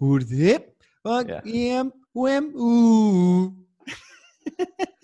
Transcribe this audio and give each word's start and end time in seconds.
Urde, 0.00 0.60
M, 1.44 1.92
o 2.14 2.28
M, 2.28 2.52
U. 2.54 3.52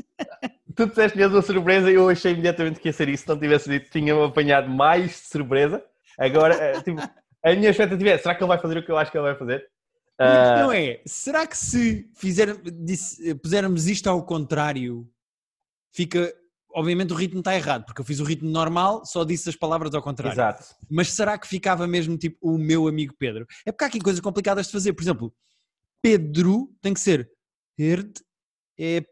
Tu 0.74 0.86
disseste 0.86 1.18
mesmo 1.18 1.36
uma 1.36 1.42
surpresa 1.42 1.90
e 1.90 1.94
eu 1.94 2.08
achei 2.08 2.32
imediatamente 2.32 2.80
que 2.80 2.88
ia 2.88 2.92
ser 2.92 3.08
isso. 3.08 3.24
Se 3.24 3.28
não 3.28 3.38
tivesse 3.38 3.68
dito, 3.68 3.90
tinha-me 3.90 4.24
apanhado 4.24 4.70
mais 4.70 5.10
de 5.10 5.28
surpresa. 5.28 5.84
Agora, 6.18 6.54
eh, 6.54 6.80
tipo, 6.82 7.00
a 7.44 7.54
minha 7.54 7.70
expectativa 7.70 8.10
é: 8.10 8.18
será 8.18 8.34
que 8.34 8.42
ele 8.42 8.48
vai 8.48 8.58
fazer 8.58 8.78
o 8.78 8.82
que 8.84 8.90
eu 8.90 8.96
acho 8.96 9.10
que 9.10 9.18
ele 9.18 9.26
vai 9.26 9.36
fazer? 9.36 9.68
A 10.18 10.54
questão 10.54 10.72
é: 10.72 11.00
será 11.04 11.46
que 11.46 11.56
se 11.56 12.10
fizer, 12.14 12.56
pusermos 13.42 13.86
isto 13.86 14.08
ao 14.08 14.24
contrário, 14.24 15.06
fica. 15.92 16.32
Obviamente 16.74 17.12
o 17.12 17.16
ritmo 17.16 17.40
está 17.40 17.54
errado, 17.54 17.84
porque 17.84 18.00
eu 18.00 18.04
fiz 18.04 18.18
o 18.20 18.24
ritmo 18.24 18.50
normal, 18.50 19.04
só 19.04 19.24
disse 19.24 19.48
as 19.48 19.56
palavras 19.56 19.94
ao 19.94 20.02
contrário. 20.02 20.34
Exato. 20.34 20.64
Mas 20.90 21.12
será 21.12 21.36
que 21.38 21.46
ficava 21.46 21.86
mesmo 21.86 22.16
tipo 22.16 22.38
o 22.40 22.56
meu 22.58 22.88
amigo 22.88 23.14
Pedro? 23.18 23.46
É 23.66 23.72
porque 23.72 23.84
há 23.84 23.86
aqui 23.88 24.00
coisas 24.00 24.20
complicadas 24.20 24.66
de 24.66 24.72
fazer. 24.72 24.92
Por 24.92 25.02
exemplo, 25.02 25.34
Pedro 26.00 26.74
tem 26.80 26.94
que 26.94 27.00
ser 27.00 27.30
herd, 27.78 28.12
ep, 28.78 29.08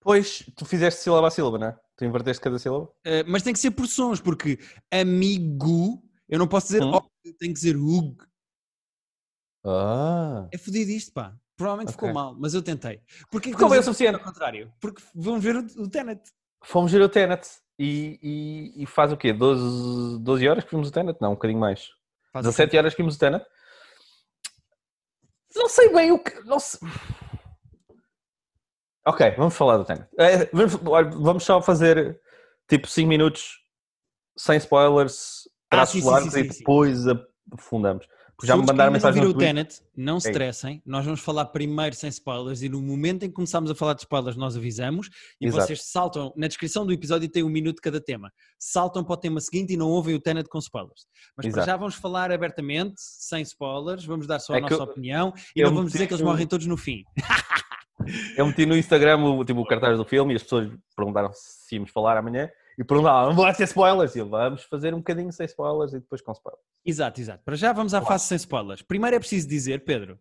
Pois, 0.00 0.44
tu 0.56 0.64
fizeste 0.64 1.02
sílaba 1.02 1.28
a 1.28 1.30
sílaba, 1.30 1.58
não 1.58 1.66
é? 1.66 1.78
Tu 1.96 2.04
inverteste 2.04 2.40
cada 2.42 2.58
sílaba? 2.58 2.88
eh, 3.04 3.24
mas 3.24 3.42
tem 3.42 3.52
que 3.52 3.58
ser 3.58 3.72
por 3.72 3.86
sons, 3.86 4.20
porque 4.20 4.58
amigo, 4.90 6.02
eu 6.28 6.38
não 6.38 6.46
posso 6.48 6.68
dizer 6.68 6.82
Hum. 6.82 6.92
tem 7.38 7.48
que 7.52 7.54
dizer 7.60 7.76
ug. 7.76 8.16
Ah. 9.64 10.48
É 10.52 10.56
fodido 10.56 10.90
isto, 10.92 11.12
pá. 11.12 11.36
Provavelmente 11.58 11.90
ficou 11.92 12.08
Ok. 12.08 12.14
mal, 12.14 12.34
mas 12.38 12.54
eu 12.54 12.62
tentei. 12.62 13.02
Porquê 13.30 13.50
que 13.50 13.56
Ficou 13.56 13.68
bem 13.68 13.80
o 13.80 13.82
suficiente. 13.82 14.14
Ao 14.14 14.22
contrário, 14.24 14.72
porque 14.80 15.02
vamos 15.12 15.42
ver 15.42 15.56
o, 15.56 15.66
o 15.82 15.90
Tenet. 15.90 16.22
Fomos 16.64 16.92
ver 16.92 17.02
o 17.02 17.08
Tenet. 17.08 17.46
E, 17.76 18.18
e, 18.22 18.82
e 18.82 18.86
faz 18.86 19.12
o 19.12 19.16
quê? 19.16 19.32
12, 19.32 20.20
12 20.20 20.48
horas 20.48 20.64
que 20.64 20.70
vimos 20.70 20.88
o 20.88 20.92
Tenet? 20.92 21.18
Não, 21.20 21.30
um 21.32 21.34
bocadinho 21.34 21.58
mais. 21.60 21.90
Faz 22.32 22.44
17 22.46 22.78
horas 22.78 22.94
que 22.94 23.02
vimos 23.02 23.16
o 23.16 23.18
Tenet. 23.18 23.44
Não 25.54 25.68
sei 25.68 25.92
bem 25.92 26.12
o 26.12 26.18
que. 26.18 26.40
Não 26.44 26.60
sei. 26.60 26.80
Ok, 29.04 29.30
vamos 29.36 29.56
falar 29.56 29.78
do 29.78 29.84
Tenet. 29.84 30.06
Eh, 30.18 30.48
vamos, 30.52 30.74
vamos 31.22 31.44
só 31.44 31.60
fazer 31.60 32.20
tipo 32.68 32.86
5 32.86 33.08
minutos 33.08 33.64
sem 34.36 34.56
spoilers, 34.58 35.48
Ah, 35.70 35.76
traços 35.76 36.00
sim, 36.00 36.08
largos 36.08 36.32
sim, 36.34 36.40
e 36.40 36.44
sim, 36.44 36.50
sim. 36.52 36.58
depois 36.58 36.98
afundamos. 37.52 38.06
Já 38.44 38.56
me 38.56 38.64
mandaram 38.64 38.92
mensagem 38.92 39.20
no 39.22 39.30
o. 39.30 39.34
Tenet, 39.34 39.80
não 39.96 40.20
se 40.20 40.28
Ei. 40.28 40.30
estressem. 40.30 40.80
Nós 40.86 41.04
vamos 41.04 41.18
falar 41.20 41.46
primeiro 41.46 41.96
sem 41.96 42.08
spoilers 42.08 42.62
e 42.62 42.68
no 42.68 42.80
momento 42.80 43.24
em 43.24 43.28
que 43.28 43.34
começarmos 43.34 43.68
a 43.70 43.74
falar 43.74 43.94
de 43.94 44.02
spoilers 44.02 44.36
nós 44.36 44.56
avisamos 44.56 45.10
e 45.40 45.46
Exato. 45.46 45.66
vocês 45.66 45.82
saltam, 45.82 46.32
na 46.36 46.46
descrição 46.46 46.86
do 46.86 46.92
episódio 46.92 47.28
tem 47.28 47.42
um 47.42 47.48
minuto 47.48 47.76
de 47.76 47.82
cada 47.82 48.00
tema. 48.00 48.32
Saltam 48.56 49.02
para 49.02 49.14
o 49.14 49.16
tema 49.16 49.40
seguinte 49.40 49.72
e 49.72 49.76
não 49.76 49.88
ouvem 49.88 50.14
o 50.14 50.20
Tenet 50.20 50.48
com 50.48 50.58
spoilers. 50.58 51.04
Mas 51.36 51.48
para 51.52 51.64
já 51.64 51.76
vamos 51.76 51.96
falar 51.96 52.30
abertamente, 52.30 52.94
sem 52.98 53.42
spoilers, 53.42 54.04
vamos 54.04 54.26
dar 54.28 54.38
só 54.38 54.54
a 54.54 54.58
É 54.58 54.60
nossa 54.60 54.74
eu- 54.74 54.82
opinião 54.82 55.32
e 55.56 55.62
não 55.64 55.74
vamos 55.74 55.90
dizer 55.92 56.06
que 56.06 56.14
eles 56.14 56.22
morrem 56.24 56.46
todos 56.46 56.66
no 56.66 56.76
fim. 56.76 57.02
Eu 58.36 58.46
meti 58.46 58.64
no 58.64 58.76
Instagram 58.76 59.18
o, 59.18 59.44
tipo, 59.44 59.60
o 59.60 59.66
cartaz 59.66 59.98
do 59.98 60.04
filme 60.04 60.32
e 60.32 60.36
as 60.36 60.42
pessoas 60.44 60.70
perguntaram 60.96 61.30
se 61.34 61.74
íamos 61.74 61.90
falar 61.90 62.16
amanhã 62.16 62.48
e 62.78 62.84
perguntavam, 62.84 63.30
não 63.34 63.42
vai 63.42 63.54
ter 63.54 63.64
spoilers? 63.64 64.14
E 64.14 64.22
vamos 64.22 64.62
fazer 64.62 64.94
um 64.94 64.98
bocadinho 64.98 65.32
sem 65.32 65.44
spoilers 65.46 65.92
e 65.92 65.98
depois 65.98 66.22
com 66.22 66.32
spoilers. 66.32 66.62
Exato, 66.86 67.20
exato. 67.20 67.42
Para 67.44 67.56
já 67.56 67.72
vamos 67.72 67.92
à 67.92 68.00
fase 68.00 68.24
sem 68.24 68.36
spoilers. 68.36 68.82
Primeiro 68.82 69.16
é 69.16 69.18
preciso 69.18 69.48
dizer, 69.48 69.84
Pedro, 69.84 70.18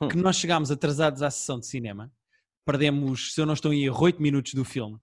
Hum. 0.00 0.08
que 0.08 0.16
nós 0.16 0.36
chegámos 0.36 0.70
atrasados 0.70 1.22
à 1.22 1.30
sessão 1.30 1.58
de 1.58 1.66
cinema. 1.66 2.12
Perdemos, 2.64 3.32
se 3.34 3.40
eu 3.40 3.46
não 3.46 3.54
estou 3.54 3.72
em 3.72 3.84
erro, 3.84 4.04
8 4.04 4.20
minutos 4.20 4.52
do 4.54 4.64
filme. 4.64 4.98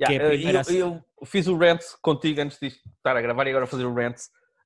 Yeah, 0.00 0.24
é 0.24 0.72
eu, 0.72 1.02
eu 1.20 1.26
fiz 1.26 1.48
o 1.48 1.56
rant 1.56 1.80
contigo 2.00 2.40
antes 2.40 2.58
de 2.58 2.68
estar 2.68 3.16
a 3.16 3.20
gravar 3.20 3.46
e 3.46 3.50
agora 3.50 3.66
fazer 3.66 3.84
o 3.84 3.92
rant 3.92 4.16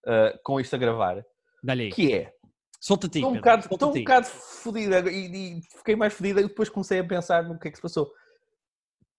eh, 0.07 0.39
com 0.45 0.61
isto 0.61 0.77
a 0.77 0.79
gravar, 0.79 1.25
Dá-lhe 1.65 1.85
aí. 1.85 1.91
que 1.91 2.13
é, 2.13 2.33
Solta-te 2.79 3.19
estou 3.19 3.31
um 3.31 3.37
bocado, 3.37 3.67
estou 3.73 3.91
um 3.91 3.95
bocado 3.95 4.27
fodida 4.27 5.11
e, 5.11 5.57
e 5.57 5.63
fiquei 5.79 5.97
mais 5.97 6.13
fodida 6.13 6.41
e 6.41 6.49
depois 6.49 6.69
comecei 6.69 6.99
a 6.99 7.05
pensar 7.05 7.45
no 7.45 7.59
que 7.59 7.69
é 7.69 7.71
que 7.71 7.77
se 7.79 7.83
passou. 7.83 8.13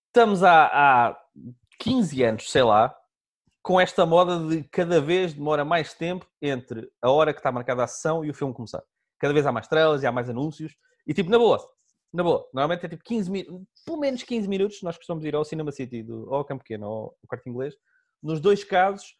Estamos 0.08 0.44
há, 0.44 0.66
há 0.68 1.20
15 1.84 2.24
anos, 2.24 2.50
sei 2.50 2.64
lá, 2.64 2.96
com 3.62 3.80
esta 3.80 4.06
moda 4.06 4.40
de 4.40 4.64
cada 4.70 5.02
vez 5.02 5.34
demora 5.34 5.66
mais 5.66 5.94
tempo 5.94 6.26
entre 6.42 6.90
a 7.02 7.12
hora 7.12 7.34
que 7.34 7.42
está 7.42 7.52
marcada 7.52 7.84
a 7.84 7.88
sessão 7.88 8.24
e 8.24 8.30
o 8.30 8.34
filme 8.34 8.54
começar. 8.54 8.82
Cada 9.20 9.34
vez 9.34 9.46
há 9.46 9.52
mais 9.52 9.66
estrelas 9.66 10.02
e 10.02 10.08
há 10.08 10.12
mais 10.12 10.30
anúncios. 10.30 10.74
E 11.06 11.14
tipo, 11.14 11.30
na 11.30 11.38
boa, 11.38 11.60
na 12.14 12.24
boa, 12.24 12.48
normalmente 12.54 12.86
é 12.86 12.90
tipo 12.90 13.04
15 13.04 13.30
minutos, 13.30 13.68
pelo 13.86 14.00
menos 14.00 14.24
15 14.24 14.48
minutos, 14.48 14.82
nós 14.82 14.96
costumamos 14.96 15.26
ir 15.26 15.36
ao 15.36 15.44
Cinema 15.44 15.74
City, 15.74 16.04
do, 16.04 16.30
ou 16.30 16.36
ao 16.36 16.46
Campo 16.46 16.64
Pequeno, 16.64 16.88
ou 16.88 17.04
ao 17.04 17.28
Quarto 17.28 17.50
Inglês. 17.50 17.76
Nos 18.22 18.40
dois 18.40 18.64
casos, 18.64 19.16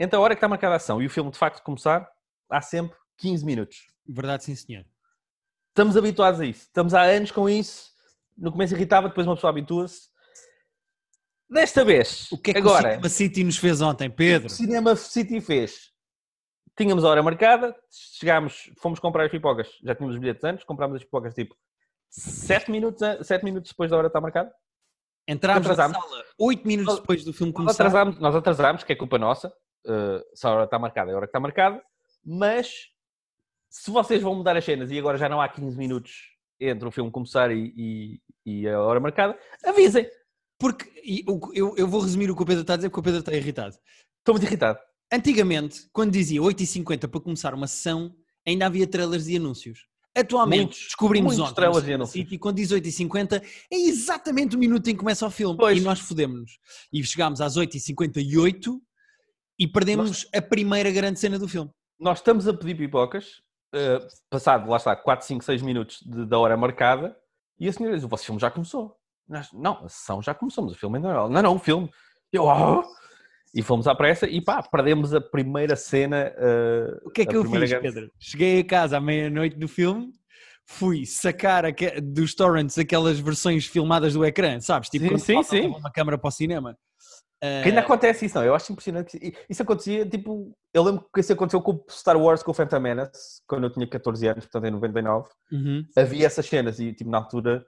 entre 0.00 0.16
a 0.16 0.20
hora 0.20 0.34
que 0.34 0.38
está 0.38 0.48
marcada 0.48 0.74
a 0.74 0.76
ação 0.78 1.00
e 1.00 1.06
o 1.06 1.10
filme 1.10 1.30
de 1.30 1.38
facto 1.38 1.62
começar, 1.62 2.10
há 2.50 2.60
sempre 2.60 2.96
15 3.18 3.46
minutos. 3.46 3.86
Verdade, 4.04 4.42
sim, 4.42 4.56
senhor. 4.56 4.84
Estamos 5.68 5.96
habituados 5.96 6.40
a 6.40 6.44
isso. 6.44 6.62
Estamos 6.62 6.92
há 6.92 7.02
anos 7.02 7.30
com 7.30 7.48
isso. 7.48 7.92
No 8.36 8.50
começo 8.50 8.74
irritava, 8.74 9.08
depois 9.08 9.28
uma 9.28 9.36
pessoa 9.36 9.50
habitua-se. 9.50 10.09
Desta 11.50 11.84
vez, 11.84 12.30
O 12.30 12.38
que 12.38 12.50
é 12.52 12.54
que 12.54 12.60
agora, 12.60 12.88
o 12.88 12.90
Cinema 12.92 13.08
City 13.08 13.44
nos 13.44 13.56
fez 13.56 13.80
ontem, 13.80 14.08
o 14.08 14.12
Pedro? 14.12 14.48
Cinema 14.48 14.94
City 14.94 15.40
fez. 15.40 15.90
Tínhamos 16.76 17.04
a 17.04 17.08
hora 17.08 17.22
marcada, 17.22 17.74
chegámos, 17.90 18.70
fomos 18.78 19.00
comprar 19.00 19.24
as 19.24 19.30
pipocas, 19.30 19.68
já 19.82 19.94
tínhamos 19.94 20.14
os 20.14 20.20
bilhetes 20.20 20.44
antes, 20.44 20.64
comprámos 20.64 20.96
as 20.96 21.02
pipocas 21.04 21.34
tipo 21.34 21.54
7 22.08 22.70
minutos, 22.70 23.02
an- 23.02 23.22
sete 23.22 23.44
minutos 23.44 23.70
depois 23.70 23.90
da 23.90 23.96
hora 23.96 24.06
estar 24.06 24.20
marcada. 24.20 24.52
Entramos 25.26 25.66
na 25.66 25.74
sala 25.74 25.94
8 26.38 26.66
minutos 26.66 26.92
Nós- 26.94 27.00
depois 27.00 27.24
do 27.24 27.32
filme 27.32 27.52
Nós 27.52 27.56
começar. 27.56 27.84
atrasámos, 27.86 28.18
nós 28.18 28.34
atrasámos, 28.34 28.84
que 28.84 28.92
é 28.92 28.96
culpa 28.96 29.18
nossa, 29.18 29.48
uh, 29.48 30.22
se 30.34 30.46
a 30.46 30.50
hora 30.50 30.64
está 30.64 30.78
marcada 30.78 31.10
é 31.10 31.14
a 31.14 31.16
hora 31.16 31.26
que 31.26 31.30
está 31.30 31.40
marcada, 31.40 31.82
mas 32.24 32.86
se 33.68 33.90
vocês 33.90 34.22
vão 34.22 34.34
mudar 34.36 34.56
as 34.56 34.64
cenas 34.64 34.90
e 34.90 34.98
agora 34.98 35.18
já 35.18 35.28
não 35.28 35.40
há 35.40 35.48
15 35.48 35.76
minutos 35.76 36.30
entre 36.58 36.86
o 36.86 36.90
filme 36.90 37.10
começar 37.10 37.50
e, 37.50 37.72
e- 37.76 38.20
e 38.46 38.68
a 38.68 38.80
hora 38.80 39.00
marcada, 39.00 39.38
avisem. 39.64 40.08
Porque, 40.60 40.88
eu, 41.54 41.74
eu 41.76 41.88
vou 41.88 42.00
resumir 42.02 42.30
o 42.30 42.36
que 42.36 42.42
o 42.42 42.46
Pedro 42.46 42.60
está 42.60 42.74
a 42.74 42.76
dizer, 42.76 42.90
porque 42.90 43.00
o 43.00 43.02
Pedro 43.02 43.20
está 43.20 43.32
irritado. 43.32 43.74
Estou 44.18 44.34
muito 44.34 44.44
irritado. 44.46 44.78
Antigamente, 45.12 45.88
quando 45.92 46.12
dizia 46.12 46.40
8h50 46.40 47.08
para 47.08 47.20
começar 47.20 47.54
uma 47.54 47.66
sessão, 47.66 48.14
ainda 48.46 48.66
havia 48.66 48.86
trailers 48.86 49.26
e 49.26 49.36
anúncios. 49.36 49.86
Atualmente, 50.16 50.60
Muitos, 50.60 50.78
descobrimos 50.80 51.36
muitos 51.36 51.50
ontem, 51.50 51.54
trailers 51.54 51.86
e 51.88 51.92
anúncios. 51.94 52.12
City, 52.12 52.38
quando 52.38 52.56
diz 52.56 52.70
8h50, 52.70 53.42
é 53.72 53.76
exatamente 53.76 54.54
o 54.56 54.58
minuto 54.58 54.86
em 54.88 54.92
que 54.92 54.98
começa 54.98 55.26
o 55.26 55.30
filme. 55.30 55.56
Pois. 55.56 55.78
E 55.78 55.80
nós 55.80 55.98
fodemos-nos. 56.00 56.58
E 56.92 57.02
chegámos 57.04 57.40
às 57.40 57.56
8h58 57.56 58.78
e 59.58 59.66
perdemos 59.68 60.26
a 60.34 60.42
primeira 60.42 60.90
grande 60.90 61.18
cena 61.18 61.38
do 61.38 61.48
filme. 61.48 61.70
Nós 61.98 62.18
estamos 62.18 62.46
a 62.48 62.54
pedir 62.54 62.76
pipocas, 62.76 63.40
uh, 63.74 64.06
passado, 64.28 64.68
lá 64.68 64.76
está, 64.76 64.96
4, 64.96 65.26
5, 65.26 65.44
6 65.44 65.62
minutos 65.62 65.98
de- 66.04 66.26
da 66.26 66.38
hora 66.38 66.56
marcada, 66.56 67.16
e 67.58 67.68
a 67.68 67.72
senhora 67.72 67.94
diz: 67.94 68.04
o 68.04 68.08
vosso 68.08 68.24
filme 68.24 68.40
já 68.40 68.50
começou. 68.50 68.96
Nós, 69.30 69.48
não, 69.52 69.84
a 69.84 69.88
sessão 69.88 70.20
já 70.20 70.34
começou, 70.34 70.64
mas 70.64 70.74
o 70.74 70.78
filme 70.78 70.96
ainda 70.98 71.14
não. 71.14 71.28
Não, 71.28 71.42
não, 71.42 71.54
o 71.56 71.58
filme. 71.58 71.88
Eu, 72.32 72.44
"Oh!" 72.44 72.82
E 73.54 73.62
fomos 73.62 73.86
à 73.88 73.94
pressa 73.94 74.26
e 74.28 74.40
pá, 74.42 74.62
perdemos 74.62 75.14
a 75.14 75.20
primeira 75.20 75.74
cena. 75.76 76.32
uh, 76.36 77.08
O 77.08 77.10
que 77.10 77.22
é 77.22 77.26
que 77.26 77.34
a 77.34 77.38
eu 77.38 77.42
fiz, 77.44 77.70
grande- 77.70 77.80
Pedro? 77.80 78.10
Cheguei 78.18 78.60
a 78.60 78.64
casa 78.64 78.96
à 78.98 79.00
meia-noite 79.00 79.56
do 79.58 79.66
filme, 79.66 80.12
fui 80.66 81.04
sacar 81.06 81.64
aque- 81.64 82.00
dos 82.00 82.34
torrents 82.34 82.78
aquelas 82.78 83.18
versões 83.18 83.66
filmadas 83.66 84.14
do 84.14 84.24
ecrã, 84.24 84.60
sabes? 84.60 84.88
Tipo, 84.88 85.04
Sim, 85.06 85.10
quando 85.10 85.20
sim, 85.20 85.42
sim. 85.62 85.66
uma 85.68 85.90
câmera 85.90 86.16
para 86.18 86.28
o 86.28 86.30
cinema. 86.30 86.76
Que 87.42 87.70
ainda 87.70 87.80
acontece 87.80 88.26
isso, 88.26 88.36
não? 88.36 88.44
Eu 88.44 88.54
acho 88.54 88.70
impressionante. 88.70 89.18
que 89.18 89.32
Isso 89.48 89.62
acontecia, 89.62 90.04
tipo, 90.06 90.52
eu 90.74 90.82
lembro 90.82 91.06
que 91.12 91.20
isso 91.20 91.32
aconteceu 91.32 91.62
com 91.62 91.72
o 91.72 91.84
Star 91.90 92.16
Wars, 92.18 92.42
com 92.42 92.50
o 92.50 92.54
Phantom 92.54 92.78
Menace, 92.80 93.40
quando 93.48 93.64
eu 93.64 93.70
tinha 93.72 93.86
14 93.86 94.28
anos, 94.28 94.44
portanto 94.44 94.66
em 94.66 94.70
99. 94.70 95.26
Uhum. 95.50 95.84
Havia 95.96 96.26
essas 96.26 96.44
cenas 96.46 96.78
e, 96.78 96.92
tipo, 96.92 97.08
na 97.10 97.16
altura 97.18 97.64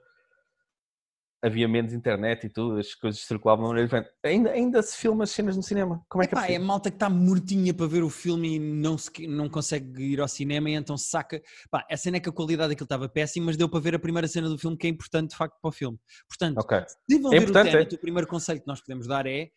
havia 1.43 1.67
menos 1.67 1.91
internet 1.91 2.45
e 2.45 2.49
tudo, 2.49 2.79
as 2.79 2.95
coisas 2.95 3.19
circulavam 3.21 3.65
de 3.65 3.67
maneira 3.67 3.87
diferente. 3.87 4.09
Ainda, 4.23 4.51
ainda 4.51 4.81
se 4.81 4.95
filma 4.95 5.25
as 5.25 5.31
cenas 5.31 5.57
no 5.57 5.61
cinema. 5.61 6.01
Como 6.07 6.23
é 6.23 6.27
que 6.27 6.33
é 6.33 6.37
Epá, 6.37 6.47
é 6.49 6.57
malta 6.57 6.89
que 6.89 6.95
está 6.95 7.09
mortinha 7.09 7.73
para 7.73 7.85
ver 7.85 8.01
o 8.01 8.09
filme 8.09 8.55
e 8.55 8.59
não, 8.59 8.97
se, 8.97 9.27
não 9.27 9.49
consegue 9.49 10.01
ir 10.01 10.21
ao 10.21 10.27
cinema 10.27 10.69
e 10.69 10.73
então 10.73 10.97
saca. 10.97 11.41
Pá, 11.69 11.85
a 11.91 11.97
cena 11.97 12.15
é 12.15 12.19
que 12.21 12.29
a 12.29 12.31
qualidade 12.31 12.69
daquilo 12.69 12.85
estava 12.85 13.09
péssima, 13.09 13.47
mas 13.47 13.57
deu 13.57 13.67
para 13.67 13.81
ver 13.81 13.93
a 13.93 13.99
primeira 13.99 14.25
cena 14.25 14.47
do 14.47 14.57
filme, 14.57 14.77
que 14.77 14.87
é 14.87 14.89
importante 14.89 15.31
de 15.31 15.35
facto 15.35 15.59
para 15.61 15.67
o 15.67 15.71
filme. 15.71 15.99
Portanto, 16.29 16.57
Ok. 16.59 16.79
se 17.09 17.19
vão 17.19 17.33
É 17.33 17.39
ver 17.39 17.49
o 17.49 17.51
Tenet, 17.53 17.93
o 17.93 17.99
primeiro 17.99 18.27
conselho 18.27 18.61
que 18.61 18.67
nós 18.67 18.79
podemos 18.79 19.05
dar 19.05 19.27
é 19.27 19.49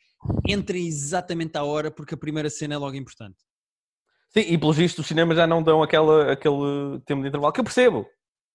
entrem 0.49 0.89
exatamente 0.89 1.56
à 1.56 1.62
hora, 1.62 1.89
porque 1.89 2.15
a 2.15 2.19
primeira 2.19 2.50
cena 2.50 2.75
é 2.75 2.79
logo 2.79 2.97
importante. 2.97 3.37
Sim, 4.31 4.41
e 4.41 4.59
pelos 4.59 4.77
vistos 4.77 5.05
os 5.05 5.06
cinemas 5.06 5.37
já 5.37 5.47
não 5.47 5.62
dão 5.62 5.85
aquela, 5.85 6.32
aquele 6.32 7.00
tempo 7.06 7.23
de 7.23 7.29
intervalo, 7.29 7.53
que 7.53 7.61
eu 7.61 7.65
percebo. 7.65 8.05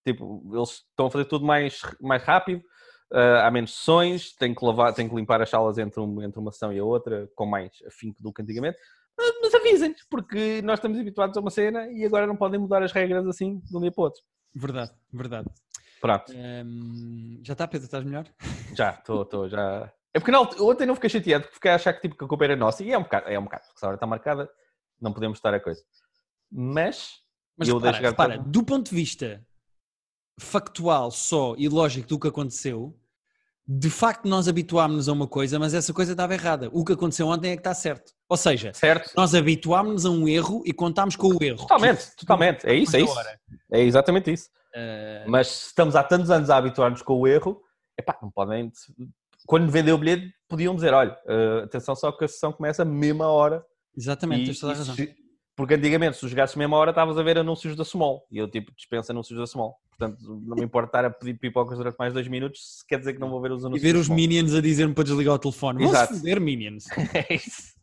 Tipo, 0.06 0.42
eles 0.54 0.70
estão 0.90 1.06
a 1.06 1.12
fazer 1.12 1.26
tudo 1.26 1.46
mais, 1.46 1.80
mais 2.02 2.24
rápido, 2.24 2.62
ah, 3.12 3.48
há 3.48 3.52
menos 3.52 3.74
sessões, 3.76 4.34
têm 4.36 4.54
que, 4.54 4.64
lavar, 4.66 4.94
têm 4.94 5.08
que 5.10 5.16
limpar 5.16 5.42
as 5.42 5.50
salas 5.50 5.78
entre, 5.78 6.00
um- 6.00 6.22
entre 6.22 6.40
uma 6.40 6.52
sessão 6.52 6.72
e 6.74 6.80
a 6.80 6.84
outra, 6.84 7.30
com 7.36 7.46
mais 7.46 7.72
afinco 7.88 8.22
do 8.22 8.32
que 8.34 8.42
antigamente. 8.42 8.78
Mas, 9.18 9.34
mas 9.42 9.54
avisem-nos, 9.54 10.04
porque 10.10 10.62
nós 10.64 10.80
estamos 10.80 10.98
habituados 11.00 11.38
a 11.38 11.42
uma 11.42 11.50
cena 11.52 11.88
e 11.92 12.06
agora 12.06 12.26
não 12.26 12.36
podem 12.36 12.60
mudar 12.60 12.82
as 12.82 12.92
regras 12.92 13.28
assim 13.28 13.60
de 13.60 13.78
um 13.78 13.82
dia 13.82 13.92
para 13.92 14.02
o 14.02 14.06
outro. 14.06 14.22
Verdade, 14.56 14.92
verdade. 15.14 15.48
Pronto, 16.00 16.34
Hum, 16.36 17.40
já 17.44 17.54
está, 17.54 17.68
Pedro? 17.68 17.86
Estás 17.86 18.04
melhor? 18.04 18.26
já, 18.76 18.92
estou, 18.92 19.22
estou, 19.22 19.48
já. 19.50 19.92
É 20.14 20.20
porque 20.20 20.34
altura, 20.36 20.64
ontem 20.64 20.86
não 20.86 20.96
fiquei 20.96 21.10
chateado, 21.10 21.44
porque 21.44 21.56
fiquei 21.56 21.72
a 21.72 21.76
achar 21.76 21.94
que, 21.94 22.02
tipo, 22.02 22.18
que 22.18 22.26
a 22.26 22.28
culpa 22.28 22.44
era 22.44 22.56
nossa, 22.56 22.84
e 22.84 22.92
é 22.92 22.98
um 22.98 23.04
bocado, 23.04 23.30
é 23.30 23.38
um 23.40 23.44
bocado, 23.44 23.64
porque 23.66 23.80
se 23.80 23.86
a 23.86 23.88
hora 23.90 23.96
está 23.96 24.08
marcada, 24.08 24.50
não 25.00 25.14
podemos 25.14 25.38
estar 25.38 25.54
a 25.54 25.60
coisa. 25.60 25.82
Mas, 26.52 27.20
Mas 27.56 27.68
eu 27.70 27.78
repara, 27.78 27.98
repara, 28.10 28.38
tanto. 28.38 28.50
do 28.50 28.64
ponto 28.64 28.90
de 28.90 28.96
vista 28.96 29.46
factual 30.40 31.12
só 31.12 31.56
e 31.58 31.68
lógico 31.70 32.08
do 32.08 32.20
que 32.20 32.28
aconteceu, 32.28 32.98
de 33.68 33.90
facto 33.90 34.28
nós 34.28 34.48
habituámos-nos 34.48 35.08
a 35.08 35.14
uma 35.14 35.28
coisa, 35.28 35.58
mas 35.60 35.74
essa 35.74 35.94
coisa 35.94 36.12
estava 36.12 36.34
errada. 36.34 36.70
O 36.74 36.84
que 36.84 36.94
aconteceu 36.94 37.28
ontem 37.28 37.52
é 37.52 37.56
que 37.56 37.60
está 37.62 37.74
certo. 37.74 38.12
Ou 38.28 38.36
seja, 38.38 38.74
Certo? 38.74 39.12
nós 39.16 39.36
habituámos-nos 39.36 40.06
a 40.06 40.10
um 40.10 40.28
erro 40.28 40.62
e 40.66 40.74
contámos 40.74 41.16
com 41.16 41.28
o 41.28 41.44
erro. 41.44 41.58
Totalmente, 41.58 42.16
totalmente. 42.18 42.66
É 42.68 42.74
isso, 42.74 42.96
é 42.96 43.02
isso. 43.02 43.14
É 43.72 43.82
exatamente 43.82 44.32
isso. 44.32 44.50
eh, 44.74 45.24
Mas 45.28 45.48
se 45.48 45.66
estamos 45.68 45.96
há 45.96 46.04
tantos 46.04 46.32
anos 46.32 46.50
a 46.50 46.58
habituar-nos 46.58 47.02
com 47.02 47.14
o 47.20 47.28
erro, 47.28 47.62
epá, 47.98 48.18
não 48.22 48.32
podem. 48.32 48.72
Quando 49.46 49.70
vendeu 49.72 49.96
o 49.96 49.98
bilhete, 49.98 50.34
podiam 50.48 50.74
dizer: 50.76 50.94
olha, 50.94 51.18
eh, 51.28 51.62
atenção 51.66 51.96
só 51.96 52.12
que 52.12 52.24
a 52.26 52.28
sessão 52.28 52.52
começa 52.54 52.82
à 52.84 52.86
mesma 52.86 53.28
hora. 53.28 53.66
exatamente, 53.98 54.44
E- 54.44 54.46
tens 54.46 54.60
toda 54.60 54.74
a 54.74 54.76
razão. 54.78 54.96
se- 54.96 55.16
porque 55.62 55.76
antigamente, 55.76 56.16
se 56.16 56.22
tu 56.22 56.28
jogasses 56.28 56.58
à 56.60 56.76
hora, 56.76 56.90
estavas 56.90 57.16
a 57.20 57.22
ver 57.22 57.38
anúncios 57.38 57.76
da 57.76 57.86
Small. 57.86 58.26
E 58.32 58.40
eu, 58.40 58.50
tipo, 58.50 58.72
dispenso 58.76 59.12
anúncios 59.12 59.38
da 59.38 59.46
Small. 59.46 59.78
Portanto, 59.96 60.18
não 60.44 60.56
me 60.56 60.64
importa 60.64 60.88
estar 60.88 61.06
a 61.06 61.10
pedir 61.12 61.36
pipocas 61.36 61.78
durante 61.78 61.96
mais 62.00 62.12
dois 62.12 62.28
minutos, 62.28 62.80
se 62.80 62.88
quer 62.88 62.98
dizer 62.98 63.14
que 63.14 63.20
não 63.20 63.30
vou 63.30 63.40
ver 63.40 63.52
os 63.52 63.62
E 63.62 63.68
anúncios 63.68 63.84
ver 63.84 63.94
da 63.94 64.00
os 64.00 64.10
minions 64.10 64.56
a 64.56 64.60
dizer-me 64.60 64.96
para 64.96 65.04
desligar 65.04 65.36
o 65.36 65.38
telefone. 65.38 65.86
Vão-se 65.86 66.16
foder, 66.16 66.42
minions. 66.42 66.86
É 67.14 67.36
isso. 67.36 67.76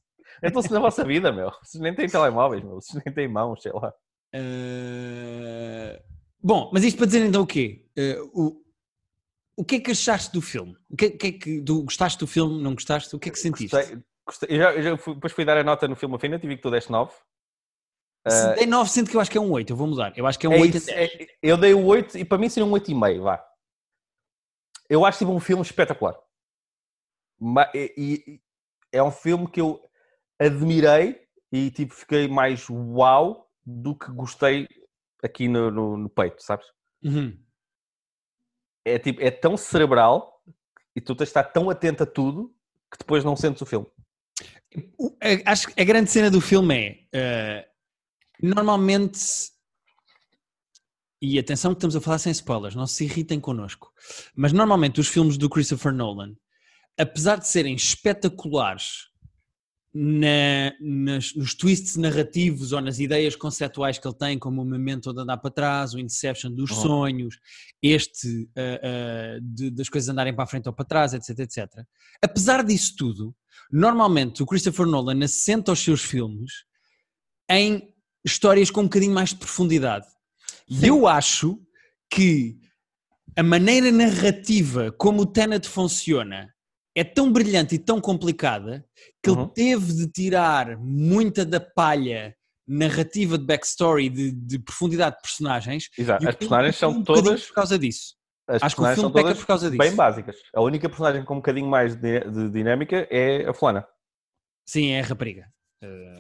Então-se 0.43 0.73
na 0.73 0.81
vossa 0.81 1.05
vida, 1.05 1.31
meu. 1.31 1.53
Vocês 1.63 1.81
nem 1.81 1.95
têm 1.95 2.09
telemóveis, 2.09 2.65
meu. 2.65 2.81
Vocês 2.81 3.01
nem 3.05 3.15
têm 3.15 3.29
mãos, 3.29 3.63
sei 3.63 3.71
lá. 3.73 3.95
Eh, 4.33 6.03
Bom, 6.43 6.73
mas 6.73 6.83
isto 6.83 6.97
para 6.97 7.07
dizer 7.07 7.25
então 7.25 7.43
o 7.43 7.47
quê? 7.47 7.85
Eh, 7.97 8.19
o... 8.35 8.61
o 9.57 9.65
que 9.65 9.77
é 9.77 9.81
que 9.81 9.93
achaste 9.93 10.33
do 10.33 10.43
filme? 10.43 10.75
O 10.91 10.97
que, 10.97 11.11
que 11.11 11.27
é 11.29 11.33
que 11.33 11.63
tu 11.63 11.85
gostaste 11.85 12.19
do 12.19 12.27
filme? 12.27 12.61
Não 12.61 12.75
gostaste? 12.75 13.15
O 13.15 13.21
que 13.21 13.29
é 13.29 13.33
que 13.33 13.39
sentiste? 13.39 13.71
Gostei, 13.71 13.99
gostei. 14.27 14.49
Eu 14.51 14.59
já, 14.61 14.73
eu 14.75 14.83
já 14.83 14.97
fui, 14.97 15.15
depois 15.15 15.33
fui 15.33 15.45
dar 15.45 15.59
a 15.59 15.63
nota 15.63 15.87
no 15.87 15.95
filme 15.95 16.17
Affinity 16.17 16.45
e 16.45 16.49
vi 16.49 16.57
que 16.57 16.63
tu 16.63 16.73
deste 16.73 16.91
9. 16.91 17.13
Se 18.31 18.55
dei 18.57 18.67
9, 18.67 18.91
sinto 18.91 19.11
que 19.11 19.17
eu 19.17 19.21
acho 19.21 19.31
que 19.31 19.39
é 19.39 19.41
um 19.41 19.51
8. 19.51 19.71
Eu 19.73 19.77
vou 19.77 19.87
mudar. 19.87 20.13
Eu 20.17 20.27
acho 20.27 20.39
que 20.39 20.47
é 20.47 20.51
um 20.51 20.55
É 20.55 20.61
8 20.61 20.77
isso, 20.77 20.91
a 20.91 20.95
10. 20.95 21.11
é- 21.13 21.27
eu 21.43 21.57
dei 21.57 21.75
o 21.75 21.85
8 21.85 22.17
e 22.19 22.25
para 22.25 22.39
mim 22.39 22.49
seria 22.49 22.67
um 22.67 22.71
8,5, 22.73 23.23
vá. 23.23 23.45
Eu 24.89 25.05
acho 25.05 25.19
tipo 25.19 25.31
um 25.33 25.41
filme 25.41 25.63
espetacular. 25.63 26.17
E- 27.75 27.93
e- 27.97 28.41
é 28.93 29.03
um 29.03 29.11
filme 29.11 29.47
que 29.49 29.61
eu 29.61 29.81
admirei 30.39 31.21
e 31.53 31.71
tipo 31.71 31.95
fiquei 31.95 32.27
mais 32.29 32.67
uau 32.71 33.51
do 33.65 33.95
que 33.95 34.11
gostei 34.11 34.67
aqui 35.23 35.47
no, 35.49 35.71
no- 35.71 35.97
no 35.97 36.09
peito, 36.09 36.43
sabes? 36.43 36.67
Uhum. 37.03 37.39
É 38.85 38.99
tipo, 38.99 39.23
é 39.23 39.31
tão 39.31 39.57
cerebral 39.57 40.43
e 40.97 41.01
tu 41.01 41.15
tens 41.15 41.27
de 41.27 41.31
estar 41.31 41.45
tão 41.45 41.69
atento 41.69 42.03
a 42.03 42.07
tudo 42.07 42.55
que 42.91 42.99
depois 42.99 43.23
não 43.25 43.37
sentes 43.37 43.61
o 43.61 43.67
filme. 43.67 43.87
Acho 45.45 45.69
que 45.69 45.81
a 45.81 45.85
grande 45.85 46.11
cena 46.11 46.31
do 46.31 46.41
filme 46.41 46.75
é 46.75 46.99
eh, 47.13 47.68
normalmente 48.43 49.21
e 51.21 51.37
atenção 51.39 51.73
que 51.73 51.79
estamos 51.79 51.97
a 51.97 52.01
falar 52.01 52.19
sem 52.19 52.31
spoilers, 52.31 52.77
não 52.77 52.87
se 52.87 53.05
irritem 53.05 53.41
connosco, 53.41 53.93
mas 54.37 54.53
normalmente 54.53 55.01
os 55.01 55.09
filmes 55.09 55.37
do 55.37 55.51
Christopher 55.51 55.93
Nolan, 55.93 56.37
apesar 56.97 57.37
de 57.41 57.49
serem 57.49 57.75
espetaculares 57.75 59.09
na- 59.93 60.73
nas- 60.81 61.35
nos 61.35 61.55
twists 61.55 61.97
narrativos 61.97 62.71
ou 62.71 62.81
nas 62.81 63.01
ideias 63.01 63.35
conceptuais 63.35 63.99
que 63.99 64.07
ele 64.07 64.15
tem, 64.17 64.39
como 64.39 64.63
o 64.63 64.65
Memento 64.65 65.13
de 65.13 65.21
andar 65.21 65.39
para 65.39 65.51
trás, 65.51 65.93
o 65.93 65.99
Inception 65.99 66.53
dos 66.53 66.71
Uhum. 66.71 66.83
sonhos, 66.83 67.37
este 67.83 68.49
ah, 68.57 68.81
ah, 68.85 69.39
de- 69.43 69.71
das 69.71 69.89
coisas 69.89 70.09
andarem 70.09 70.33
para 70.35 70.45
a 70.45 70.47
frente 70.47 70.69
ou 70.69 70.73
para 70.73 70.85
trás, 70.85 71.15
etc, 71.15 71.31
etc. 71.41 71.85
Apesar 72.23 72.63
disso 72.63 72.95
tudo, 72.97 73.35
normalmente 73.73 74.41
o 74.41 74.47
Christopher 74.47 74.87
Nolan 74.87 75.25
assenta 75.25 75.73
os 75.73 75.81
seus 75.81 76.03
filmes 76.03 76.65
em 77.51 77.93
histórias 78.31 78.71
com 78.71 78.81
um 78.81 78.85
bocadinho 78.85 79.13
mais 79.13 79.31
de 79.31 79.37
profundidade. 79.37 80.07
E 80.69 80.87
eu 80.87 81.07
acho 81.07 81.59
que 82.11 82.59
a 83.37 83.43
maneira 83.43 83.91
narrativa 83.93 84.93
como 84.99 85.23
o 85.23 85.27
Tenet 85.27 85.69
funciona 85.69 86.53
é 86.97 87.05
tão 87.05 87.33
brilhante 87.33 87.77
e 87.77 87.79
tão 87.79 88.01
complicada 88.01 88.85
que 89.23 89.31
Uhum. 89.31 89.43
ele 89.43 89.51
teve 89.55 89.93
de 89.95 90.09
tirar 90.11 90.77
muita 90.79 91.45
da 91.45 91.61
palha 91.61 92.35
narrativa 92.67 93.39
de 93.39 93.45
backstory, 93.45 94.09
de, 94.11 94.33
de 94.33 94.59
profundidade 94.59 95.17
de 95.17 95.23
personagens. 95.23 95.89
Exato. 95.97 96.29
As 96.29 96.35
personagens 96.35 96.77
são 96.77 96.91
um 96.91 97.03
todas. 97.05 97.47
por 97.47 97.55
causa 97.55 97.79
disso. 97.79 98.15
As 98.49 98.63
Acho 98.63 98.75
que 98.77 98.81
o 98.81 98.85
personagens 98.85 99.01
filme 99.01 99.13
são 99.13 99.23
todas 99.23 99.39
por 99.39 99.47
causa 99.47 99.71
disso. 99.71 99.79
bem 99.79 99.95
básicas. 99.95 100.37
A 100.55 100.61
única 100.61 100.89
personagem 100.89 101.25
com 101.25 101.35
um 101.35 101.39
bocadinho 101.39 101.67
mais 101.69 101.95
de, 101.95 102.21
de 102.21 102.51
dinâmica 102.51 103.07
é 103.11 103.47
a 103.49 103.55
fulana. 103.55 103.87
Sim, 104.67 104.89
é 104.91 105.01
a 105.01 105.05
rapariga. 105.05 105.47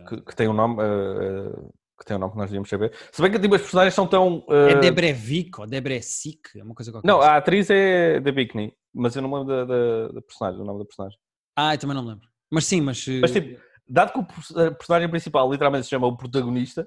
Que, 0.08 0.20
que 0.22 0.36
tem 0.36 0.46
um 0.48 0.52
nome 0.52 0.76
uh, 0.82 1.74
que 1.98 2.04
tem 2.04 2.16
um 2.16 2.20
nome 2.20 2.32
que 2.32 2.38
nós 2.38 2.46
devíamos 2.48 2.68
saber. 2.68 2.92
Se 3.10 3.20
bem 3.20 3.30
que 3.30 3.38
tipo, 3.38 3.54
as 3.54 3.60
personagens 3.60 3.94
são 3.94 4.06
tão. 4.06 4.38
uh, 4.48 4.68
É 4.68 4.74
Debrevic 4.80 5.60
ou 5.60 5.66
Debrecic, 5.66 6.58
é 6.58 6.62
uma 6.62 6.74
coisa 6.74 6.92
qualquer. 6.92 7.08
Não, 7.08 7.20
a 7.20 7.36
atriz 7.36 7.68
é 7.70 8.20
da 8.20 8.30
Bikini, 8.30 8.72
mas 8.94 9.16
eu 9.16 9.22
não 9.22 9.28
me 9.28 9.36
lembro 9.38 9.54
da, 9.54 9.64
da, 9.64 10.08
da 10.12 10.22
personagem, 10.22 10.58
do 10.58 10.64
nome 10.64 10.78
da 10.78 10.84
personagem. 10.84 11.18
Ah, 11.56 11.74
eu 11.74 11.78
também 11.78 11.96
não 11.96 12.04
me 12.04 12.10
lembro. 12.10 12.28
Mas 12.50 12.66
sim, 12.66 12.80
mas. 12.80 13.06
uh, 13.06 13.20
Mas 13.20 13.32
tipo, 13.32 13.60
dado 13.88 14.12
que 14.12 14.18
o 14.20 14.74
personagem 14.76 15.08
principal 15.10 15.50
literalmente 15.50 15.84
se 15.84 15.90
chama 15.90 16.06
o 16.06 16.16
protagonista, 16.16 16.86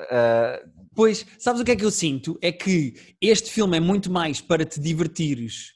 uh, 0.00 0.70
Pois, 0.94 1.26
sabes 1.38 1.60
o 1.60 1.64
que 1.64 1.70
é 1.72 1.76
que 1.76 1.84
eu 1.84 1.90
sinto? 1.90 2.38
É 2.42 2.52
que 2.52 2.94
este 3.20 3.50
filme 3.50 3.76
é 3.76 3.80
muito 3.80 4.10
mais 4.10 4.40
para 4.40 4.64
te 4.64 4.78
divertires 4.80 5.72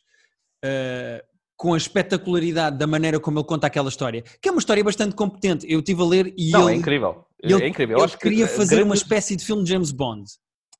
uh, 0.65 1.25
com 1.57 1.73
a 1.73 1.77
espetacularidade 1.77 2.77
da 2.77 2.87
maneira 2.87 3.19
como 3.19 3.39
ele 3.39 3.47
conta 3.47 3.67
aquela 3.67 3.89
história, 3.89 4.23
que 4.43 4.49
é 4.49 4.53
uma 4.53 4.59
história 4.59 4.85
bastante 4.85 5.15
competente. 5.15 5.67
Eu 5.71 5.79
estive 5.79 6.03
a 6.03 6.05
ler 6.05 6.35
e 6.37 6.51
não, 6.51 6.69
ele, 6.69 6.77
é 6.77 6.81
incrível. 6.81 7.26
Ele- 7.43 7.65
é 7.65 7.69
incrível. 7.69 7.95
Eu 7.97 7.99
ele 8.01 8.05
acho 8.05 8.17
que 8.19 8.23
queria 8.23 8.45
a 8.45 8.49
fazer 8.49 8.77
grande- 8.77 8.89
uma 8.89 8.95
espécie 8.95 9.37
de 9.37 9.45
filme 9.45 9.63
de 9.65 9.71
James 9.71 9.91
Bond. 9.93 10.25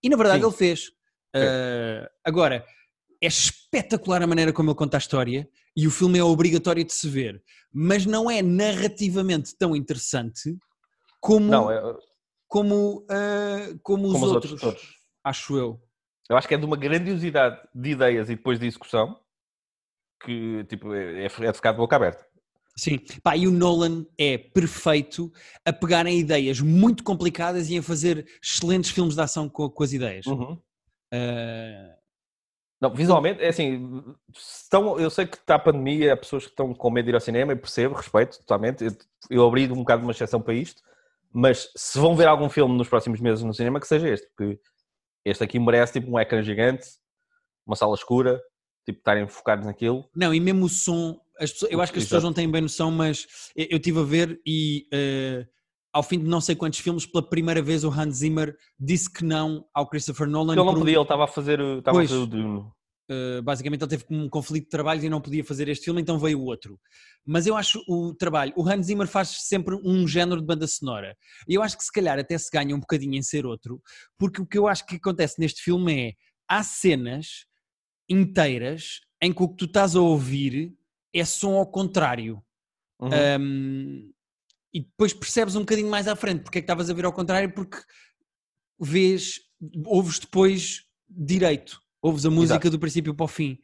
E 0.03 0.09
na 0.09 0.17
verdade 0.17 0.41
Sim. 0.41 0.47
ele 0.49 0.57
fez. 0.57 0.89
Uh, 1.35 2.09
agora, 2.25 2.65
é 3.23 3.27
espetacular 3.27 4.23
a 4.23 4.27
maneira 4.27 4.53
como 4.53 4.71
ele 4.71 4.77
conta 4.77 4.97
a 4.97 4.99
história 4.99 5.49
e 5.77 5.87
o 5.87 5.91
filme 5.91 6.19
é 6.19 6.25
obrigatório 6.25 6.83
de 6.85 6.93
se 6.93 7.09
ver, 7.09 7.43
mas 7.73 8.07
não 8.07 8.31
é 8.31 8.41
narrativamente 8.43 9.55
tão 9.59 9.77
interessante 9.77 10.57
como, 11.21 11.47
Não, 11.47 11.71
é, 11.71 11.81
como, 12.49 13.01
uh, 13.11 13.79
como, 13.83 14.07
os, 14.07 14.13
como 14.13 14.25
os 14.27 14.33
outros, 14.33 14.63
acho 15.25 15.57
eu. 15.59 15.81
Eu 16.31 16.37
acho 16.37 16.49
que 16.49 16.55
é 16.55 16.59
de 16.59 16.65
uma 16.65 16.77
grandiosidade 16.77 17.61
de 17.75 17.91
ideias 17.91 18.31
e 18.31 18.37
depois 18.37 18.59
de 18.59 18.67
execução 18.67 19.19
que 20.25 20.65
tipo, 20.65 20.95
é, 20.95 21.25
é 21.25 21.29
de 21.29 21.53
ficar 21.53 21.73
de 21.73 21.79
boca 21.79 21.97
aberta. 21.97 22.25
Sim, 22.79 22.99
pá, 23.23 23.37
e 23.37 23.47
o 23.47 23.51
Nolan 23.51 24.05
é 24.19 24.37
perfeito 24.37 25.33
a 25.65 25.73
pegar 25.73 26.05
em 26.07 26.19
ideias 26.19 26.61
muito 26.61 27.03
complicadas 27.03 27.71
e 27.71 27.79
a 27.79 27.83
fazer 27.83 28.27
excelentes 28.43 28.91
filmes 28.91 29.15
de 29.15 29.21
ação 29.23 29.49
com, 29.49 29.71
com 29.71 29.83
as 29.83 29.93
ideias. 29.95 30.27
Uhum. 30.27 30.53
Uh, 31.13 31.97
Não, 32.79 32.95
visualmente, 32.95 33.43
é 33.43 33.49
assim, 33.49 34.05
estão, 34.37 34.99
eu 34.99 35.09
sei 35.09 35.27
que 35.27 35.39
está 35.39 35.55
a 35.55 35.59
pandemia, 35.59 36.13
há 36.13 36.17
pessoas 36.17 36.45
que 36.45 36.51
estão 36.51 36.75
com 36.75 36.91
medo 36.91 37.07
de 37.07 37.13
ir 37.13 37.15
ao 37.15 37.21
cinema 37.21 37.53
e 37.53 37.57
percebo, 37.57 37.95
respeito 37.95 38.39
totalmente. 38.41 38.85
Eu, 38.85 38.93
eu 39.31 39.47
abri 39.47 39.65
um 39.73 39.77
bocado 39.77 40.03
uma 40.03 40.13
exceção 40.13 40.43
para 40.43 40.53
isto, 40.53 40.83
mas 41.33 41.73
se 41.75 41.99
vão 41.99 42.15
ver 42.15 42.29
algum 42.29 42.51
filme 42.51 42.77
nos 42.77 42.89
próximos 42.89 43.21
meses 43.21 43.43
no 43.43 43.55
cinema, 43.55 43.81
que 43.81 43.87
seja 43.87 44.09
este, 44.09 44.29
porque 44.37 44.61
este 45.25 45.43
aqui 45.43 45.59
merece 45.59 45.95
tipo 45.95 46.11
um 46.11 46.21
ecrã 46.21 46.43
gigante, 46.43 46.87
uma 47.67 47.75
sala 47.75 47.95
escura, 47.95 48.39
tipo 48.85 48.99
estarem 48.99 49.27
focados 49.27 49.65
naquilo. 49.65 50.09
não, 50.15 50.35
e 50.35 50.41
mesmo 50.41 50.67
o 50.67 50.69
som, 50.69 51.19
pessoas- 51.53 51.71
eu 51.73 51.81
acho 51.81 51.93
que 51.93 51.99
as 51.99 52.05
pessoas 52.05 52.21
Exato. 52.23 52.27
não 52.31 52.33
têm 52.35 52.51
bem 52.51 52.63
noção, 52.63 52.91
mas 52.91 53.27
eu 53.55 53.67
eu 53.71 53.77
estive 53.77 53.99
a 54.01 54.03
ver 54.03 54.41
e 54.47 54.87
uh, 54.93 55.47
ao 55.93 56.03
fim 56.03 56.19
de 56.19 56.27
não 56.27 56.41
sei 56.41 56.55
quantos 56.55 56.79
filmes, 56.79 57.07
pela 57.07 57.27
primeira 57.27 57.63
vez 57.63 57.83
o 57.85 57.91
Hans 57.91 58.17
Zimmer 58.17 58.57
disse 58.79 59.11
que 59.11 59.25
não 59.25 59.67
ao 59.75 59.89
Christopher 59.89 60.27
Nolan. 60.29 60.53
Ele 60.55 60.57
não 60.57 60.67
por 60.67 60.77
um- 60.77 60.81
podia, 60.81 60.95
ele 60.97 61.03
estava 61.03 61.25
a 61.25 61.29
fazer, 61.29 61.61
o- 61.61 61.79
estava 61.79 61.99
a 62.03 62.07
fazer 62.07 62.21
o 62.21 62.27
Dune. 62.27 62.65
Uh, 63.09 63.41
basicamente 63.41 63.81
ele 63.83 63.89
teve 63.91 64.05
um 64.11 64.29
conflito 64.29 64.65
de 64.65 64.69
trabalho 64.71 65.05
e 65.05 65.09
não 65.09 65.21
podia 65.21 65.45
fazer 65.45 65.69
este 65.69 65.85
filme, 65.85 66.03
então 66.03 66.19
veio 66.19 66.41
o 66.41 66.45
outro. 66.45 66.77
Mas 67.25 67.47
eu 67.47 67.57
acho 67.57 67.81
o 67.89 68.13
trabalho, 68.13 68.53
o 68.57 68.69
Hans 68.69 68.87
Zimmer 68.87 69.07
faz 69.07 69.29
sempre 69.47 69.77
um 69.85 70.09
género 70.09 70.41
de 70.41 70.47
banda 70.47 70.67
sonora. 70.67 71.17
E 71.49 71.55
eu 71.55 71.63
acho 71.63 71.79
que 71.79 71.85
se 71.85 71.93
calhar 71.93 72.19
até 72.19 72.37
se 72.37 72.51
ganha 72.53 72.75
um 72.75 72.81
bocadinho 72.81 73.15
em 73.15 73.23
ser 73.23 73.47
outro, 73.47 73.81
porque 74.19 74.43
o 74.43 74.47
que 74.47 74.59
eu 74.59 74.67
acho 74.67 74.85
que 74.85 74.97
acontece 74.97 75.39
neste 75.41 75.63
filme 75.63 76.09
é 76.09 76.13
há 76.49 76.65
cenas 76.65 77.47
inteiras 78.09 79.01
em 79.23 79.33
que 79.33 79.43
o 79.43 79.49
que 79.49 79.57
tu 79.57 79.65
estás 79.67 79.97
a 79.97 80.01
ouvir 80.01 80.73
é 81.19 81.25
som 81.25 81.55
ao 81.57 81.67
contrário. 81.67 82.43
Uhum. 83.01 83.11
Um, 83.41 84.13
e 84.73 84.81
depois 84.81 85.13
percebes 85.13 85.57
um 85.57 85.61
bocadinho 85.61 85.91
mais 85.91 86.07
à 86.09 86.17
frente 86.17 86.43
porque 86.43 86.59
é 86.59 86.61
que 86.61 86.65
estavas 86.65 86.91
a 86.91 86.95
ver 86.95 87.05
ao 87.05 87.13
contrário, 87.13 87.53
porque 87.53 87.79
vês, 88.79 89.41
ouves 89.87 90.19
depois 90.19 90.83
direito, 91.09 91.81
ouves 92.03 92.27
a 92.27 92.31
música 92.31 92.55
Exato. 92.55 92.71
do 92.71 92.79
princípio 92.79 93.15
para 93.15 93.25
o 93.25 93.29
fim. 93.29 93.59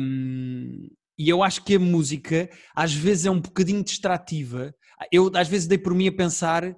Um, 0.00 0.88
e 1.18 1.28
eu 1.28 1.42
acho 1.42 1.62
que 1.64 1.76
a 1.76 1.78
música 1.78 2.48
às 2.74 2.92
vezes 2.92 3.26
é 3.26 3.30
um 3.30 3.40
bocadinho 3.40 3.84
distrativa. 3.84 4.74
Eu 5.10 5.30
às 5.34 5.48
vezes 5.48 5.66
dei 5.66 5.78
por 5.78 5.94
mim 5.94 6.08
a 6.08 6.12
pensar 6.12 6.74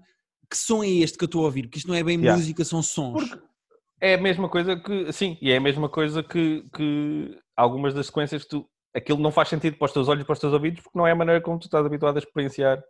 que 0.51 0.57
som 0.57 0.83
é 0.83 0.89
este 0.89 1.17
que 1.17 1.25
eu 1.25 1.27
estou 1.27 1.43
a 1.43 1.45
ouvir, 1.47 1.69
que 1.69 1.79
isto 1.79 1.89
não 1.89 1.95
é 1.95 2.03
bem 2.03 2.19
Yeah. 2.19 2.37
música, 2.37 2.65
são 2.65 2.83
sons. 2.83 3.29
Porque 3.29 3.45
é 4.01 4.15
a 4.15 4.21
mesma 4.21 4.49
coisa 4.49 4.77
que, 4.77 5.13
sim, 5.13 5.39
e 5.41 5.51
é 5.51 5.57
a 5.57 5.61
mesma 5.61 5.89
coisa 5.89 6.23
que, 6.23 6.65
que 6.75 7.39
algumas 7.57 7.95
das 7.95 8.07
sequências 8.07 8.43
que 8.43 8.51
tu, 8.51 8.69
aquilo 8.95 9.19
não 9.19 9.33
faz 9.33 9.49
sentido 9.49 9.77
para 9.77 9.87
os 9.87 9.93
teus 9.93 10.09
olhos 10.09 10.23
e 10.23 10.25
para 10.25 10.33
os 10.35 10.39
teus 10.39 10.53
ouvidos 10.53 10.81
porque 10.83 10.97
não 10.99 11.07
é 11.07 11.13
a 11.13 11.17
maneira 11.17 11.41
como 11.41 11.59
tu 11.59 11.65
estás 11.65 11.85
habituado 11.85 12.17
a 12.17 12.21
experienciar 12.21 12.83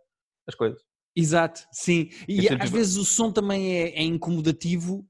as 0.47 0.53
coisas. 0.55 0.81
Exato, 1.15 1.61
sim. 1.71 2.09
E 2.27 2.35
dizer, 2.35 2.53
às 2.55 2.65
tipo- 2.65 2.77
vezes 2.77 2.97
o 2.97 3.05
som 3.05 3.31
também 3.31 3.77
é, 3.77 3.89
é 3.99 4.03
incomodativo 4.03 5.07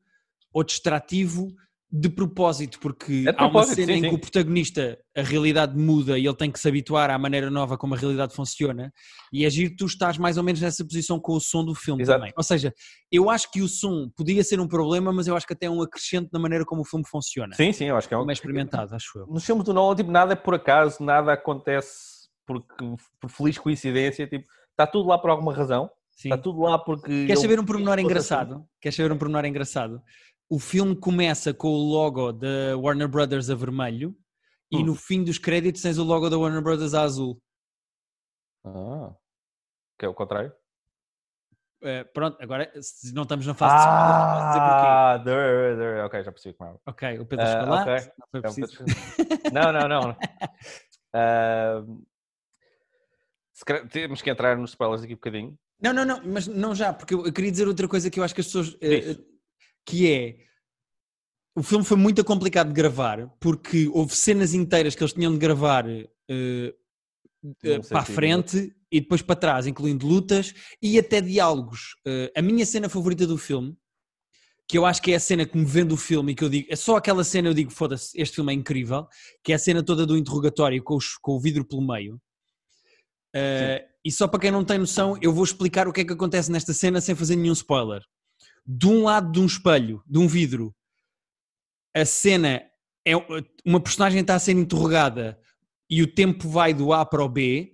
ou 0.53 0.63
distrativo 0.63 1.53
de 1.97 2.09
propósito, 2.09 2.77
porque 2.79 3.23
É 3.25 3.31
de 3.31 3.37
há 3.37 3.47
uma 3.47 3.63
cena 3.63 3.93
sim, 3.93 3.99
em 3.99 4.01
que 4.01 4.09
sim. 4.09 4.15
o 4.15 4.19
protagonista, 4.19 4.97
a 5.15 5.21
realidade 5.21 5.77
muda 5.77 6.19
e 6.19 6.25
ele 6.25 6.35
tem 6.35 6.51
que 6.51 6.59
se 6.59 6.67
habituar 6.67 7.09
à 7.09 7.17
maneira 7.17 7.49
nova 7.49 7.77
como 7.77 7.93
a 7.95 7.97
realidade 7.97 8.33
funciona, 8.35 8.91
e 9.31 9.45
agir 9.45 9.75
tu 9.77 9.85
estás 9.85 10.17
mais 10.17 10.35
ou 10.37 10.43
menos 10.43 10.59
nessa 10.59 10.83
posição 10.83 11.19
com 11.19 11.33
o 11.33 11.39
som 11.39 11.63
do 11.63 11.73
filme 11.73 12.01
Exato. 12.01 12.19
também. 12.19 12.33
Ou 12.35 12.43
seja, 12.43 12.73
eu 13.09 13.29
acho 13.29 13.49
que 13.49 13.61
o 13.61 13.67
som 13.69 14.09
podia 14.17 14.43
ser 14.43 14.59
um 14.59 14.67
problema, 14.67 15.13
mas 15.13 15.25
eu 15.27 15.37
acho 15.37 15.47
que 15.47 15.53
até 15.53 15.67
é 15.67 15.69
um 15.69 15.81
acrescente 15.81 16.29
na 16.33 16.39
maneira 16.39 16.65
como 16.65 16.81
o 16.81 16.85
filme 16.85 17.05
funciona. 17.07 17.55
Sim, 17.55 17.71
sim, 17.71 17.85
eu 17.85 17.95
acho 17.95 18.07
que 18.09 18.13
é 18.13 18.17
um. 18.17 18.21
Como 18.21 18.31
é 18.31 18.33
experimentado, 18.33 18.93
acho 18.93 19.17
eu. 19.19 19.27
Nos 19.27 19.45
filmes 19.45 19.63
do 19.63 19.73
Nolan, 19.73 19.95
tipo, 19.95 20.11
nada 20.11 20.33
é 20.33 20.35
por 20.35 20.53
acaso, 20.55 21.01
nada 21.01 21.31
acontece 21.31 22.27
porque, 22.45 22.85
por 23.21 23.29
feliz 23.29 23.57
coincidência, 23.57 24.27
tipo, 24.27 24.45
está 24.71 24.85
tudo 24.85 25.07
lá 25.07 25.17
por 25.17 25.29
alguma 25.29 25.53
razão, 25.53 25.89
Sim. 26.11 26.29
está 26.29 26.37
tudo 26.37 26.59
lá 26.61 26.77
porque. 26.77 27.07
Queres 27.07 27.29
ele- 27.29 27.41
saber 27.41 27.59
um 27.59 27.65
pormenor 27.65 27.93
assim. 27.93 28.03
engraçado? 28.05 28.65
Queres 28.81 28.95
saber 28.97 29.11
um 29.13 29.17
pormenor 29.17 29.45
engraçado? 29.45 30.01
O 30.49 30.59
filme 30.59 30.95
começa 30.95 31.53
com 31.53 31.69
o 31.69 31.89
logo 31.91 32.31
da 32.31 32.77
Warner 32.77 33.07
Brothers 33.07 33.49
a 33.49 33.55
vermelho 33.55 34.15
e 34.71 34.77
Hum. 34.77 34.85
no 34.85 34.95
fim 34.95 35.23
dos 35.23 35.37
créditos 35.39 35.81
tens 35.81 35.97
o 35.97 36.03
logo 36.03 36.29
da 36.29 36.37
Warner 36.37 36.61
Brothers 36.61 36.93
a 36.93 37.01
azul. 37.01 37.41
Ah, 38.63 39.15
que 39.97 40.05
é 40.05 40.07
o 40.07 40.13
contrário. 40.13 40.51
Eh, 41.81 42.03
pronto, 42.03 42.37
agora 42.41 42.71
não 43.13 43.23
estamos 43.23 43.45
na 43.45 43.53
fase 43.53 43.75
de 43.75 43.81
spoiler, 43.81 44.15
não 44.17 44.25
posso 44.27 44.47
dizer 44.47 44.59
porquê. 44.61 44.85
Ah, 44.87 45.21
there, 45.23 45.77
there. 45.77 46.01
ok, 46.01 46.23
já 46.23 46.31
percebi 46.31 46.57
como 46.57 46.71
é. 46.71 46.75
Ok, 46.85 47.19
o 47.19 47.25
Pedro 47.25 47.45
Ah, 47.45 47.49
Escalante, 47.49 47.89
ok. 47.89 48.11
não 48.17 48.27
foi 48.31 48.39
É 48.39 48.43
preciso. 48.43 49.51
Não, 49.53 49.71
não, 49.73 49.87
não. 49.87 50.17
Ah, 51.17 51.81
calhar 53.65 53.87
temos 53.87 54.21
que 54.21 54.29
entrar 54.29 54.57
nos 54.57 54.71
spoilers 54.71 55.01
aqui 55.03 55.13
um 55.13 55.15
bocadinho. 55.15 55.57
Não, 55.81 55.93
não, 55.93 56.03
não, 56.03 56.21
mas 56.25 56.45
não 56.45 56.75
já, 56.75 56.91
porque 56.91 57.13
eu 57.13 57.31
queria 57.31 57.51
dizer 57.51 57.67
outra 57.69 57.87
coisa 57.87 58.09
que 58.11 58.19
eu 58.19 58.23
acho 58.25 58.35
que 58.35 58.41
as 58.41 58.47
pessoas. 58.47 58.75
eh, 58.81 59.15
que 59.85 60.11
é. 60.11 60.37
O 61.57 61.63
filme 61.63 61.85
foi 61.85 61.95
muito 61.97 62.23
complicado 62.23 62.67
de 62.67 62.73
gravar 62.73 63.27
porque 63.39 63.87
houve 63.93 64.13
cenas 64.15 64.53
inteiras 64.53 64.93
que 64.95 65.01
eles 65.03 65.13
tinham 65.13 65.31
de 65.31 65.37
gravar 65.37 65.85
eh, 65.87 66.73
Num 67.77 67.81
para 67.89 67.99
a 67.99 68.05
frente 68.15 68.75
e 68.91 68.99
depois 68.99 69.21
para 69.21 69.35
trás, 69.35 69.67
incluindo 69.67 70.05
lutas 70.05 70.53
e 70.81 70.99
até 70.99 71.21
diálogos. 71.21 71.95
Eh, 72.05 72.31
a 72.35 72.41
minha 72.41 72.65
cena 72.65 72.89
favorita 72.89 73.25
do 73.25 73.37
filme, 73.37 73.77
que 74.67 74.77
eu 74.77 74.85
acho 74.85 75.01
que 75.01 75.11
é 75.13 75.15
a 75.15 75.19
cena 75.19 75.45
que 75.45 75.55
me 75.57 75.63
vende 75.63 75.93
o 75.93 75.97
filme 75.97 76.31
e 76.31 76.35
que 76.35 76.43
eu 76.43 76.49
digo, 76.49 76.67
é 76.69 76.75
só 76.75 76.95
aquela 76.97 77.23
cena 77.23 77.47
eu 77.49 77.53
digo, 77.53 77.69
foda-se, 77.71 78.19
este 78.19 78.35
filme 78.35 78.51
é 78.51 78.55
incrível, 78.55 79.07
que 79.43 79.51
é 79.53 79.55
a 79.55 79.59
cena 79.59 79.83
toda 79.83 80.05
do 80.05 80.17
interrogatório 80.17 80.81
com, 80.83 80.95
os- 80.95 81.15
com 81.21 81.33
o 81.33 81.39
vidro 81.39 81.63
pelo 81.63 81.85
meio. 81.85 82.19
E 84.03 84.11
só 84.11 84.27
para 84.27 84.39
quem 84.39 84.51
não 84.51 84.65
tem 84.65 84.77
noção, 84.77 85.17
eu 85.21 85.31
vou 85.31 85.43
explicar 85.43 85.87
o 85.87 85.93
que 85.93 86.01
é 86.01 86.05
que 86.05 86.13
acontece 86.13 86.51
nesta 86.51 86.73
cena 86.73 86.99
sem 86.99 87.15
fazer 87.15 87.35
nenhum 87.35 87.53
spoiler. 87.53 88.01
De 88.65 88.87
um 88.87 89.03
lado 89.03 89.31
de 89.31 89.39
um 89.39 89.45
espelho, 89.45 90.03
de 90.07 90.17
um 90.17 90.27
vidro, 90.27 90.73
a 91.95 92.03
cena 92.05 92.63
é 93.05 93.13
uma 93.63 93.79
personagem 93.79 94.21
está 94.21 94.35
a 94.35 94.39
ser 94.39 94.53
interrogada 94.53 95.39
e 95.89 96.01
o 96.01 96.11
tempo 96.11 96.49
vai 96.49 96.73
do 96.73 96.91
A 96.91 97.05
para 97.05 97.23
o 97.23 97.29
B, 97.29 97.71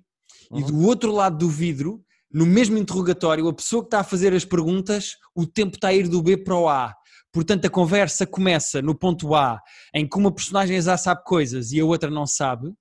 e 0.53 0.61
Uhum. 0.61 0.65
do 0.65 0.85
outro 0.85 1.11
lado 1.13 1.37
do 1.37 1.49
vidro, 1.49 2.03
no 2.29 2.45
mesmo 2.45 2.77
interrogatório, 2.77 3.47
a 3.47 3.53
pessoa 3.53 3.81
que 3.81 3.87
está 3.87 4.01
a 4.01 4.03
fazer 4.03 4.33
as 4.33 4.43
perguntas, 4.43 5.15
o 5.33 5.47
tempo 5.47 5.75
está 5.75 5.87
a 5.89 5.93
ir 5.93 6.09
do 6.09 6.21
B 6.21 6.37
para 6.37 6.55
o 6.55 6.67
A. 6.67 6.93
Portanto, 7.31 7.65
a 7.65 7.69
conversa 7.69 8.27
começa 8.27 8.81
no 8.81 8.93
ponto 8.93 9.33
A, 9.33 9.59
em 9.95 10.07
que 10.07 10.17
uma 10.17 10.31
personagem 10.33 10.81
já 10.81 10.97
sabe 10.97 11.23
coisas 11.23 11.71
e 11.71 11.79
a 11.79 11.85
outra 11.85 12.09
não 12.09 12.27
sabe, 12.27 12.73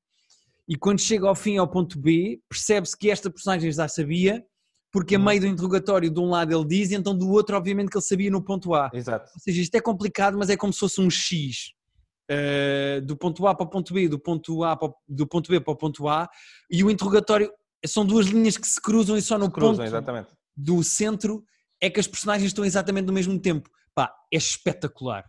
e 0.69 0.76
quando 0.76 1.00
chega 1.00 1.29
ao 1.29 1.35
fim 1.35 1.57
ao 1.57 1.69
ponto 1.69 1.99
B, 1.99 2.40
percebe-se 2.49 2.97
que 2.97 3.11
esta 3.11 3.31
personagem 3.31 3.71
já 3.73 3.88
sabia, 3.88 4.45
porque 4.93 5.15
a 5.15 5.19
Uhum. 5.19 5.25
meio 5.25 5.41
do 5.41 5.47
interrogatório 5.47 6.11
de 6.11 6.19
um 6.21 6.31
lado 6.31 6.53
ele 6.55 6.65
diz, 6.67 6.91
e 6.91 6.95
então 6.95 7.17
do 7.17 7.29
outro, 7.31 7.57
obviamente, 7.57 7.91
que 7.91 7.97
ele 7.97 8.05
sabia 8.05 8.31
no 8.31 8.43
ponto 8.43 8.75
A. 8.75 8.91
Exato. 8.93 9.31
Ou 9.35 9.41
seja, 9.41 9.61
isto 9.63 9.75
é 9.75 9.81
complicado, 9.81 10.37
mas 10.39 10.51
é 10.51 10.57
como 10.57 10.73
se 10.73 10.81
fosse 10.81 11.01
um 11.01 11.09
X. 11.11 11.73
Uh, 12.31 13.01
do 13.03 13.17
ponto 13.17 13.45
A 13.49 13.55
para 13.55 13.65
o 13.67 13.69
ponto 13.69 13.93
B, 13.93 14.09
do 14.09 14.19
ponto, 14.19 14.63
A 14.63 14.77
para 14.77 14.93
do 15.09 15.27
ponto 15.27 15.51
B 15.51 15.59
para 15.61 15.73
o 15.73 15.77
ponto 15.77 16.09
A, 16.09 16.29
e 16.71 16.85
o 16.85 16.91
interrogatório 16.91 17.53
são 17.85 18.07
duas 18.07 18.27
linhas 18.27 18.57
que 18.57 18.69
se 18.69 18.81
cruzam 18.81 19.17
e 19.17 19.23
só 19.23 19.37
no 19.37 19.51
Cruzam, 19.51 19.73
ponto 19.77 19.83
exatamente. 19.85 20.29
do 20.57 20.81
centro 20.85 21.43
é 21.81 21.91
que 21.91 21.99
as 21.99 22.07
personagens 22.07 22.47
estão 22.49 22.65
exatamente 22.65 23.07
no 23.07 23.13
mesmo 23.13 23.37
tempo. 23.41 23.69
Pá, 23.95 24.15
é 24.33 24.37
espetacular. 24.37 25.25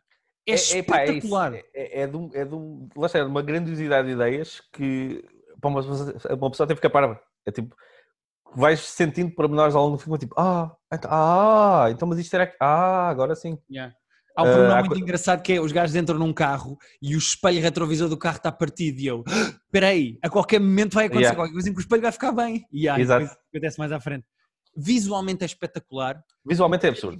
É, 0.46 0.51
pá, 0.51 0.51
é 0.51 0.56
isso. 0.56 0.77
espetacular. 0.77 1.53
É, 1.56 1.63
é, 1.74 2.01
é 2.01 2.08
de, 2.08 2.38
é 2.38 2.46
de 2.46 2.56
lá 2.96 3.06
está, 3.08 3.20
é 3.20 3.24
de 3.24 3.30
uma 3.30 3.41
grandiosidade 3.41 4.08
de 4.08 4.13
ideias 4.13 4.62
que 4.74 5.24
para 5.60 5.70
uma, 5.70 5.82
pessoa- 5.82 6.36
uma 6.36 6.51
pessoa 6.51 6.68
tem 6.68 6.75
que 6.75 6.82
ficar 6.82 6.89
parva. 6.91 7.20
É 7.48 7.51
tipo, 7.51 7.75
vais 8.55 8.79
sentindo 8.81 9.31
pormenores 9.34 9.75
ao 9.75 9.84
longo 9.84 9.98
do 9.98 10.03
filme, 10.03 10.17
tipo, 10.20 10.36
ah, 10.38 10.75
então, 10.93 11.10
ah, 11.12 11.88
então 11.91 12.08
mas 12.08 12.20
isto 12.20 12.34
era. 12.34 12.43
aqui- 12.46 12.58
Ah, 12.60 13.10
agora 13.10 13.36
sim. 13.36 13.58
Yeah. 13.70 13.93
Há 14.36 14.43
um 14.43 14.46
Uh, 14.46 14.51
problema 14.53 14.77
há 14.79 14.84
muito 14.84 14.98
engraçado 15.00 15.41
que 15.41 15.51
é 15.53 15.60
os 15.60 15.72
gajos 15.74 15.93
entram 15.96 16.17
num 16.17 16.31
carro 16.34 16.77
e 17.01 17.15
o 17.15 17.17
espelho 17.17 17.62
retrovisor 17.62 18.08
do 18.08 18.17
carro 18.17 18.38
está 18.38 18.50
partido 18.50 19.00
e 19.00 19.08
eu, 19.08 19.24
"Ah, 19.27 19.53
espera 19.65 19.88
aí, 19.88 20.17
a 20.22 20.29
qualquer 20.29 20.60
momento 20.60 20.93
vai 20.93 21.05
acontecer 21.08 21.24
Yeah. 21.24 21.38
qualquer 21.39 21.53
coisa 21.53 21.70
em 21.70 21.74
que 21.74 21.79
o 21.79 21.81
espelho 21.81 22.01
vai 22.01 22.12
ficar 22.13 22.31
bem. 22.31 22.65
E 22.72 22.88
aí, 22.88 23.01
Exato. 23.01 23.25
acontece 23.53 23.77
mais 23.77 23.91
à 23.91 24.00
frente. 24.00 24.25
Visualmente 24.75 25.43
é 25.43 25.46
espetacular. 25.46 26.24
Visualmente 26.46 26.86
é 26.86 26.89
absurdo. 26.89 27.17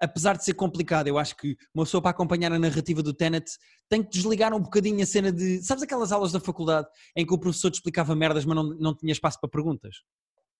Apesar 0.00 0.36
de 0.36 0.44
ser 0.44 0.54
complicado, 0.54 1.06
eu 1.06 1.16
acho 1.16 1.36
que 1.36 1.56
uma 1.72 1.84
pessoa 1.84 2.02
para 2.02 2.10
acompanhar 2.10 2.52
a 2.52 2.58
narrativa 2.58 3.00
do 3.00 3.14
Tenet 3.14 3.46
tem 3.88 4.02
que 4.02 4.10
desligar 4.10 4.52
um 4.52 4.60
bocadinho 4.60 5.00
a 5.02 5.06
cena 5.06 5.30
de. 5.32 5.62
Sabes 5.62 5.84
aquelas 5.84 6.10
aulas 6.10 6.32
da 6.32 6.40
faculdade 6.40 6.88
em 7.16 7.24
que 7.24 7.32
o 7.32 7.38
professor 7.38 7.70
te 7.70 7.74
explicava 7.74 8.14
merdas, 8.14 8.44
mas 8.44 8.56
não, 8.56 8.64
não 8.76 8.94
tinha 8.94 9.12
espaço 9.12 9.38
para 9.40 9.48
perguntas? 9.48 9.98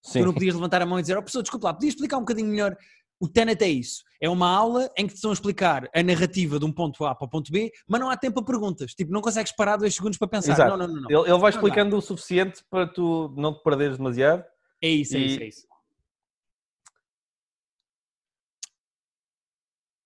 Sim. 0.05 0.21
Tu 0.21 0.27
não 0.27 0.35
podias 0.35 0.55
levantar 0.55 0.83
a 0.83 0.87
mão 0.87 0.99
e 0.99 1.03
dizer, 1.03 1.17
oh 1.17 1.23
professor, 1.23 1.43
desculpa 1.43 1.69
lá, 1.69 1.75
podias 1.75 1.95
explicar 1.95 2.19
um 2.19 2.21
bocadinho 2.21 2.49
melhor. 2.49 2.77
O 3.19 3.29
Tenet 3.29 3.63
é 3.65 3.69
isso. 3.69 4.03
É 4.21 4.29
uma 4.29 4.49
aula 4.49 4.91
em 4.99 5.07
que 5.07 5.15
te 5.15 5.17
estão 5.17 5.31
a 5.31 5.35
explicar 5.35 5.89
a 5.95 6.03
narrativa 6.03 6.59
de 6.59 6.65
um 6.65 6.73
ponto 6.73 7.05
A 7.07 7.15
para 7.15 7.25
o 7.27 7.29
ponto 7.31 7.51
B, 7.51 7.73
mas 7.89 8.01
não 8.01 8.11
há 8.11 8.17
tempo 8.17 8.35
para 8.35 8.45
perguntas. 8.45 8.93
Tipo, 8.93 9.13
não 9.13 9.23
consegues 9.23 9.53
parar 9.53 9.77
dois 9.79 9.95
segundos 9.95 10.19
para 10.19 10.29
pensar. 10.29 10.53
Exato. 10.53 10.77
Não, 10.77 10.87
não, 10.87 11.01
não. 11.03 11.11
Ele, 11.11 11.21
ele 11.21 11.29
vai 11.29 11.33
Não 11.39 11.41
dá. 11.43 11.49
explicando 11.51 11.97
o 11.97 12.03
suficiente 12.03 12.63
para 12.69 12.87
tu 12.87 13.33
não 13.37 13.55
te 13.57 13.63
perderes 13.63 13.97
demasiado. 13.97 14.45
É 14.83 14.89
isso, 14.89 15.17
é 15.17 15.21
E- 15.21 15.27
isso, 15.27 15.41
é 15.43 15.47
isso. 15.47 15.67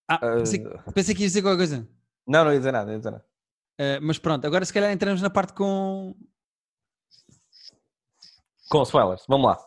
Ah, 0.08 0.14
Ah, 0.22 0.36
pensei, 0.36 0.64
pensei 0.94 1.14
que 1.14 1.22
ia 1.22 1.26
dizer 1.28 1.42
qualquer 1.42 1.58
coisa. 1.58 1.88
não, 2.26 2.44
não 2.44 2.52
ia 2.52 2.58
dizer 2.58 2.72
nada, 2.72 2.86
não 2.86 2.92
ia 2.92 2.98
dizer 2.98 3.10
nada. 3.10 3.24
Uh, 3.80 4.00
mas 4.02 4.18
pronto, 4.18 4.46
agora 4.46 4.64
se 4.64 4.72
calhar 4.72 4.90
entramos 4.92 5.20
na 5.22 5.30
parte 5.30 5.52
com. 5.52 6.14
Com 8.70 8.82
spoilers, 8.82 9.24
vamos 9.28 9.46
lá. 9.46 9.58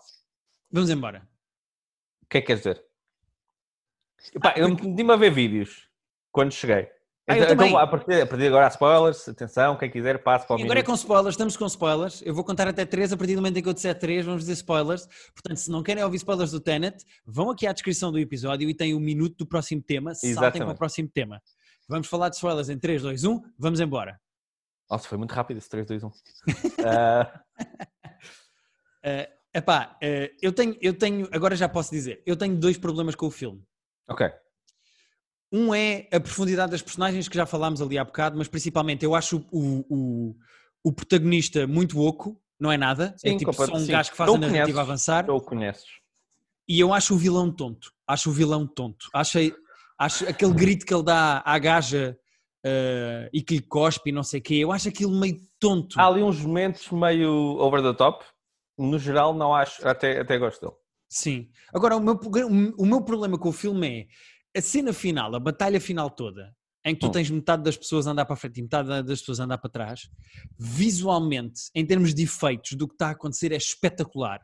Vamos 0.71 0.89
embora. 0.89 1.27
O 2.23 2.27
que 2.27 2.37
é 2.37 2.41
que 2.41 2.47
queres 2.47 2.63
dizer? 2.63 2.83
Epá, 4.33 4.53
eu 4.55 4.69
meti-me 4.69 5.11
a 5.11 5.15
ver 5.15 5.31
vídeos 5.31 5.89
quando 6.31 6.51
cheguei. 6.53 6.89
Ah, 7.27 7.37
então, 7.37 7.47
também. 7.49 7.67
então, 7.67 7.79
a, 7.79 7.87
partir, 7.87 8.21
a 8.21 8.25
partir 8.25 8.41
de 8.41 8.47
agora 8.47 8.65
há 8.65 8.69
spoilers, 8.69 9.27
atenção, 9.29 9.77
quem 9.77 9.89
quiser 9.89 10.21
passe 10.23 10.45
para 10.45 10.55
o 10.55 10.59
E 10.59 10.63
agora 10.63 10.79
é 10.79 10.83
com 10.83 10.93
spoilers, 10.93 11.33
estamos 11.33 11.55
com 11.55 11.65
spoilers. 11.65 12.21
Eu 12.25 12.33
vou 12.33 12.43
contar 12.43 12.67
até 12.67 12.85
3, 12.85 13.13
a 13.13 13.17
partir 13.17 13.35
do 13.35 13.41
momento 13.41 13.57
em 13.57 13.61
que 13.63 13.69
eu 13.69 13.73
disser 13.73 13.97
3, 13.97 14.25
vamos 14.25 14.41
dizer 14.41 14.53
spoilers. 14.53 15.07
Portanto, 15.33 15.57
se 15.57 15.69
não 15.69 15.83
querem 15.83 16.03
ouvir 16.03 16.17
spoilers 16.17 16.51
do 16.51 16.59
Tenet, 16.59 17.03
vão 17.25 17.49
aqui 17.51 17.67
à 17.67 17.73
descrição 17.73 18.11
do 18.11 18.19
episódio 18.19 18.69
e 18.69 18.73
tem 18.73 18.93
o 18.93 18.99
minuto 18.99 19.37
do 19.37 19.45
próximo 19.45 19.81
tema. 19.81 20.13
Saltem 20.15 20.33
para 20.33 20.43
o 20.43 20.47
Exatamente. 20.47 20.77
próximo 20.77 21.09
tema. 21.13 21.41
Vamos 21.87 22.07
falar 22.07 22.29
de 22.29 22.35
spoilers 22.35 22.69
em 22.69 22.77
3, 22.79 23.01
2, 23.01 23.23
1, 23.23 23.41
vamos 23.57 23.79
embora. 23.79 24.19
Nossa, 24.89 25.07
foi 25.07 25.17
muito 25.17 25.31
rápido 25.31 25.57
esse 25.57 25.69
3, 25.69 25.87
2, 25.87 26.03
1. 26.03 26.11
Ah, 26.85 27.41
Uh, 29.03 29.25
epá, 29.53 29.97
uh, 30.01 30.35
eu, 30.41 30.51
tenho, 30.51 30.77
eu 30.81 30.93
tenho, 30.93 31.27
agora 31.31 31.55
já 31.55 31.67
posso 31.67 31.91
dizer, 31.91 32.21
eu 32.25 32.35
tenho 32.35 32.55
dois 32.55 32.77
problemas 32.77 33.15
com 33.15 33.27
o 33.27 33.31
filme. 33.31 33.63
ok. 34.07 34.29
Um 35.53 35.75
é 35.75 36.07
a 36.13 36.19
profundidade 36.19 36.71
das 36.71 36.81
personagens, 36.81 37.27
que 37.27 37.35
já 37.35 37.45
falámos 37.45 37.81
ali 37.81 37.97
há 37.97 38.05
bocado, 38.05 38.37
mas 38.37 38.47
principalmente 38.47 39.03
eu 39.03 39.13
acho 39.13 39.45
o, 39.51 39.85
o, 39.89 40.35
o 40.81 40.93
protagonista 40.93 41.67
muito 41.67 41.99
oco, 41.99 42.41
não 42.57 42.71
é 42.71 42.77
nada. 42.77 43.13
é 43.21 43.31
Sim, 43.31 43.37
tipo 43.37 43.51
só 43.51 43.75
um 43.75 43.79
sim. 43.79 43.91
gajo 43.91 44.11
que 44.11 44.15
faz 44.15 44.29
Não 44.29 44.37
a 44.37 44.39
narrativa 44.39 44.63
conheces, 44.63 44.79
avançar. 44.79 45.25
Já 45.25 45.33
o 45.33 45.41
conheces. 45.41 45.85
E 46.69 46.79
eu 46.79 46.93
acho 46.93 47.15
o 47.15 47.17
vilão 47.17 47.51
tonto. 47.51 47.91
Acho 48.07 48.29
o 48.29 48.33
vilão 48.33 48.65
tonto. 48.65 49.09
Achei, 49.13 49.53
acho 49.99 50.29
aquele 50.29 50.53
grito 50.53 50.85
que 50.85 50.93
ele 50.93 51.03
dá 51.03 51.41
à 51.43 51.59
gaja 51.59 52.17
eh, 52.63 53.29
e 53.33 53.41
que 53.41 53.55
lhe 53.55 53.61
cospe 53.61 54.09
e 54.09 54.13
não 54.13 54.23
sei 54.23 54.39
o 54.39 54.43
quê. 54.43 54.55
Eu 54.55 54.71
acho 54.71 54.87
aquilo 54.87 55.11
meio 55.11 55.37
tonto. 55.59 55.99
Há 55.99 56.07
ali 56.07 56.21
uns 56.23 56.39
momentos 56.39 56.89
meio 56.91 57.57
over 57.57 57.81
the 57.81 57.93
top. 57.93 58.23
No 58.77 58.97
geral, 58.99 59.33
não 59.33 59.53
acho. 59.53 59.85
Até, 59.87 60.19
até 60.19 60.37
gosto 60.37 60.61
dele. 60.61 60.77
Sim. 61.09 61.49
Agora, 61.73 61.95
o 61.97 61.99
meu, 61.99 62.19
o 62.77 62.85
meu 62.85 63.01
problema 63.01 63.37
com 63.37 63.49
o 63.49 63.53
filme 63.53 64.07
é 64.53 64.59
a 64.59 64.61
cena 64.61 64.93
final, 64.93 65.33
a 65.35 65.39
batalha 65.39 65.79
final 65.79 66.09
toda, 66.09 66.55
em 66.85 66.93
que 66.95 67.01
tu 67.01 67.07
Hum. 67.07 67.11
tens 67.11 67.29
metade 67.29 67.63
das 67.63 67.77
pessoas 67.77 68.07
a 68.07 68.11
andar 68.11 68.25
para 68.25 68.35
frente 68.35 68.59
e 68.59 68.61
metade 68.63 68.87
das 69.03 69.19
pessoas 69.19 69.39
a 69.39 69.43
andar 69.43 69.57
para 69.57 69.69
trás, 69.69 70.09
visualmente, 70.57 71.63
em 71.75 71.85
termos 71.85 72.13
de 72.13 72.23
efeitos 72.23 72.73
do 72.73 72.87
que 72.87 72.93
está 72.95 73.07
a 73.07 73.11
acontecer, 73.11 73.51
é 73.51 73.55
espetacular. 73.57 74.39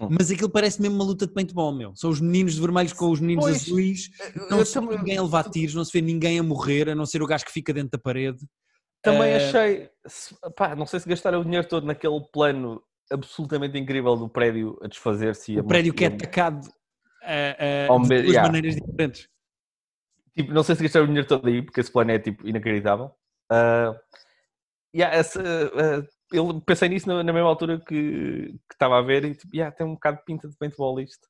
Hum. 0.00 0.08
Mas 0.18 0.30
aquilo 0.30 0.48
parece 0.48 0.80
mesmo 0.80 0.94
uma 0.96 1.04
luta 1.04 1.26
de 1.26 1.32
paintball, 1.34 1.72
meu. 1.72 1.94
São 1.94 2.08
os 2.08 2.20
meninos 2.20 2.54
de 2.54 2.60
vermelhos 2.60 2.92
com 2.92 3.10
os 3.10 3.20
meninos 3.20 3.44
Pois, 3.44 3.56
azuis. 3.62 4.08
Não 4.48 4.58
Eu 4.58 4.64
se 4.64 4.74
vê 4.74 4.80
também- 4.80 4.98
ninguém 4.98 5.18
a 5.18 5.22
levar 5.22 5.50
tiros, 5.50 5.74
não 5.74 5.84
se 5.84 5.92
vê 5.92 6.00
ninguém 6.00 6.38
a 6.38 6.42
morrer, 6.42 6.88
a 6.88 6.94
não 6.94 7.04
ser 7.04 7.22
o 7.22 7.26
gajo 7.26 7.44
que 7.44 7.52
fica 7.52 7.72
dentro 7.74 7.90
da 7.90 7.98
parede. 7.98 8.38
Também 9.02 9.30
Eh, 9.32 9.36
achei. 9.48 9.90
pá, 10.56 10.74
não 10.76 10.86
sei 10.86 11.00
se 11.00 11.08
gastaram 11.08 11.40
o 11.40 11.44
dinheiro 11.44 11.66
todo 11.68 11.86
naquele 11.86 12.20
plano 12.32 12.82
absolutamente 13.10 13.78
incrível 13.78 14.16
do 14.16 14.28
prédio 14.28 14.78
a 14.82 14.86
desfazer-se. 14.86 15.58
O 15.58 15.64
prédio 15.64 15.92
que 15.92 16.04
é 16.04 16.08
atacado 16.08 16.66
uh, 16.66 17.94
uh, 17.94 18.02
de 18.02 18.08
duas 18.08 18.28
yeah. 18.28 18.42
maneiras 18.42 18.76
diferentes. 18.76 19.28
Tipo, 20.34 20.52
não 20.52 20.62
sei 20.62 20.76
se 20.76 20.82
gastaram 20.82 21.04
o 21.04 21.08
dinheiro 21.08 21.28
todo 21.28 21.46
aí, 21.48 21.60
porque 21.62 21.80
esse 21.80 21.92
plano 21.92 22.12
é 22.12 22.18
tipo 22.18 22.46
inacreditável. 22.46 23.10
Ah, 23.50 23.98
yeah, 24.94 25.16
essa, 25.16 25.42
ah, 25.42 26.06
eu 26.32 26.60
pensei 26.60 26.88
nisso 26.88 27.08
na, 27.08 27.22
na 27.24 27.32
mesma 27.32 27.48
altura 27.48 27.80
que 27.80 28.52
que 28.52 28.74
estava 28.74 28.98
a 28.98 29.02
ver 29.02 29.24
e 29.24 29.34
tipo, 29.34 29.54
yeah, 29.54 29.74
tem 29.74 29.86
um 29.86 29.94
bocado 29.94 30.18
de 30.18 30.24
pinta 30.24 30.48
de 30.48 30.56
paintball 30.56 31.00
isto. 31.00 31.28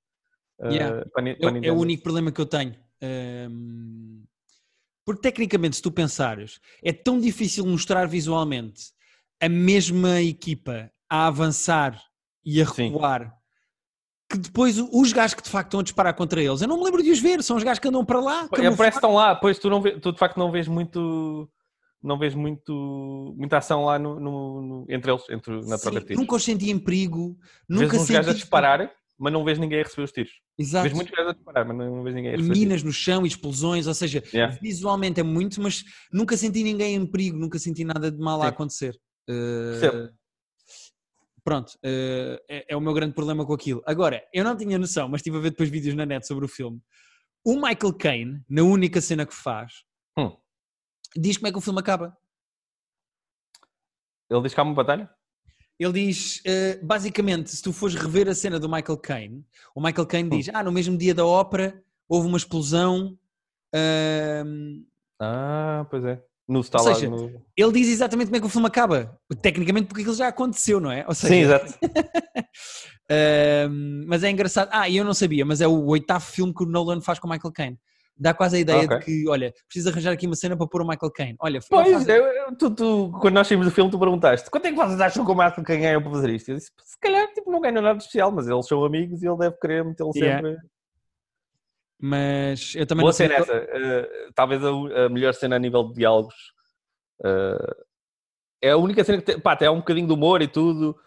Ah, 0.60 0.68
Yeah. 0.70 1.06
para 1.12 1.22
Ni- 1.22 1.30
É, 1.30 1.68
é 1.68 1.72
o 1.72 1.78
único 1.78 2.02
problema 2.02 2.30
que 2.30 2.40
eu 2.40 2.46
tenho. 2.46 2.76
Ahm, 3.02 4.22
porque 5.04 5.22
tecnicamente, 5.22 5.76
se 5.76 5.82
tu 5.82 5.90
pensares, 5.90 6.60
é 6.84 6.92
tão 6.92 7.18
difícil 7.18 7.66
mostrar 7.66 8.06
visualmente 8.06 8.92
a 9.40 9.48
mesma 9.48 10.20
equipa 10.20 10.92
a 11.10 11.26
avançar 11.26 12.00
e 12.44 12.62
a 12.62 12.66
Sim. 12.66 12.84
recuar 12.90 13.34
que 14.30 14.38
depois 14.38 14.78
os 14.78 15.12
gajos 15.12 15.34
que 15.34 15.42
de 15.42 15.50
facto 15.50 15.66
estão 15.70 15.80
a 15.80 15.82
disparar 15.82 16.14
contra 16.14 16.40
eles, 16.40 16.62
eu 16.62 16.68
não 16.68 16.78
me 16.78 16.84
lembro 16.84 17.02
de 17.02 17.10
os 17.10 17.18
ver, 17.18 17.42
são 17.42 17.56
os 17.56 17.64
gajos 17.64 17.80
que 17.80 17.88
andam 17.88 18.04
para 18.04 18.20
lá. 18.20 18.44
É, 18.44 18.48
parece 18.48 18.76
que 18.76 18.86
estão 18.86 19.12
lá, 19.14 19.34
pois 19.34 19.58
tu, 19.58 19.68
não 19.68 19.82
tu 19.82 20.12
de 20.12 20.18
facto 20.18 20.36
não 20.38 20.52
vês 20.52 20.68
muito. 20.68 21.50
Não 22.02 22.18
vês 22.18 22.34
muito, 22.34 23.34
muita 23.36 23.58
ação 23.58 23.84
lá 23.84 23.98
no, 23.98 24.18
no- 24.18 24.62
no- 24.62 24.86
entre 24.88 25.10
eles, 25.12 25.22
entre, 25.28 25.52
na 25.66 25.76
Sim, 25.76 25.82
troca 25.82 26.00
de 26.00 26.06
tiros. 26.06 26.20
nunca 26.22 26.36
os 26.36 26.42
senti 26.44 26.70
em 26.70 26.78
perigo, 26.78 27.36
Vês 27.68 27.82
nunca 27.82 27.96
uns 28.00 28.08
gajos 28.08 28.28
a 28.28 28.32
senti 28.32 28.40
disparar, 28.40 28.90
mas 29.18 29.30
não 29.34 29.44
vês 29.44 29.58
ninguém 29.58 29.80
a 29.80 29.82
receber 29.82 30.04
os 30.04 30.12
tiros. 30.12 30.32
Exato. 30.58 30.84
Vês 30.84 30.94
muitos 30.94 31.14
gajos 31.14 31.32
a 31.32 31.34
disparar, 31.34 31.66
mas 31.66 31.76
não 31.76 32.02
vês 32.02 32.16
ninguém 32.16 32.30
a 32.30 32.34
E 32.34 32.36
receber 32.38 32.54
tiros. 32.54 32.68
minas 32.68 32.82
no 32.84 32.90
chão 32.92 33.24
e 33.26 33.28
explosões, 33.28 33.86
ou 33.86 33.92
seja, 33.92 34.22
Yeah. 34.32 34.56
visualmente 34.62 35.20
é 35.20 35.22
muito, 35.22 35.60
mas 35.60 35.84
nunca 36.10 36.38
senti 36.38 36.62
ninguém 36.64 36.94
em 36.94 37.04
perigo, 37.04 37.36
nunca 37.36 37.58
senti 37.58 37.84
nada 37.84 38.10
de 38.10 38.18
mal 38.18 38.40
a 38.40 38.44
Sim. 38.46 38.48
acontecer. 38.48 38.94
Uh, 39.28 39.78
Percebo. 39.78 40.08
Pronto, 41.44 41.70
uh, 41.84 42.38
é, 42.48 42.66
é 42.68 42.76
o 42.76 42.80
meu 42.80 42.92
grande 42.92 43.14
problema 43.14 43.44
com 43.46 43.52
aquilo. 43.54 43.82
Agora, 43.86 44.22
eu 44.32 44.44
não 44.44 44.56
tinha 44.56 44.78
noção, 44.78 45.08
mas 45.08 45.20
estive 45.20 45.36
a 45.36 45.40
ver 45.40 45.50
depois 45.50 45.68
vídeos 45.68 45.94
na 45.94 46.06
net 46.06 46.26
sobre 46.26 46.44
o 46.44 46.48
filme. 46.48 46.80
O 47.44 47.54
Michael 47.54 47.94
Caine, 47.98 48.44
na 48.48 48.62
única 48.62 49.00
cena 49.00 49.24
que 49.26 49.34
faz, 49.34 49.84
Hum. 50.18 50.36
diz 51.16 51.36
como 51.36 51.48
é 51.48 51.52
que 51.52 51.58
o 51.58 51.60
filme 51.62 51.80
acaba. 51.80 52.16
Ele 54.30 54.42
diz 54.42 54.54
que 54.54 54.60
há 54.60 54.62
uma 54.62 54.74
batalha? 54.74 55.10
Ele 55.78 55.92
diz, 56.06 56.42
eh, 56.44 56.78
basicamente, 56.82 57.50
se 57.50 57.62
tu 57.62 57.72
fores 57.72 57.94
rever 57.96 58.28
a 58.28 58.34
cena 58.34 58.60
do 58.60 58.68
Michael 58.68 58.98
Caine, 58.98 59.46
o 59.74 59.80
Michael 59.82 60.06
Caine 60.06 60.28
Hum. 60.28 60.36
diz: 60.36 60.48
Ah, 60.50 60.62
no 60.62 60.70
mesmo 60.70 60.96
dia 60.96 61.14
da 61.14 61.24
ópera 61.24 61.82
houve 62.08 62.28
uma 62.28 62.36
explosão. 62.36 63.18
ahm, 63.74 64.84
Ah, 65.18 65.86
pois 65.90 66.04
é. 66.04 66.22
No 66.50 66.60
está 66.60 66.80
seja, 66.80 67.08
no... 67.08 67.30
ele 67.56 67.72
diz 67.72 67.88
exatamente 67.88 68.26
como 68.26 68.36
é 68.36 68.40
que 68.40 68.46
o 68.46 68.50
filme 68.50 68.66
acaba. 68.66 69.16
Tecnicamente, 69.40 69.86
porque 69.86 70.00
aquilo 70.02 70.16
já 70.16 70.26
aconteceu, 70.26 70.80
não 70.80 70.90
é? 70.90 71.04
Ou 71.06 71.14
Sim, 71.14 71.28
seja, 71.28 71.54
exato. 71.54 71.78
mas 74.06 74.24
é 74.24 74.30
engraçado. 74.30 74.68
Ah, 74.72 74.88
e 74.88 74.96
eu 74.96 75.04
não 75.04 75.14
sabia, 75.14 75.44
mas 75.44 75.60
é 75.60 75.68
o 75.68 75.86
oitavo 75.86 76.24
filme 76.24 76.52
que 76.52 76.64
o 76.64 76.66
Nolan 76.66 77.00
faz 77.00 77.18
com 77.18 77.28
o 77.28 77.30
Michael 77.30 77.52
Caine. 77.52 77.78
Dá 78.16 78.34
quase 78.34 78.56
a 78.56 78.60
ideia 78.60 78.84
Ok. 78.84 78.98
de 78.98 79.04
que, 79.04 79.28
olha, 79.28 79.54
preciso 79.66 79.88
arranjar 79.88 80.12
aqui 80.12 80.26
uma 80.26 80.36
cena 80.36 80.54
para 80.56 80.66
pôr 80.66 80.82
o 80.82 80.86
Michael 80.86 81.10
Caine. 81.12 81.36
Olha, 81.40 81.58
Pois, 81.70 82.06
eu- 82.06 82.26
eu- 82.26 82.56
tu, 82.56 82.70
tu- 82.70 83.10
quando 83.20 83.34
nós 83.34 83.48
saímos 83.48 83.66
do 83.66 83.72
filme, 83.72 83.90
tu 83.90 83.98
perguntaste 83.98 84.50
quanto 84.50 84.66
é 84.66 84.70
que 84.70 84.76
vocês 84.76 85.00
acham 85.00 85.24
que 85.24 85.30
o 85.30 85.34
Marco 85.34 85.64
quem 85.64 85.80
ganhou 85.80 86.02
para 86.02 86.10
fazer 86.10 86.30
isto? 86.30 86.50
Eu 86.50 86.56
disse, 86.56 86.70
se 86.84 86.98
calhar 87.00 87.26
tipo, 87.32 87.50
não 87.50 87.60
ganhou 87.62 87.80
nada 87.80 87.96
de 87.96 88.02
especial, 88.02 88.30
mas 88.30 88.46
eles 88.46 88.66
são 88.66 88.84
amigos 88.84 89.22
e 89.22 89.26
ele 89.26 89.38
deve 89.38 89.56
querer 89.58 89.84
metê-lo 89.84 90.10
Yeah. 90.14 90.46
sempre. 90.48 90.62
Mas 92.00 92.74
eu 92.74 92.86
também 92.86 93.02
Boa 93.02 93.08
não 93.10 93.12
sei. 93.16 93.28
cena 93.28 93.40
essa. 93.40 93.56
Uh, 93.56 94.32
talvez 94.34 94.64
a, 94.64 94.68
a 95.04 95.08
melhor 95.08 95.34
cena 95.34 95.56
a 95.56 95.58
nível 95.58 95.84
de 95.88 95.94
diálogos. 95.94 96.34
Uh, 97.20 97.84
é 98.62 98.70
a 98.70 98.76
única 98.76 99.04
cena 99.04 99.18
que 99.18 99.24
tem, 99.24 99.40
pá, 99.40 99.56
tem 99.56 99.68
um 99.68 99.78
bocadinho 99.78 100.06
de 100.06 100.12
humor 100.12 100.42
e 100.42 100.48
tudo. 100.48 100.98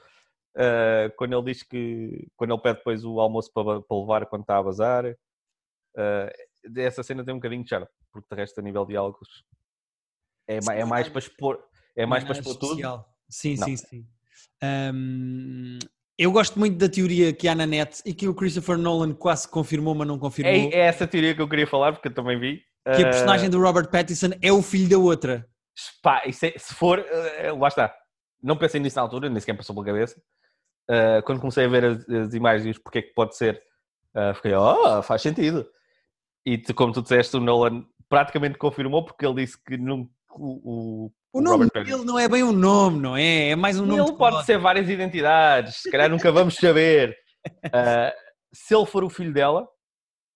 Uh, 0.56 1.10
quando 1.18 1.34
ele 1.34 1.52
diz 1.52 1.64
que 1.64 2.28
quando 2.36 2.54
ele 2.54 2.62
pede 2.62 2.78
depois 2.78 3.04
o 3.04 3.20
almoço 3.20 3.52
para, 3.52 3.82
para 3.82 3.98
levar 3.98 4.26
quando 4.28 4.42
está 4.44 4.58
a 4.58 4.64
bazar, 4.64 5.06
uh, 5.06 6.78
essa 6.78 7.02
cena 7.04 7.26
tem 7.26 7.34
um 7.34 7.38
bocadinho 7.38 7.64
de 7.64 7.70
charme, 7.70 7.88
porque 8.12 8.28
de 8.30 8.36
resto 8.40 8.60
a 8.60 8.62
nível 8.64 8.84
de 8.86 8.90
diálogos 8.94 9.44
é, 10.48 10.56
é 10.58 10.80
é 10.82 10.86
mais 10.86 11.10
para 11.10 11.20
expor, 11.20 11.64
é 11.96 12.06
mais 12.06 12.24
para 12.24 12.36
nada 12.36 12.40
expor 12.48 12.60
tudo. 12.60 12.72
especial. 12.74 13.10
Sim, 13.30 13.56
Não. 13.58 13.66
sim, 13.66 13.78
sim. 13.78 14.08
Ahm, 14.62 15.80
eu 16.18 16.32
gosto 16.32 16.60
muito 16.60 16.78
da 16.78 16.88
teoria 16.90 17.34
que 17.34 17.48
há 17.48 17.56
na 17.56 17.66
net 17.66 18.02
e 18.06 18.14
que 18.14 18.28
o 18.28 18.34
Christopher 18.36 18.78
Nolan 18.78 19.14
quase 19.14 19.48
confirmou, 19.48 19.96
mas 19.96 20.08
não 20.08 20.20
confirmou. 20.20 20.54
É, 20.54 20.76
é 20.76 20.80
essa 20.80 21.08
teoria 21.08 21.34
que 21.36 21.42
eu 21.42 21.48
queria 21.50 21.68
falar, 21.68 21.94
porque 21.94 22.08
eu 22.08 22.14
também 22.14 22.40
vi. 22.40 22.58
Que 22.86 22.92
a 23.04 23.08
Uh, 23.08 23.12
personagem 23.12 23.50
do 23.50 23.62
Robert 23.62 23.90
Pattinson 23.90 24.32
é 24.42 24.52
o 24.52 24.62
filho 24.62 24.90
da 24.90 24.98
outra. 24.98 25.48
Pá, 26.02 26.22
é- 26.26 26.32
se 26.32 26.74
for, 26.76 27.00
eh, 27.00 27.52
lá 27.52 27.68
está. 27.68 27.96
Não 28.42 28.58
pensei 28.58 28.80
nisso 28.80 28.98
na 28.98 29.02
altura, 29.04 29.30
nem 29.30 29.40
sequer 29.40 29.56
passou 29.56 29.74
pela 29.74 29.86
cabeça. 29.88 30.22
Eh, 30.90 31.22
quando 31.22 31.40
comecei 31.40 31.66
a 31.66 31.68
ver 31.70 31.86
as, 31.86 32.10
as 32.10 32.34
imagens, 32.34 32.78
porque 32.78 33.00
é 33.00 33.02
que 33.02 33.14
pode 33.14 33.36
ser, 33.38 33.62
eh, 34.16 34.34
fiquei, 34.34 34.54
oh, 34.54 35.02
faz 35.02 35.22
sentido. 35.22 35.66
E 36.46 36.58
tu- 36.58 36.74
como 36.74 36.92
tu 36.94 37.02
disseste, 37.02 37.38
o 37.38 37.40
Nolan 37.40 37.86
praticamente 38.10 38.58
confirmou, 38.58 39.06
porque 39.06 39.26
ele 39.26 39.36
disse 39.46 39.58
que 39.64 39.78
não, 39.78 40.10
o, 40.30 41.06
o, 41.08 41.14
O 41.34 41.42
nome 41.42 41.66
Robert 41.66 41.84
dele 41.84 42.06
não 42.06 42.20
é 42.20 42.30
bem 42.30 42.44
um 42.44 42.52
nome, 42.52 43.00
não 43.00 43.18
é? 43.18 43.50
É 43.50 43.56
mais 43.56 43.80
um 43.80 43.88
nome. 43.88 44.00
Ele 44.00 44.12
de 44.12 44.18
pode 44.18 44.46
ser 44.46 44.60
várias 44.60 44.88
identidades, 44.88 45.78
se 45.78 45.90
calhar 45.90 46.08
nunca 46.08 46.32
vamos 46.32 46.54
saber. 46.54 47.18
Eh, 47.74 48.14
se 48.54 48.76
ele 48.76 48.86
for 48.86 49.04
o 49.04 49.10
filho 49.10 49.34
dela, 49.34 49.68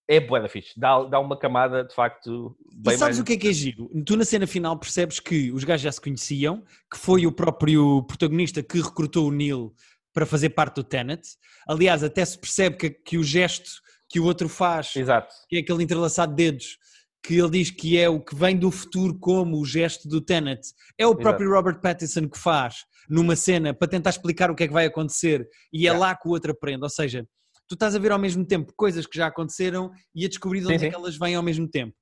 é 0.08 0.18
bué 0.18 0.40
da 0.40 0.48
fixe. 0.48 0.72
Dá, 0.76 1.04
dá 1.04 1.20
uma 1.20 1.38
camada, 1.38 1.84
de 1.84 1.94
facto, 1.94 2.56
E 2.72 2.82
bem 2.82 2.98
sabes 2.98 3.16
mais... 3.16 3.20
o 3.20 3.24
que 3.24 3.34
é 3.34 3.36
que 3.36 3.48
é 3.48 3.52
giro? 3.52 3.88
Tu 4.04 4.16
na 4.16 4.24
cena 4.24 4.44
final 4.44 4.76
percebes 4.76 5.20
que 5.20 5.52
os 5.52 5.62
gajos 5.62 5.82
já 5.82 5.92
se 5.92 6.00
conheciam, 6.00 6.64
que 6.90 6.98
foi 6.98 7.26
o 7.26 7.32
próprio 7.32 8.02
protagonista 8.02 8.60
que 8.60 8.80
recrutou 8.80 9.28
o 9.28 9.32
Neil 9.32 9.72
para 10.12 10.26
fazer 10.26 10.50
parte 10.50 10.76
do 10.76 10.84
Tenet. 10.84 11.22
Aliás, 11.68 12.02
até 12.02 12.24
se 12.24 12.36
percebe 12.36 12.76
que, 12.76 12.90
que 12.90 13.18
o 13.18 13.22
gesto 13.22 13.70
que 14.08 14.18
o 14.18 14.24
outro 14.24 14.48
faz, 14.48 14.96
Exato. 14.96 15.32
que 15.48 15.58
é 15.58 15.60
aquele 15.60 15.84
entrelaçado 15.84 16.34
de 16.34 16.44
dedos, 16.44 16.78
que 17.22 17.34
ele 17.34 17.50
diz 17.50 17.70
que 17.70 17.98
é 17.98 18.08
o 18.08 18.20
que 18.20 18.34
vem 18.34 18.56
do 18.56 18.70
futuro 18.70 19.18
como 19.18 19.58
o 19.60 19.64
gesto 19.64 20.08
do 20.08 20.20
Tenet, 20.20 20.60
é 20.96 21.06
o 21.06 21.14
próprio 21.16 21.50
Robert 21.50 21.80
Pattinson 21.80 22.28
que 22.28 22.38
faz 22.38 22.76
numa 23.10 23.34
cena 23.36 23.74
para 23.74 23.88
tentar 23.88 24.10
explicar 24.10 24.50
o 24.50 24.54
que 24.54 24.64
é 24.64 24.66
que 24.68 24.72
vai 24.72 24.86
acontecer 24.86 25.48
e 25.72 25.80
é 25.80 25.90
Yeah. 25.90 25.98
lá 26.00 26.14
que 26.16 26.28
o 26.28 26.30
outro 26.30 26.52
aprende. 26.52 26.82
Ou 26.84 26.90
seja, 26.90 27.26
tu 27.66 27.74
estás 27.74 27.94
a 27.94 27.98
ver 27.98 28.12
ao 28.12 28.18
mesmo 28.18 28.44
tempo 28.46 28.72
coisas 28.76 29.06
que 29.06 29.16
já 29.16 29.26
aconteceram 29.26 29.90
e 30.14 30.24
a 30.24 30.28
descobrir 30.28 30.60
de 30.60 30.66
Sim, 30.66 30.74
onde 30.74 30.86
é 30.86 30.90
que 30.90 30.94
elas 30.94 31.18
vêm 31.18 31.34
ao 31.34 31.42
mesmo 31.42 31.68
tempo. 31.68 31.94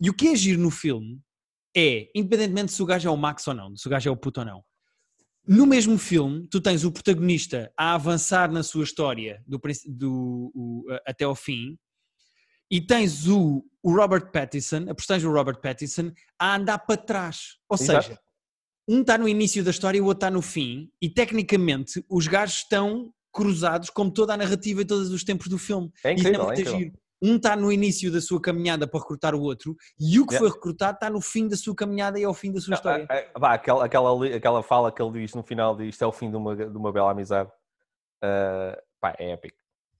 E 0.00 0.08
o 0.10 0.14
que 0.14 0.28
é 0.28 0.34
giro 0.36 0.60
no 0.60 0.70
filme 0.70 1.20
é, 1.76 2.08
independentemente 2.14 2.72
se 2.72 2.82
o 2.82 2.86
gajo 2.86 3.08
é 3.08 3.10
o 3.10 3.16
Max 3.16 3.46
ou 3.48 3.54
não, 3.54 3.76
se 3.76 3.86
o 3.86 3.90
gajo 3.90 4.08
é 4.08 4.12
o 4.12 4.16
puto 4.16 4.40
ou 4.40 4.46
não, 4.46 4.62
no 5.46 5.66
mesmo 5.66 5.98
filme, 5.98 6.46
tu 6.50 6.60
tens 6.60 6.84
o 6.84 6.90
protagonista 6.92 7.70
a 7.76 7.94
avançar 7.94 8.50
na 8.50 8.62
sua 8.62 8.82
história 8.84 9.42
do, 9.46 9.60
do- 9.88 10.50
o- 10.54 10.84
até 11.06 11.24
ao 11.24 11.34
fim 11.34 11.76
e 12.70 12.80
tens 12.80 13.26
o, 13.28 13.64
o 13.82 13.94
Robert 13.94 14.30
Pattinson, 14.32 14.86
a 14.88 14.94
personagem 14.94 15.28
do 15.28 15.34
Robert 15.34 15.60
Pattinson, 15.60 16.10
a 16.38 16.56
andar 16.56 16.78
para 16.78 16.96
trás. 16.96 17.56
Ou 17.68 17.76
Exato. 17.76 18.02
seja, 18.04 18.18
um 18.88 19.00
está 19.00 19.16
no 19.16 19.28
início 19.28 19.62
da 19.64 19.70
história 19.70 19.98
e 19.98 20.00
o 20.00 20.04
outro 20.06 20.18
está 20.26 20.30
no 20.30 20.42
fim, 20.42 20.90
e 21.00 21.08
tecnicamente 21.08 22.04
os 22.08 22.26
gajos 22.26 22.56
estão 22.58 23.12
cruzados 23.32 23.90
como 23.90 24.10
toda 24.12 24.34
a 24.34 24.36
narrativa 24.36 24.82
e 24.82 24.84
todos 24.84 25.10
os 25.10 25.24
tempos 25.24 25.48
do 25.48 25.58
filme. 25.58 25.90
É 26.04 26.12
incrível, 26.12 26.50
é 26.50 26.52
incrível. 26.52 26.78
giro. 26.78 26.92
Um 27.22 27.36
está 27.36 27.56
no 27.56 27.72
início 27.72 28.12
da 28.12 28.20
sua 28.20 28.38
caminhada 28.40 28.86
para 28.86 29.00
recrutar 29.00 29.34
o 29.34 29.40
outro, 29.40 29.74
e 29.98 30.20
o 30.20 30.26
que 30.26 30.34
Yeah. 30.34 30.38
foi 30.50 30.54
recrutado 30.54 30.96
está 30.96 31.08
no 31.08 31.20
fim 31.22 31.48
da 31.48 31.56
sua 31.56 31.74
caminhada 31.74 32.18
e 32.20 32.24
ao 32.24 32.34
fim 32.34 32.52
da 32.52 32.60
sua 32.60 32.72
Não, 32.72 32.76
história. 32.76 33.06
ah, 33.08 33.24
ah, 33.34 33.38
vá, 33.38 33.54
aquela, 33.54 33.84
aquela, 33.86 34.26
aquela 34.36 34.62
fala 34.62 34.92
que 34.92 35.00
ele 35.00 35.20
diz 35.20 35.32
no 35.34 35.42
final 35.42 35.74
de 35.74 35.88
isto 35.88 36.02
é 36.04 36.06
o 36.06 36.12
fim 36.12 36.30
de 36.30 36.36
uma, 36.36 36.54
de 36.54 36.76
uma 36.76 36.92
bela 36.92 37.10
amizade. 37.12 37.50
Ah, 38.22 38.78
pá, 39.00 39.14
é 39.18 39.30
épico. 39.30 39.56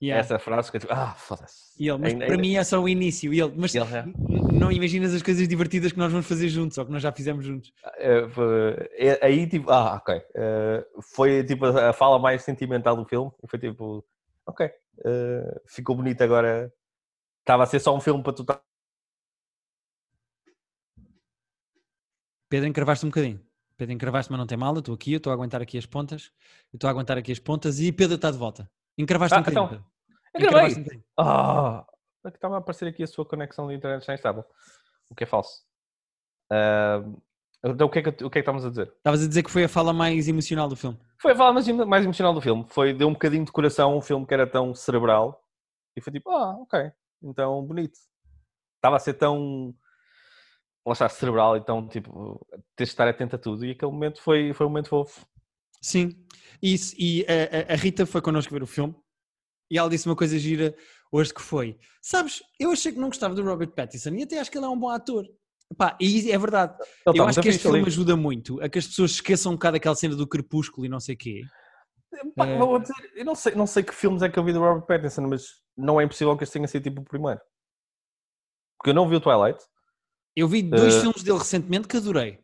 Yeah. 0.06 0.20
Essa 0.20 0.38
frase 0.38 0.70
que 0.70 0.76
eu 0.76 0.80
tipo, 0.80 0.92
ah, 0.92 1.14
foda-se. 1.14 1.72
E 1.78 1.88
ele, 1.88 1.98
mas 1.98 2.12
Ainda- 2.12 2.26
para 2.26 2.34
ainda- 2.34 2.40
mim 2.42 2.56
é 2.56 2.64
só 2.64 2.80
o 2.80 2.88
início. 2.88 3.32
E 3.32 3.40
ele, 3.40 3.52
mas 3.56 3.74
Ele 3.74 3.84
n- 3.84 4.58
não 4.58 4.70
imaginas 4.70 5.14
as 5.14 5.22
coisas 5.22 5.46
divertidas 5.48 5.92
que 5.92 5.98
nós 5.98 6.10
vamos 6.12 6.26
fazer 6.26 6.48
juntos, 6.48 6.76
ou 6.78 6.84
que 6.86 6.92
nós 6.92 7.02
já 7.02 7.10
fizemos 7.12 7.44
juntos. 7.44 7.72
Eh, 7.96 8.28
foi- 8.28 8.88
é- 8.98 9.24
aí 9.24 9.46
tipo, 9.46 9.70
ah, 9.70 9.94
ok. 9.96 10.20
Eh, 10.34 10.86
foi 11.14 11.44
tipo 11.44 11.64
a 11.66 11.92
fala 11.92 12.18
mais 12.18 12.42
sentimental 12.42 12.96
do 12.96 13.04
filme. 13.04 13.30
E 13.42 13.48
foi 13.48 13.58
tipo, 13.58 14.04
ok. 14.46 14.70
eh, 15.04 15.60
ficou 15.66 15.96
bonito 15.96 16.22
agora. 16.22 16.72
Estava 17.40 17.62
a 17.64 17.66
ser 17.66 17.80
só 17.80 17.94
um 17.96 18.00
filme 18.00 18.22
para 18.22 18.32
tu 18.32 18.42
estar. 18.42 18.60
Pedro, 22.48 22.68
encravaste 22.68 23.04
um 23.04 23.08
bocadinho. 23.08 23.40
Pedro, 23.76 23.92
encravaste, 23.94 24.30
mas 24.30 24.38
não 24.38 24.46
tem 24.46 24.56
mal. 24.56 24.72
Eu 24.74 24.78
estou 24.80 24.94
aqui, 24.94 25.12
eu 25.12 25.16
estou 25.16 25.30
a 25.30 25.34
aguentar 25.34 25.60
aqui 25.60 25.76
as 25.78 25.86
pontas. 25.86 26.30
Eu 26.72 26.76
estou 26.76 26.88
a 26.88 26.90
aguentar 26.90 27.18
aqui 27.18 27.32
as 27.32 27.38
pontas 27.38 27.80
e 27.80 27.90
Pedro 27.90 28.14
está 28.16 28.30
de 28.30 28.38
volta. 28.38 28.70
Encravaste 28.96 29.34
Ah, 29.34 29.38
um 29.38 29.40
bocadinho. 29.42 29.64
então, 29.64 29.76
Pedro. 29.78 29.93
Eu 30.34 30.40
gravei! 30.40 31.02
Ah, 31.18 31.86
é 32.24 32.30
que 32.30 32.36
estava 32.36 32.56
a 32.56 32.58
aparecer 32.58 32.88
aqui 32.88 33.02
a 33.02 33.06
sua 33.06 33.24
conexão 33.24 33.68
de 33.68 33.74
internet 33.74 34.04
já 34.04 34.14
instável. 34.14 34.44
O 35.08 35.14
que 35.14 35.24
é 35.24 35.26
falso. 35.26 35.62
Ah, 36.50 37.02
então 37.64 37.86
o 37.86 37.90
que 37.90 37.98
é 38.00 38.02
que, 38.02 38.08
o 38.10 38.14
que 38.14 38.24
é 38.26 38.30
que 38.30 38.38
estamos 38.40 38.64
a 38.64 38.68
dizer? 38.70 38.92
Estavas 38.96 39.22
a 39.24 39.28
dizer 39.28 39.42
que 39.42 39.50
foi 39.50 39.64
a 39.64 39.68
fala 39.68 39.92
mais 39.92 40.28
emocional 40.28 40.68
do 40.68 40.76
filme. 40.76 40.98
Foi 41.20 41.32
a 41.32 41.36
fala 41.36 41.52
mais, 41.52 41.66
mais 41.68 42.04
emocional 42.04 42.34
do 42.34 42.40
filme. 42.40 42.66
Foi, 42.68 42.92
deu 42.92 43.08
um 43.08 43.12
bocadinho 43.12 43.44
de 43.44 43.52
coração 43.52 43.96
um 43.96 44.02
filme 44.02 44.26
que 44.26 44.34
era 44.34 44.46
tão 44.46 44.74
cerebral. 44.74 45.42
E 45.96 46.00
foi 46.00 46.12
tipo, 46.12 46.30
ah, 46.30 46.56
ok. 46.60 46.90
Então, 47.22 47.64
bonito. 47.64 47.96
Estava 48.76 48.96
a 48.96 49.00
ser 49.00 49.14
tão. 49.14 49.74
Lá 50.86 50.92
está, 50.92 51.08
cerebral. 51.08 51.56
Então, 51.56 51.88
tipo, 51.88 52.44
tens 52.76 52.88
de 52.88 52.92
estar 52.92 53.08
atento 53.08 53.36
a 53.36 53.38
tudo. 53.38 53.64
E 53.64 53.70
aquele 53.70 53.90
momento 53.92 54.20
foi, 54.20 54.52
foi 54.52 54.66
um 54.66 54.68
momento 54.68 54.88
fofo. 54.90 55.24
Sim. 55.80 56.10
Isso, 56.62 56.94
e 56.98 57.24
a, 57.26 57.70
a- 57.70 57.74
a 57.74 57.76
Rita 57.76 58.04
foi 58.04 58.20
connosco 58.20 58.52
ver 58.52 58.62
o 58.62 58.66
filme 58.66 58.94
e 59.70 59.78
ela 59.78 59.88
disse 59.90 60.06
uma 60.06 60.16
coisa 60.16 60.38
gira 60.38 60.74
hoje 61.12 61.32
que 61.32 61.42
foi: 61.42 61.78
Sabes, 62.02 62.42
eu 62.58 62.70
achei 62.70 62.92
que 62.92 62.98
não 62.98 63.08
gostava 63.08 63.34
do 63.34 63.42
Robert 63.44 63.70
Pattinson 63.70 64.10
e 64.14 64.22
até 64.22 64.38
acho 64.38 64.50
que 64.50 64.58
ele 64.58 64.66
é 64.66 64.68
um 64.68 64.78
bom 64.78 64.88
ator. 64.90 65.24
Pá, 65.76 65.96
e 66.00 66.30
é 66.30 66.38
verdade. 66.38 66.74
Ele 67.06 67.18
eu 67.18 67.24
tá 67.24 67.30
acho 67.30 67.36
muito 67.38 67.42
que 67.42 67.48
este 67.48 67.56
fixe 67.58 67.68
ali. 67.68 67.76
filme 67.78 67.88
ajuda 67.88 68.16
muito 68.16 68.60
a 68.62 68.68
que 68.68 68.78
as 68.78 68.86
pessoas 68.86 69.12
esqueçam 69.12 69.52
um 69.52 69.54
bocado 69.56 69.76
aquela 69.76 69.94
cena 69.96 70.14
do 70.14 70.26
crepúsculo 70.26 70.86
e 70.86 70.88
não 70.88 71.00
sei 71.00 71.14
o 71.14 71.18
quê. 71.18 71.42
Pá, 72.36 72.46
É. 72.46 72.58
eu 73.16 73.24
não 73.24 73.34
sei, 73.34 73.54
não 73.54 73.66
sei 73.66 73.82
que 73.82 73.92
filmes 73.94 74.22
é 74.22 74.28
que 74.28 74.38
eu 74.38 74.44
vi 74.44 74.52
do 74.52 74.60
Robert 74.60 74.86
Pattinson, 74.86 75.22
mas 75.22 75.46
não 75.76 76.00
é 76.00 76.04
impossível 76.04 76.36
que 76.36 76.44
este 76.44 76.52
tenha 76.52 76.68
sido 76.68 76.82
tipo 76.84 77.00
o 77.00 77.04
primeiro. 77.04 77.40
Porque 78.78 78.90
eu 78.90 78.94
não 78.94 79.08
vi 79.08 79.16
o 79.16 79.20
Twilight. 79.20 79.58
Eu 80.36 80.46
vi 80.48 80.62
dois 80.62 80.94
Eh, 80.96 81.00
filmes 81.00 81.22
dele 81.22 81.38
recentemente 81.38 81.88
que 81.88 81.96
adorei: 81.96 82.38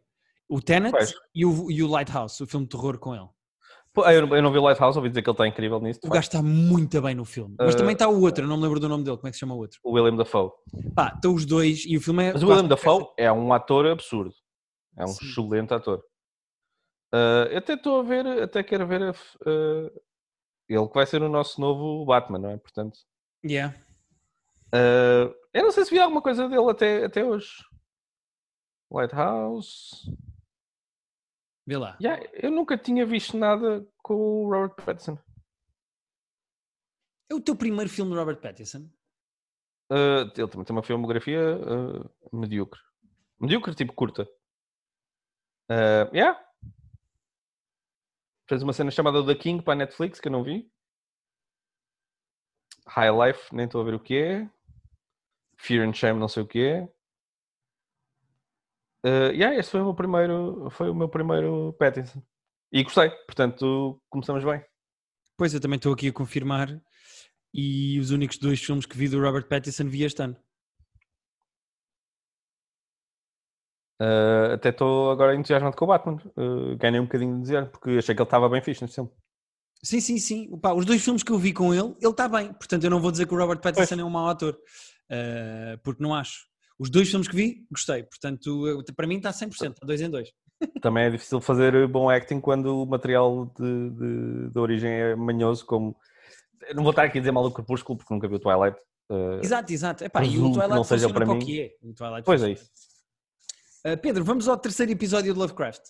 o 0.48 0.61
Tenet 0.61 0.92
e 1.35 1.44
o, 1.44 1.70
e 1.70 1.83
o 1.83 1.87
Lighthouse, 1.88 2.42
o 2.42 2.46
filme 2.46 2.66
de 2.66 2.70
terror 2.70 2.98
com 2.98 3.14
ele. 3.14 3.28
Eu 3.96 4.26
não, 4.26 4.37
eu 4.37 4.42
não 4.42 4.53
vi 4.53 4.59
o 4.59 4.62
Lighthouse, 4.62 4.96
ouvi 4.96 5.09
dizer 5.09 5.20
que 5.22 5.29
ele 5.29 5.35
está 5.35 5.48
incrível 5.48 5.81
nisso. 5.81 5.98
O 6.05 6.09
gajo 6.09 6.20
está 6.29 6.40
muito 6.40 7.03
bem 7.03 7.14
no 7.14 7.24
filme. 7.24 7.57
Mas 7.59 7.74
Eh, 7.74 7.79
também 7.79 7.92
está 7.94 8.09
o 8.09 8.20
outro, 8.20 8.44
eu 8.44 8.48
não 8.48 8.57
me 8.57 8.62
lembro 8.62 8.79
do 8.79 8.88
nome 8.88 9.03
dele. 9.03 9.16
Como 9.16 9.26
é 9.26 9.31
que 9.31 9.37
se 9.37 9.40
chama 9.40 9.55
o 9.55 9.59
outro? 9.59 9.81
O 9.83 9.92
William 9.92 10.16
Dafoe. 10.16 10.50
Pá, 10.94 11.12
estão 11.14 11.35
os 11.35 11.44
dois 11.44 11.85
e 11.85 11.96
o 11.96 12.00
filme 12.00 12.24
é. 12.29 12.33
Mas 12.33 12.42
o 12.42 12.48
William 12.48 12.68
Dafoe 12.68 13.07
é 13.18 13.31
um 13.33 13.53
ator 13.53 13.87
absurdo. 13.87 14.33
É 14.96 15.03
um 15.05 15.09
Sim. 15.09 15.26
excelente 15.26 15.74
ator. 15.74 16.05
Ah, 17.12 17.48
eu 17.50 17.59
até 17.59 17.74
estou 17.74 17.98
a 17.98 18.03
ver, 18.05 18.24
até 18.42 18.62
quero 18.62 18.87
ver 18.87 19.03
a 19.03 19.11
ah, 19.11 19.90
ele 20.68 20.87
que 20.87 20.94
vai 20.94 21.05
ser 21.07 21.20
o 21.22 21.29
nosso 21.29 21.61
novo 21.61 22.05
Batman, 22.05 22.38
não 22.38 22.50
é? 22.50 22.57
Portanto, 22.59 22.96
Yeah. 23.44 23.74
ah, 24.72 25.35
eu 25.53 25.62
não 25.64 25.72
sei 25.72 25.85
se 25.85 25.90
vi 25.90 25.98
alguma 25.98 26.22
coisa 26.22 26.48
dele 26.48 26.70
até, 26.70 27.05
até 27.07 27.24
hoje. 27.24 27.50
Lighthouse. 28.92 30.11
Vê 31.70 31.76
lá. 31.76 31.96
Yeah, 32.02 32.28
eu 32.33 32.50
nunca 32.50 32.76
tinha 32.76 33.06
visto 33.06 33.38
nada 33.38 33.87
com 34.02 34.14
o 34.14 34.50
Robert 34.50 34.74
Pattinson. 34.85 35.16
É 37.30 37.35
o 37.37 37.40
teu 37.40 37.54
primeiro 37.54 37.88
filme 37.88 38.11
de 38.11 38.18
Robert 38.18 38.40
Pattinson? 38.40 38.90
Ah, 39.88 40.22
ele 40.37 40.48
também 40.48 40.64
tem 40.64 40.74
uma 40.74 40.83
filmografia 40.83 41.38
ah, 41.38 42.11
medíocre. 42.33 42.80
Medíocre, 43.38 43.72
tipo 43.76 43.92
curta. 43.92 44.28
Ah, 45.68 46.11
yeah. 46.12 46.44
Fez 48.48 48.64
uma 48.64 48.72
cena 48.72 48.90
chamada 48.90 49.24
The 49.24 49.37
King 49.37 49.62
para 49.62 49.74
a 49.74 49.76
Netflix 49.76 50.18
que 50.18 50.26
eu 50.26 50.33
não 50.33 50.42
vi. 50.42 50.68
High 52.85 53.28
Life, 53.28 53.54
nem 53.54 53.66
estou 53.66 53.80
a 53.80 53.85
ver 53.85 53.94
o 53.94 54.00
que 54.00 54.16
é. 54.18 54.50
Fear 55.56 55.88
and 55.88 55.92
Shame, 55.92 56.18
não 56.18 56.26
sei 56.26 56.42
o 56.42 56.48
que 56.48 56.64
é. 56.64 56.92
Ah, 59.04 59.30
yeah, 59.32 59.56
este 59.56 59.72
foi 59.72 59.80
o 59.80 59.84
meu 59.84 59.94
primeiro, 59.94 60.68
foi 60.70 60.90
o 60.90 60.94
meu 60.94 61.08
primeiro 61.08 61.74
Pattinson. 61.78 62.22
E 62.72 62.82
gostei, 62.82 63.10
portanto 63.10 64.00
começamos 64.08 64.44
bem. 64.44 64.62
Pois, 65.36 65.54
eu 65.54 65.60
também 65.60 65.76
estou 65.76 65.92
aqui 65.92 66.08
a 66.08 66.12
confirmar. 66.12 66.80
E 67.52 67.98
os 67.98 68.10
únicos 68.10 68.38
dois 68.38 68.62
filmes 68.62 68.86
que 68.86 68.96
vi 68.96 69.08
do 69.08 69.20
Robert 69.20 69.48
Pattinson 69.48 69.86
vi 69.88 70.04
este 70.04 70.22
ano. 70.22 70.36
Ah, 74.00 74.54
até 74.54 74.70
estou 74.70 75.10
agora 75.10 75.34
entusiasmado 75.34 75.76
com 75.76 75.84
o 75.84 75.88
Batman. 75.88 76.18
Ah, 76.36 76.74
ganhei 76.78 77.00
um 77.00 77.04
bocadinho 77.04 77.36
de 77.36 77.42
dizer, 77.42 77.70
porque 77.70 77.90
achei 77.98 78.14
que 78.14 78.20
ele 78.20 78.26
estava 78.26 78.48
bem 78.48 78.62
fixe 78.62 78.82
neste 78.82 78.96
filme. 78.96 79.10
Sim, 79.82 80.00
sim, 80.00 80.18
sim. 80.18 80.58
Pá, 80.58 80.72
os 80.74 80.84
dois 80.84 81.02
filmes 81.02 81.22
que 81.22 81.32
eu 81.32 81.38
vi 81.38 81.52
com 81.52 81.74
ele, 81.74 81.96
ele 82.00 82.10
está 82.10 82.28
bem. 82.28 82.52
Portanto, 82.52 82.84
eu 82.84 82.90
não 82.90 83.00
vou 83.00 83.10
dizer 83.10 83.26
que 83.26 83.34
o 83.34 83.38
Robert 83.38 83.60
Pattinson 83.60 83.94
é 83.94 84.04
um 84.04 84.10
mau 84.10 84.28
ator. 84.28 84.58
Uh, 85.10 85.78
porque 85.82 86.02
não 86.02 86.14
acho. 86.14 86.49
Os 86.80 86.88
dois 86.88 87.10
filmes 87.10 87.28
que 87.28 87.36
vi, 87.36 87.66
gostei. 87.70 88.02
Portanto, 88.04 88.82
para 88.96 89.06
mim 89.06 89.18
está 89.18 89.30
100%, 89.30 89.50
está 89.52 89.86
dois 89.86 90.00
em 90.00 90.08
dois. 90.08 90.30
Também 90.80 91.04
é 91.04 91.10
difícil 91.10 91.38
fazer 91.40 91.86
bom 91.86 92.08
acting 92.08 92.40
quando 92.40 92.82
o 92.82 92.86
material 92.86 93.52
de, 93.58 93.90
de, 93.90 94.50
de 94.50 94.58
origem 94.58 94.90
é 94.90 95.14
manhoso, 95.14 95.66
como. 95.66 95.94
Eu 96.68 96.74
não 96.74 96.82
vou 96.82 96.90
estar 96.90 97.04
aqui 97.04 97.18
a 97.18 97.20
dizer 97.20 97.32
mal 97.32 97.44
do 97.44 97.50
Crepúsculo, 97.50 97.98
porque 97.98 98.12
nunca 98.14 98.26
vi 98.26 98.36
o 98.36 98.38
Twilight. 98.38 98.78
Uh, 99.10 99.40
Exato, 99.42 99.72
exato. 99.72 100.04
Epá, 100.04 100.24
e 100.24 100.38
o 100.38 100.52
Twilight 100.52 100.68
não 100.70 100.84
seja 100.84 101.08
para 101.12 101.26
mim. 101.26 101.38
que 101.40 101.60
é. 101.60 101.68
Twilight 101.94 102.24
Pois 102.24 102.42
é 102.42 102.54
funciona. 102.56 102.70
Uh, 103.86 103.98
Pedro, 104.00 104.24
vamos 104.24 104.48
ao 104.48 104.56
terceiro 104.56 104.92
episódio 104.92 105.32
de 105.34 105.38
Lovecraft. 105.38 105.82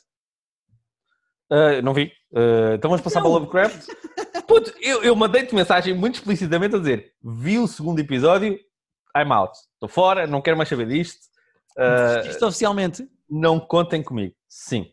uh, 1.50 1.82
não 1.82 1.92
vi. 1.94 2.12
Uh, 2.32 2.74
então 2.74 2.88
vamos 2.90 3.02
passar 3.02 3.20
Não. 3.20 3.30
para 3.30 3.30
o 3.30 3.38
Lovecraft. 3.40 3.86
Puto, 4.46 4.72
eu, 4.80 5.02
eu 5.04 5.14
mandei-te 5.14 5.54
mensagem 5.54 5.94
muito 5.94 6.16
explicitamente 6.16 6.74
a 6.74 6.78
dizer: 6.78 7.12
vi 7.22 7.58
o 7.58 7.66
segundo 7.68 7.98
episódio, 8.00 8.58
I'm 9.16 9.32
out. 9.32 9.56
Estou 9.74 9.88
fora, 9.88 10.26
não 10.26 10.40
quero 10.42 10.56
mais 10.56 10.68
saber 10.68 10.86
disto. 10.88 11.20
Uh, 11.76 12.26
Isto 12.28 12.46
oficialmente? 12.46 13.08
não 13.28 13.60
contem 13.60 14.02
comigo. 14.02 14.34
Sim. 14.48 14.90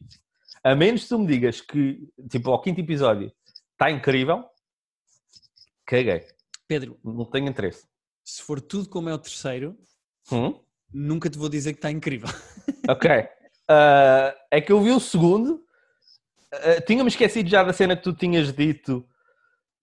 A 0.64 0.76
menos 0.76 1.04
que 1.04 1.10
tu 1.10 1.20
me 1.20 1.28
digas 1.28 1.60
que, 1.62 2.08
tipo, 2.30 2.52
ao 2.52 2.62
quinto 2.62 2.80
episódio 2.80 3.32
está 3.74 3.90
incrível, 3.90 4.46
caguei. 5.86 6.26
Pedro, 6.68 7.00
Não 7.04 7.26
tenho 7.26 7.48
interesse. 7.48 7.86
se 8.24 8.42
for 8.44 8.60
tudo 8.60 8.90
como 8.90 9.10
é 9.10 9.14
o 9.14 9.18
terceiro, 9.18 9.78
Hum? 10.32 10.60
nunca 10.94 11.30
te 11.30 11.38
vou 11.38 11.48
dizer 11.50 11.74
que 11.74 11.78
está 11.80 11.92
incrível. 11.92 12.30
Ok. 12.90 13.10
Ah, 13.68 14.34
é 14.50 14.62
que 14.62 14.72
eu 14.72 14.82
vi 14.82 14.92
o 14.92 15.00
segundo. 15.00 15.62
Ah, 16.54 16.80
Tinha-me 16.86 17.10
esquecido 17.10 17.50
já 17.50 17.62
da 17.64 17.74
cena 17.74 17.98
que 17.98 18.04
tu 18.04 18.14
tinhas 18.14 18.54
dito 18.54 19.06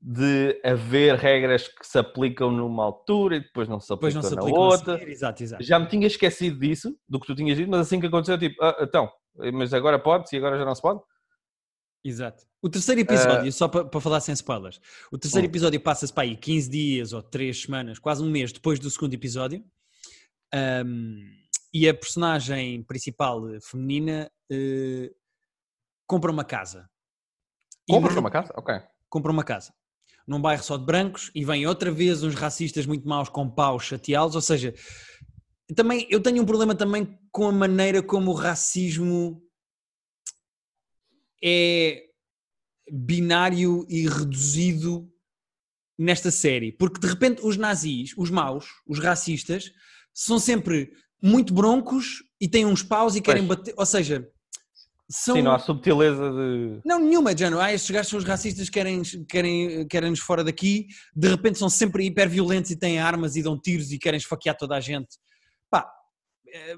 de 0.06 0.60
haver 0.62 1.14
regras 1.16 1.66
que 1.66 1.86
se 1.86 1.98
aplicam 1.98 2.50
numa 2.50 2.84
altura 2.84 3.36
e 3.36 3.40
depois 3.40 3.66
não 3.66 3.80
se 3.80 3.90
aplicam 3.90 4.20
não 4.20 4.28
se 4.28 4.34
na 4.34 4.42
aplica 4.42 4.58
outra. 4.58 5.02
Exato, 5.10 5.42
exato. 5.42 5.62
Já 5.64 5.78
me 5.78 5.88
tinha 5.88 6.06
esquecido 6.06 6.58
disso, 6.58 6.94
do 7.08 7.18
que 7.18 7.26
tu 7.26 7.34
tinhas 7.34 7.56
dito, 7.56 7.70
mas 7.70 7.80
assim 7.80 7.98
que 7.98 8.06
aconteceu, 8.06 8.38
tipo, 8.38 8.62
ah, 8.62 8.76
então, 8.82 9.10
mas 9.54 9.72
agora 9.72 9.98
pode 9.98 10.26
e 10.30 10.36
agora 10.36 10.58
já 10.58 10.64
não 10.66 10.74
se 10.74 10.82
pode? 10.82 11.00
Exato. 12.04 12.44
O 12.60 12.68
terceiro 12.68 13.00
episódio, 13.00 13.50
só 13.50 13.66
para, 13.66 13.86
para 13.86 14.00
falar 14.00 14.20
sem 14.20 14.34
spoilers, 14.34 14.78
o 15.10 15.16
terceiro 15.16 15.46
Hum. 15.46 15.50
episódio 15.50 15.80
passa-se 15.80 16.12
para 16.12 16.24
aí 16.24 16.36
15 16.36 16.68
dias 16.68 17.14
ou 17.14 17.22
3 17.22 17.62
semanas, 17.62 17.98
quase 17.98 18.22
um 18.22 18.30
mês 18.30 18.52
depois 18.52 18.78
do 18.78 18.90
segundo 18.90 19.14
episódio. 19.14 19.64
Ahm, 20.52 21.16
e 21.72 21.88
a 21.88 21.94
personagem 21.94 22.82
principal 22.84 23.48
eh, 23.54 23.58
feminina 23.62 24.30
eh, 24.52 25.10
compra 26.06 26.30
uma 26.30 26.44
casa. 26.44 26.88
Compras 27.88 28.14
não- 28.14 28.20
uma 28.20 28.30
casa? 28.30 28.52
Ok. 28.54 28.74
compra 29.08 29.32
uma 29.32 29.44
casa 29.44 29.72
num 30.26 30.40
bairro 30.40 30.62
só 30.62 30.76
de 30.76 30.84
brancos 30.84 31.30
e 31.34 31.44
vem 31.44 31.66
outra 31.66 31.90
vez 31.90 32.22
uns 32.22 32.34
racistas 32.34 32.86
muito 32.86 33.06
maus 33.06 33.28
com 33.28 33.48
paus 33.48 33.84
chateá-los, 33.84 34.34
ou 34.34 34.40
seja, 34.40 34.74
também 35.74 36.06
eu 36.10 36.20
tenho 36.20 36.42
um 36.42 36.46
problema 36.46 36.74
também 36.74 37.18
com 37.30 37.48
a 37.48 37.52
maneira 37.52 38.02
como 38.02 38.30
o 38.30 38.34
racismo 38.34 39.42
é 41.42 42.02
binário 42.90 43.86
e 43.88 44.08
reduzido 44.08 45.10
nesta 45.98 46.30
série, 46.30 46.72
porque 46.72 47.00
de 47.00 47.06
repente 47.06 47.42
os 47.44 47.56
nazis, 47.56 48.14
os 48.16 48.30
maus, 48.30 48.66
os 48.86 48.98
racistas, 48.98 49.70
são 50.12 50.38
sempre 50.38 50.92
muito 51.22 51.54
broncos 51.54 52.22
e 52.40 52.48
têm 52.48 52.66
uns 52.66 52.82
paus 52.82 53.16
e 53.16 53.20
querem 53.20 53.46
Pois. 53.46 53.58
bater, 53.58 53.74
ou 53.76 53.86
seja, 53.86 54.28
são 55.10 55.36
Sim, 55.36 55.42
não 55.42 55.52
há 55.52 55.58
subtileza 55.58 56.30
de. 56.30 56.80
não, 56.84 56.98
nenhuma, 56.98 57.36
Jano. 57.36 57.60
Ah, 57.60 57.72
estes 57.72 57.90
gajos 57.90 58.08
são 58.10 58.18
os 58.18 58.24
racistas, 58.24 58.70
querem, 58.70 59.02
querem, 59.28 59.86
querem-nos 59.86 60.20
fora 60.20 60.42
daqui, 60.42 60.86
de 61.14 61.28
repente 61.28 61.58
são 61.58 61.68
sempre 61.68 62.04
hiper 62.06 62.28
violentos 62.28 62.70
e 62.70 62.76
têm 62.76 62.98
armas 62.98 63.36
e 63.36 63.42
dão 63.42 63.58
tiros 63.60 63.92
e 63.92 63.98
querem 63.98 64.18
esfaquear 64.18 64.56
toda 64.56 64.74
a 64.76 64.80
gente. 64.80 65.16
Pá, 65.70 65.86
eh, 66.48 66.76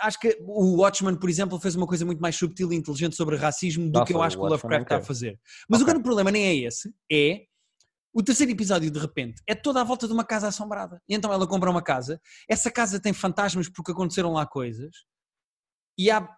acho 0.00 0.18
que 0.18 0.36
o 0.42 0.80
Watchman, 0.80 1.16
por 1.16 1.30
exemplo, 1.30 1.58
fez 1.58 1.74
uma 1.74 1.86
coisa 1.86 2.04
muito 2.04 2.20
mais 2.20 2.36
subtil 2.36 2.72
e 2.72 2.76
inteligente 2.76 3.16
sobre 3.16 3.36
racismo 3.36 3.86
do 3.86 4.00
Nossa, 4.00 4.04
que 4.06 4.12
eu 4.12 4.22
acho 4.22 4.36
o 4.36 4.40
que 4.40 4.46
o 4.46 4.50
Watchmen 4.50 4.78
Lovecraft 4.78 4.80
é 4.80 4.96
está 4.96 4.96
a 4.96 5.06
fazer. 5.06 5.40
Mas 5.68 5.80
o 5.80 5.84
Ok. 5.84 5.92
grande 5.92 6.04
problema 6.04 6.30
nem 6.30 6.44
é 6.44 6.54
esse, 6.54 6.92
é 7.10 7.42
o 8.14 8.22
terceiro 8.22 8.52
episódio, 8.52 8.90
de 8.90 8.98
repente, 8.98 9.40
é 9.46 9.54
toda 9.54 9.80
à 9.80 9.84
volta 9.84 10.06
de 10.06 10.12
uma 10.12 10.24
casa 10.24 10.46
assombrada. 10.48 11.00
E 11.08 11.14
então 11.14 11.32
ela 11.32 11.46
compra 11.46 11.70
uma 11.70 11.80
casa, 11.82 12.20
essa 12.46 12.70
casa 12.70 13.00
tem 13.00 13.14
fantasmas 13.14 13.70
porque 13.70 13.92
aconteceram 13.92 14.32
lá 14.34 14.44
coisas, 14.44 14.94
e 15.96 16.10
há, 16.10 16.28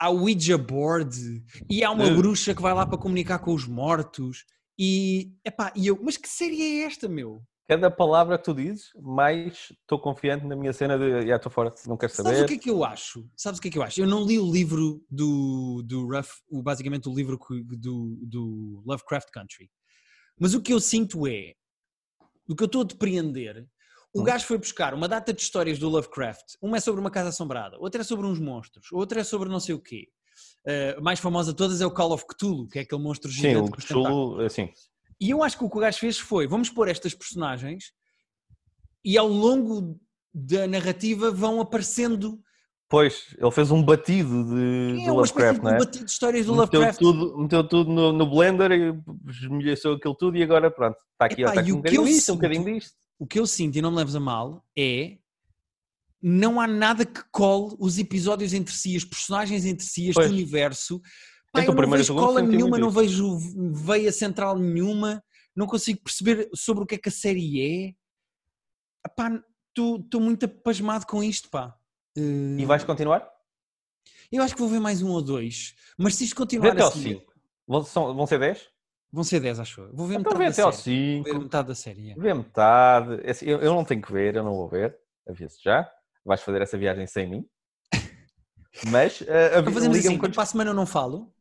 há 0.00 0.08
Ouija 0.08 0.56
board, 0.56 1.44
e 1.68 1.84
há 1.84 1.90
uma 1.90 2.06
Uh. 2.06 2.16
bruxa 2.16 2.54
que 2.54 2.62
vai 2.62 2.72
lá 2.72 2.86
para 2.86 2.96
comunicar 2.98 3.38
com 3.38 3.52
os 3.52 3.66
mortos, 3.66 4.46
e, 4.78 5.34
epá, 5.44 5.70
e 5.76 5.86
eu, 5.86 6.00
mas 6.02 6.16
que 6.16 6.26
série 6.26 6.62
é 6.62 6.84
esta, 6.84 7.06
meu? 7.06 7.42
Cada 7.68 7.90
palavra 7.90 8.36
que 8.36 8.44
tu 8.44 8.54
dizes, 8.54 8.86
mais 9.00 9.68
estou 9.82 10.00
confiante 10.00 10.44
na 10.44 10.56
minha 10.56 10.72
cena 10.72 10.98
de. 10.98 11.24
Já 11.26 11.36
estou 11.36 11.52
fora, 11.52 11.72
não 11.86 11.96
quero 11.96 12.12
Sabes 12.12 12.32
saber. 12.32 12.44
o 12.44 12.48
que 12.48 12.54
é 12.54 12.58
que 12.58 12.70
eu 12.70 12.82
acho? 12.82 13.30
Sabes 13.36 13.58
o 13.58 13.62
que 13.62 13.68
é 13.68 13.70
que 13.70 13.78
eu 13.78 13.82
acho? 13.84 14.00
Eu 14.00 14.08
não 14.08 14.24
li 14.26 14.40
o 14.40 14.50
livro 14.50 15.04
do, 15.08 15.80
do 15.84 16.08
Ruff, 16.08 16.32
basicamente 16.50 17.08
o 17.08 17.14
livro 17.14 17.38
do, 17.78 18.18
do 18.22 18.82
Lovecraft 18.84 19.28
Country. 19.30 19.70
Mas 20.36 20.54
o 20.54 20.60
que 20.60 20.72
eu 20.72 20.80
sinto 20.80 21.28
é, 21.28 21.54
o 22.48 22.56
que 22.56 22.62
eu 22.64 22.66
estou 22.66 22.80
a 22.80 22.84
depreender, 22.84 23.68
o 24.14 24.22
gajo 24.22 24.44
foi 24.44 24.58
buscar 24.58 24.94
uma 24.94 25.08
data 25.08 25.32
de 25.32 25.40
histórias 25.40 25.78
do 25.78 25.88
Lovecraft. 25.88 26.56
Uma 26.60 26.78
é 26.78 26.80
sobre 26.80 27.00
uma 27.00 27.10
casa 27.10 27.28
assombrada, 27.28 27.76
outra 27.78 28.00
é 28.00 28.04
sobre 28.04 28.26
uns 28.26 28.38
monstros, 28.38 28.90
outra 28.92 29.20
é 29.20 29.24
sobre 29.24 29.48
não 29.48 29.60
sei 29.60 29.74
o 29.74 29.80
quê. 29.80 30.08
Uh, 30.66 30.98
a 30.98 31.00
mais 31.00 31.20
famosa 31.20 31.52
de 31.52 31.56
todas 31.56 31.80
é 31.80 31.86
o 31.86 31.90
Call 31.90 32.12
of 32.12 32.24
Cthulhu, 32.26 32.68
que 32.68 32.78
é 32.78 32.82
aquele 32.82 33.02
monstro 33.02 33.30
Sim, 33.30 33.40
gigante 33.40 33.68
o 33.68 33.72
com 33.72 33.78
os 33.78 33.84
tentáculos. 33.84 34.08
Cthulhu, 34.08 34.46
assim. 34.46 34.70
E 35.20 35.30
eu 35.30 35.42
acho 35.42 35.58
que 35.58 35.64
o 35.64 35.70
que 35.70 35.76
o 35.76 35.80
gajo 35.80 35.98
fez 35.98 36.18
foi: 36.18 36.46
vamos 36.46 36.70
pôr 36.70 36.88
estas 36.88 37.14
personagens 37.14 37.92
e 39.04 39.16
ao 39.16 39.28
longo 39.28 39.98
da 40.32 40.66
narrativa 40.66 41.30
vão 41.30 41.60
aparecendo 41.60 42.40
Pois, 42.90 43.36
ele 43.38 43.50
fez 43.52 43.70
um 43.70 43.80
batido 43.80 44.46
de, 44.46 45.02
É 45.02 45.04
de 45.04 45.10
Lovecraft, 45.10 45.62
não 45.62 45.70
é? 45.70 45.78
batido 45.78 46.04
de 46.04 46.10
histórias 46.10 46.46
do 46.46 46.56
Meteu 46.56 46.80
Lovecraft. 46.80 46.98
tudo, 46.98 47.38
meteu 47.38 47.68
tudo 47.68 47.88
no, 47.88 48.12
no 48.12 48.28
blender 48.28 48.72
e 48.72 49.00
esmilhaçou 49.30 49.94
aquilo 49.94 50.16
tudo 50.16 50.36
e 50.36 50.42
agora 50.42 50.68
pronto, 50.72 50.96
está 51.12 51.26
aqui, 51.26 51.42
Epá, 51.42 51.50
ó, 51.50 51.52
está 51.52 51.60
aqui 51.60 51.70
o 51.70 51.76
um 51.76 51.82
que 51.82 51.90
bocadinho 51.92 52.04
disto, 52.16 52.32
um 52.32 52.34
bocadinho 52.34 52.64
disto. 52.64 52.99
O 53.20 53.26
que 53.26 53.38
eu 53.38 53.46
sinto, 53.46 53.76
e 53.76 53.82
não 53.82 53.90
me 53.90 53.98
leves 53.98 54.14
a 54.14 54.20
mal, 54.20 54.64
é 54.76 55.18
não 56.22 56.58
há 56.58 56.66
nada 56.66 57.04
que 57.04 57.22
cole 57.30 57.76
os 57.78 57.98
episódios 57.98 58.54
entre 58.54 58.74
si, 58.74 58.96
as 58.96 59.04
personagens 59.04 59.64
entre 59.66 59.84
si, 59.84 60.08
este 60.08 60.14
Pois. 60.14 60.30
universo. 60.30 61.00
Pá, 61.52 61.60
Entre 61.60 61.70
eu 61.70 61.74
não 61.82 61.90
vejo 61.90 62.14
cola 62.14 62.40
nenhuma, 62.40 62.78
não 62.78 62.90
vejo 62.90 63.36
veia 63.74 64.10
central 64.10 64.58
nenhuma, 64.58 65.22
não 65.54 65.66
consigo 65.66 66.00
perceber 66.02 66.48
sobre 66.54 66.84
o 66.84 66.86
que 66.86 66.94
é 66.94 66.98
que 66.98 67.10
a 67.10 67.12
série 67.12 67.60
é. 67.60 67.94
Estou 69.76 70.20
muito 70.20 70.44
apasmado 70.46 71.06
com 71.06 71.22
isto, 71.22 71.48
pá. 71.50 71.76
E 72.16 72.62
Eh, 72.62 72.66
vais 72.66 72.84
continuar? 72.84 73.28
Eu 74.32 74.42
acho 74.42 74.54
que 74.54 74.60
vou 74.60 74.68
ver 74.70 74.80
mais 74.80 75.02
um 75.02 75.10
ou 75.10 75.20
dois, 75.22 75.74
mas 75.98 76.14
se 76.14 76.24
isto 76.24 76.34
Vê 76.34 76.38
continuar 76.38 76.72
até 76.72 76.82
ao 76.82 76.88
assim, 76.88 77.02
5. 77.02 77.34
Vão, 77.66 77.84
são- 77.84 78.14
vão 78.14 78.26
ser 78.26 78.38
10? 78.38 78.69
Vão 79.12 79.24
ser 79.24 79.40
10, 79.40 79.60
acho 79.60 79.80
eu. 79.82 79.92
Vou 79.94 80.06
ver 80.06 80.18
Então 80.20 80.32
metade 80.32 80.38
vê 80.38 80.44
da 80.44 80.50
até 80.50 80.62
ao 80.62 80.72
série. 80.72 81.14
Vou 81.16 81.24
ver 81.24 81.30
5. 81.32 81.42
metade 81.44 81.68
da 81.68 81.74
série. 81.74 82.10
é. 82.10 82.14
Vê 82.14 82.34
metade. 82.34 83.20
Esse- 83.24 83.48
Eu, 83.48 83.58
eu 83.60 83.74
não 83.74 83.84
tenho 83.84 84.02
que 84.02 84.12
ver, 84.12 84.36
eu 84.36 84.44
não 84.44 84.54
vou 84.54 84.68
ver. 84.68 84.96
Aviso 85.28 85.56
já. 85.62 85.90
Vais 86.24 86.40
fazer 86.42 86.60
essa 86.62 86.76
viagem 86.78 87.06
sem 87.06 87.28
mim. 87.28 87.46
Mas 88.90 89.20
uh, 89.22 89.24
Então 89.60 89.72
fazemos 89.72 89.98
assim, 89.98 90.18
quando- 90.18 90.34
para 90.34 90.42
a 90.42 90.46
semana 90.46 90.70
eu 90.70 90.74
não 90.74 90.86
falo 90.86 91.32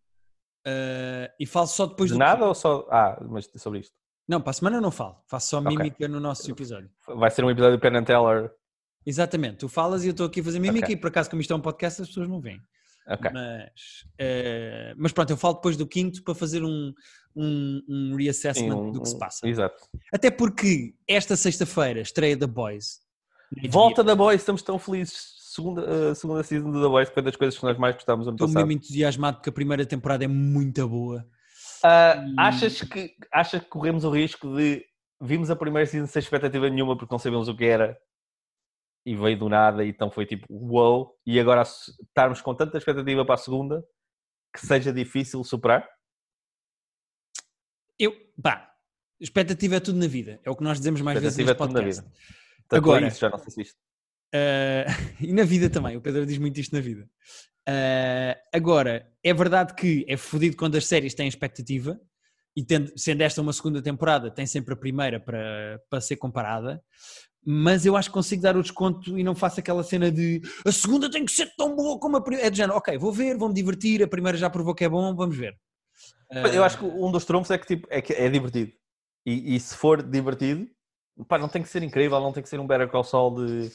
eh, 0.65 1.31
e 1.39 1.45
falo 1.45 1.67
só 1.67 1.85
depois 1.85 2.09
de 2.09 2.15
do 2.15 2.19
nada 2.19 2.45
ou 2.45 2.53
só. 2.53 2.87
Ah, 2.91 3.17
mas 3.29 3.49
sobre 3.57 3.79
isto. 3.79 3.93
Não, 4.27 4.41
para 4.41 4.49
a 4.51 4.53
semana 4.53 4.77
eu 4.77 4.81
não 4.81 4.91
falo, 4.91 5.17
faço 5.27 5.47
só 5.49 5.61
mímica 5.61 6.07
no 6.07 6.19
nosso 6.19 6.49
episódio. 6.51 6.89
Vai 7.07 7.31
ser 7.31 7.43
um 7.43 7.49
episódio 7.49 7.79
Penn 7.79 7.95
and 7.97 8.03
Teller. 8.03 8.51
Exatamente, 9.05 9.57
tu 9.57 9.69
falas 9.69 10.03
e 10.03 10.07
eu 10.07 10.11
estou 10.11 10.25
aqui 10.27 10.41
a 10.41 10.43
fazer 10.43 10.59
mímica 10.59 10.85
Ok. 10.85 10.95
e 10.95 10.99
por 10.99 11.07
acaso 11.07 11.29
como 11.29 11.41
isto 11.41 11.51
é 11.53 11.55
um 11.55 11.61
podcast 11.61 12.01
as 12.01 12.07
pessoas 12.09 12.27
não 12.27 12.39
veem. 12.41 12.59
Ok. 13.09 13.31
Mas, 13.33 13.71
eh, 14.17 14.93
mas 14.97 15.11
pronto, 15.11 15.31
eu 15.31 15.37
falo 15.37 15.55
depois 15.55 15.75
do 15.75 15.87
quinto 15.87 16.23
para 16.23 16.35
fazer 16.35 16.63
um, 16.63 16.93
um, 17.35 17.81
um 17.89 18.15
reassessment 18.15 18.69
Sim, 18.75 18.81
um- 18.81 18.91
do 18.91 19.01
que 19.01 19.09
se 19.09 19.17
passa. 19.17 19.47
Exato. 19.47 19.83
Até 20.13 20.29
porque 20.29 20.93
esta 21.07 21.35
sexta-feira 21.35 22.01
estreia 22.01 22.37
The 22.37 22.47
Boys. 22.47 22.99
Volta 23.69 24.03
da 24.03 24.15
Boys, 24.15 24.41
estamos 24.41 24.61
tão 24.61 24.77
felizes. 24.77 25.37
Segunda, 25.51 25.81
uh, 25.81 26.15
segunda 26.15 26.43
season 26.43 26.71
de 26.71 26.79
The 26.79 26.87
Boys 26.87 27.09
foi 27.09 27.23
das 27.23 27.35
coisas 27.35 27.57
que 27.59 27.65
nós 27.65 27.77
mais 27.77 27.95
gostámos 27.95 28.27
ano 28.27 28.35
Estou 28.35 28.47
passado. 28.47 28.67
mesmo 28.67 28.79
entusiasmado 28.79 29.37
porque 29.37 29.49
a 29.49 29.53
primeira 29.53 29.83
temporada 29.85 30.23
é 30.23 30.27
muito 30.27 30.87
boa. 30.87 31.25
E- 31.83 32.35
achas, 32.37 32.81
que, 32.81 33.15
achas 33.33 33.63
que 33.63 33.67
corremos 33.69 34.03
o 34.03 34.11
risco 34.11 34.55
de 34.55 34.85
vimos 35.19 35.49
a 35.49 35.55
primeira 35.55 35.85
season 35.87 36.05
sem 36.07 36.19
expectativa 36.21 36.69
nenhuma 36.69 36.95
porque 36.95 37.11
não 37.13 37.19
sabíamos 37.19 37.47
o 37.47 37.55
que 37.55 37.65
era 37.65 37.97
e 39.09 39.15
veio 39.15 39.39
do 39.39 39.49
nada 39.49 39.83
e 39.83 39.89
então 39.89 40.11
foi 40.11 40.23
tipo 40.23 40.45
wow 40.51 41.17
e 41.25 41.39
agora 41.39 41.63
estarmos 41.63 42.41
com 42.41 42.53
tanta 42.53 42.77
expectativa 42.77 43.25
para 43.25 43.33
a 43.33 43.39
segunda 43.39 43.83
que 44.53 44.63
seja 44.63 44.93
difícil 44.93 45.43
superar? 45.43 45.89
Eu, 47.97 48.15
pá, 48.41 48.71
expectativa 49.19 49.77
é 49.77 49.79
tudo 49.79 49.97
na 49.97 50.07
vida. 50.07 50.39
É 50.43 50.49
o 50.49 50.55
que 50.55 50.63
nós 50.63 50.77
dizemos 50.77 51.01
mais 51.01 51.19
vezes 51.19 51.39
Expectativa 51.39 51.65
neste 51.67 51.91
é 51.91 51.91
tudo 51.91 52.03
na 52.03 52.11
podcast. 52.11 52.55
vida. 52.55 52.67
Tanto 52.67 52.83
Agora- 52.83 53.05
é 53.05 53.07
isso, 53.07 53.19
já 53.19 53.29
não 53.29 53.37
se 53.39 53.61
isto. 53.61 53.77
Uh, 54.35 55.25
e 55.25 55.33
na 55.33 55.43
vida 55.43 55.69
também, 55.71 55.97
o 55.97 56.01
Pedro 56.01 56.25
diz 56.25 56.37
muito 56.37 56.59
isto 56.59 56.75
na 56.75 56.81
vida. 56.81 57.09
Uh, 57.67 58.39
agora, 58.53 59.11
é 59.23 59.33
verdade 59.33 59.73
que 59.73 60.05
é 60.07 60.17
fodido 60.17 60.55
quando 60.55 60.75
as 60.75 60.85
séries 60.85 61.15
têm 61.15 61.27
expectativa 61.27 61.99
e 62.55 62.63
tendo, 62.63 62.91
sendo 62.95 63.21
esta 63.21 63.41
uma 63.41 63.53
segunda 63.53 63.81
temporada, 63.81 64.29
tem 64.29 64.45
sempre 64.45 64.73
a 64.73 64.77
primeira 64.77 65.19
para, 65.19 65.81
para 65.89 65.99
ser 66.01 66.17
comparada, 66.17 66.83
mas 67.45 67.85
eu 67.85 67.95
acho 67.95 68.09
que 68.09 68.13
consigo 68.13 68.41
dar 68.41 68.55
o 68.57 68.61
desconto 68.61 69.17
e 69.17 69.23
não 69.23 69.33
faço 69.35 69.59
aquela 69.59 69.83
cena 69.83 70.11
de 70.11 70.41
a 70.65 70.71
segunda 70.71 71.09
tem 71.09 71.23
que 71.25 71.31
ser 71.31 71.51
tão 71.57 71.75
boa 71.75 71.99
como 71.99 72.17
a 72.17 72.21
primeira. 72.21 72.47
É 72.47 72.49
do 72.49 72.55
género, 72.57 72.77
ok, 72.77 72.97
vou 72.97 73.11
ver, 73.11 73.37
vou-me 73.37 73.53
divertir, 73.55 74.03
a 74.03 74.07
primeira 74.07 74.37
já 74.37 74.49
provou 74.49 74.75
que 74.75 74.83
é 74.85 74.89
bom, 74.89 75.15
vamos 75.15 75.35
ver. 75.37 75.57
Eu 76.53 76.63
acho 76.63 76.77
que 76.77 76.85
um 76.85 77.11
dos 77.11 77.25
trunfos 77.25 77.49
é 77.49 77.57
que, 77.57 77.65
tipo, 77.65 77.87
é, 77.89 78.01
que 78.01 78.13
é 78.13 78.29
divertido. 78.29 78.71
E, 79.25 79.55
e 79.55 79.59
se 79.59 79.75
for 79.75 80.01
divertido, 80.03 80.67
pá, 81.27 81.37
não 81.39 81.49
tem 81.49 81.61
que 81.63 81.69
ser 81.69 81.81
incrível, 81.81 82.19
não 82.19 82.31
tem 82.31 82.43
que 82.43 82.49
ser 82.49 82.59
um 82.59 82.67
Better 82.67 82.87
Call 82.89 83.03
Saul 83.03 83.45
de 83.45 83.71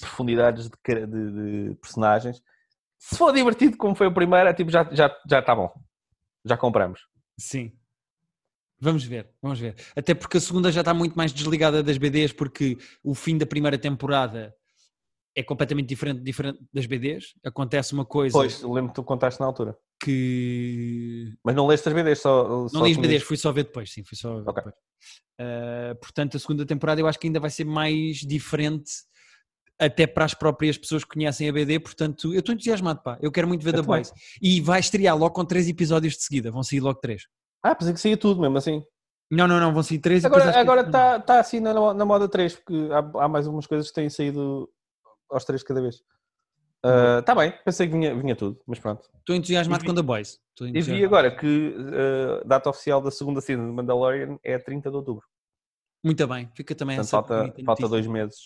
profundidades 0.00 0.68
de, 0.68 1.06
de- 1.06 1.68
de 1.70 1.74
personagens. 1.76 2.40
Se 2.98 3.16
for 3.16 3.32
divertido 3.32 3.76
como 3.76 3.94
foi 3.96 4.06
o 4.06 4.14
primeiro, 4.14 4.48
é 4.48 4.54
tipo, 4.54 4.70
já 4.70 4.82
está 4.82 4.94
já, 4.94 5.16
já 5.28 5.42
tá 5.42 5.54
bom. 5.56 5.72
Já 6.44 6.56
compramos. 6.56 7.00
Sim. 7.38 7.72
Vamos 8.82 9.04
ver, 9.04 9.30
vamos 9.40 9.60
ver. 9.60 9.76
Até 9.94 10.12
porque 10.12 10.38
a 10.38 10.40
segunda 10.40 10.72
já 10.72 10.80
está 10.80 10.92
muito 10.92 11.14
mais 11.14 11.32
desligada 11.32 11.84
das 11.84 11.96
BDs, 11.98 12.32
porque 12.32 12.76
o 13.04 13.14
fim 13.14 13.38
da 13.38 13.46
primeira 13.46 13.78
temporada 13.78 14.52
é 15.36 15.42
completamente 15.44 15.86
diferente, 15.86 16.20
diferente 16.20 16.58
das 16.72 16.84
BDs. 16.86 17.26
Acontece 17.44 17.92
uma 17.92 18.04
coisa 18.04 18.32
Pois, 18.36 18.60
lembro 18.60 18.88
que 18.88 18.96
tu 18.96 19.04
contaste 19.04 19.38
na 19.40 19.46
altura. 19.46 19.78
que. 20.02 21.32
Mas 21.44 21.54
não 21.54 21.68
leste 21.68 21.88
as 21.88 21.94
BDs, 21.94 22.18
só. 22.18 22.66
Não 22.72 22.84
li 22.84 22.90
as 22.90 22.96
BDs, 22.96 23.22
fui 23.22 23.36
só 23.36 23.52
ver 23.52 23.62
depois, 23.66 23.92
sim, 23.92 24.02
fui 24.02 24.18
só 24.18 24.34
ver 24.40 24.48
Ok. 24.48 24.54
depois. 24.56 24.74
Uh, 25.40 25.94
portanto, 26.00 26.36
a 26.36 26.40
segunda 26.40 26.66
temporada 26.66 27.00
eu 27.00 27.06
acho 27.06 27.20
que 27.20 27.28
ainda 27.28 27.38
vai 27.38 27.50
ser 27.50 27.64
mais 27.64 28.16
diferente 28.16 28.90
até 29.78 30.08
para 30.08 30.24
as 30.24 30.34
próprias 30.34 30.76
pessoas 30.76 31.04
que 31.04 31.10
conhecem 31.14 31.48
a 31.48 31.52
BD, 31.52 31.78
portanto, 31.78 32.32
eu 32.34 32.40
estou 32.40 32.52
entusiasmado, 32.52 33.00
pá. 33.00 33.16
Eu 33.22 33.30
quero 33.30 33.46
muito 33.46 33.62
ver 33.64 33.74
Eu 33.74 33.82
The. 33.82 33.86
Boys. 33.86 34.12
E 34.42 34.60
vai 34.60 34.80
estrear 34.80 35.16
logo 35.16 35.34
com 35.34 35.44
três 35.44 35.68
episódios 35.68 36.14
de 36.16 36.22
seguida, 36.24 36.50
vão 36.50 36.64
sair 36.64 36.80
logo 36.80 36.98
três. 36.98 37.26
Ah, 37.62 37.74
pensei 37.74 37.94
que 37.94 38.00
saía 38.00 38.16
tudo 38.16 38.40
mesmo 38.40 38.58
assim. 38.58 38.82
Não, 39.30 39.46
não, 39.48 39.58
não, 39.58 39.72
vão 39.72 39.82
sair 39.82 39.98
três 39.98 40.22
e 40.22 40.26
depois 40.28 40.42
Agora 40.42 40.52
que- 40.52 40.60
agora 40.60 40.80
está 40.82 41.20
tá 41.20 41.40
assim 41.40 41.58
na, 41.60 41.72
na 41.94 42.04
moda 42.04 42.28
3, 42.28 42.54
porque 42.56 42.74
há, 42.92 43.24
há 43.24 43.28
mais 43.28 43.46
umas 43.46 43.66
coisas 43.66 43.88
que 43.88 43.94
têm 43.94 44.10
saído 44.10 44.68
aos 45.30 45.44
três 45.44 45.62
cada 45.62 45.80
vez. 45.80 46.02
Está 47.20 47.34
bem, 47.34 47.54
pensei 47.64 47.86
que 47.86 47.92
vinha, 47.92 48.14
vinha 48.14 48.34
tudo, 48.34 48.60
mas 48.66 48.78
pronto. 48.80 49.08
Estou 49.20 49.36
entusiasmado 49.36 49.84
E 49.84 49.86
com 49.86 49.94
The 49.94 50.02
Boys. 50.02 50.40
E 50.74 50.80
vi 50.82 51.04
agora 51.04 51.34
que 51.34 51.74
a 52.42 52.46
data 52.46 52.68
oficial 52.68 53.00
da 53.00 53.10
segunda 53.10 53.40
season 53.40 53.64
de 53.66 53.72
Mandalorian 53.72 54.36
é 54.42 54.58
30 54.58 54.90
de 54.90 54.96
outubro. 54.96 55.24
Muito 56.04 56.26
bem, 56.26 56.50
fica 56.56 56.74
também 56.74 56.96
Portanto, 56.96 57.32
essa 57.32 57.44
falta, 57.44 57.64
falta 57.64 57.88
dois 57.88 58.06
meses. 58.08 58.38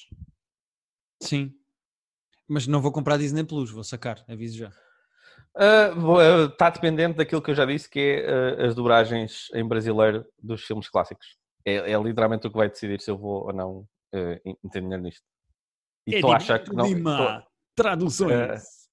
Sim. 1.22 1.50
Mas 2.46 2.66
não 2.66 2.80
vou 2.82 2.92
comprar 2.92 3.16
Disney 3.16 3.42
Plus, 3.42 3.70
vou 3.70 3.82
sacar, 3.82 4.22
aviso 4.28 4.58
já. 4.58 4.70
Está 5.56 6.70
dependente 6.70 7.16
daquilo 7.16 7.40
que 7.40 7.50
eu 7.50 7.54
já 7.54 7.64
disse, 7.64 7.88
que 7.88 7.98
é 7.98 8.26
ah, 8.26 8.66
as 8.66 8.74
dobragens 8.74 9.48
em 9.54 9.66
brasileiro 9.66 10.26
dos 10.42 10.64
filmes 10.64 10.88
clássicos. 10.88 11.38
É, 11.64 11.92
é 11.92 11.98
literalmente 11.98 12.46
o 12.46 12.50
que 12.50 12.56
vai 12.56 12.68
decidir 12.68 13.00
se 13.00 13.10
eu 13.10 13.18
vou 13.18 13.46
ou 13.46 13.52
não 13.52 13.78
uh, 14.14 14.56
entender 14.64 14.98
nisto. 14.98 15.24
E 16.06 16.14
estou 16.14 16.32
a 16.32 16.36
achar 16.36 16.62
que 16.62 16.72
não. 16.72 16.86
Lima, 16.86 17.44
traduções. 17.74 18.32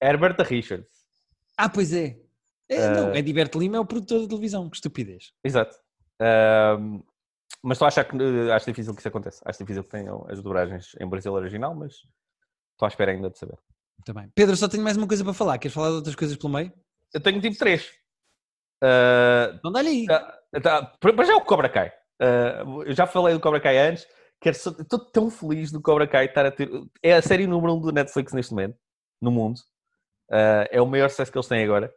Eh, 0.00 0.10
Herbert 0.10 0.36
Richards. 0.40 0.88
ah, 1.56 1.68
pois 1.68 1.92
é. 1.92 2.18
é 2.68 2.88
não, 2.88 3.14
Ediberto 3.14 3.58
Lima 3.58 3.76
é 3.76 3.80
o 3.80 3.86
produtor 3.86 4.22
da 4.22 4.28
televisão, 4.28 4.68
que 4.68 4.76
estupidez. 4.76 5.32
Exato. 5.44 5.76
Ahm, 6.20 7.00
mas 7.62 7.76
estou 7.76 7.86
a 7.86 7.88
achar 7.88 8.04
que 8.04 8.16
acho 8.52 8.66
difícil 8.66 8.92
que 8.92 9.00
isso 9.00 9.08
aconteça. 9.08 9.42
Acho 9.44 9.60
difícil 9.60 9.84
que 9.84 9.90
tenham 9.90 10.26
as 10.28 10.42
dobragens 10.42 10.96
em 11.00 11.08
brasileiro 11.08 11.42
original, 11.42 11.74
mas 11.74 11.92
estou 12.72 12.86
à 12.86 12.88
espera 12.88 13.12
ainda 13.12 13.30
de 13.30 13.38
saber. 13.38 13.58
Bem. 14.12 14.30
Pedro, 14.34 14.56
só 14.56 14.68
tenho 14.68 14.82
mais 14.82 14.96
uma 14.96 15.06
coisa 15.08 15.24
para 15.24 15.32
falar. 15.32 15.58
Queres 15.58 15.74
falar 15.74 15.88
de 15.88 15.94
outras 15.96 16.14
coisas 16.14 16.36
pelo 16.36 16.52
meio? 16.52 16.72
Eu 17.12 17.20
tenho 17.20 17.40
tipo 17.40 17.56
três. 17.56 17.90
Ah, 18.82 19.58
Não 19.62 19.72
dá-lhe 19.72 19.88
aí. 19.88 20.06
tá- 20.06 20.38
tá- 20.62 20.82
Para 21.00 21.24
já 21.24 21.36
o 21.36 21.40
Cobra 21.44 21.68
Kai. 21.68 21.92
Ah, 22.20 22.62
eu 22.86 22.92
já 22.94 23.06
falei 23.06 23.34
do 23.34 23.40
Cobra 23.40 23.60
Kai 23.60 23.78
antes. 23.78 24.06
Quero 24.40 24.56
só- 24.56 24.70
Estou 24.78 24.98
tão 25.10 25.30
feliz 25.30 25.72
do 25.72 25.80
Cobra 25.80 26.06
Kai 26.06 26.26
estar 26.26 26.44
a 26.44 26.50
ter. 26.50 26.68
É 27.02 27.14
a 27.14 27.22
série 27.22 27.46
número 27.46 27.74
um 27.74 27.80
do 27.80 27.92
Netflix 27.92 28.32
neste 28.32 28.52
momento, 28.52 28.76
no 29.22 29.30
mundo. 29.30 29.58
Ah, 30.30 30.66
é 30.70 30.82
o 30.82 30.86
maior 30.86 31.08
sucesso 31.08 31.32
que 31.32 31.38
eles 31.38 31.48
têm 31.48 31.64
agora. 31.64 31.92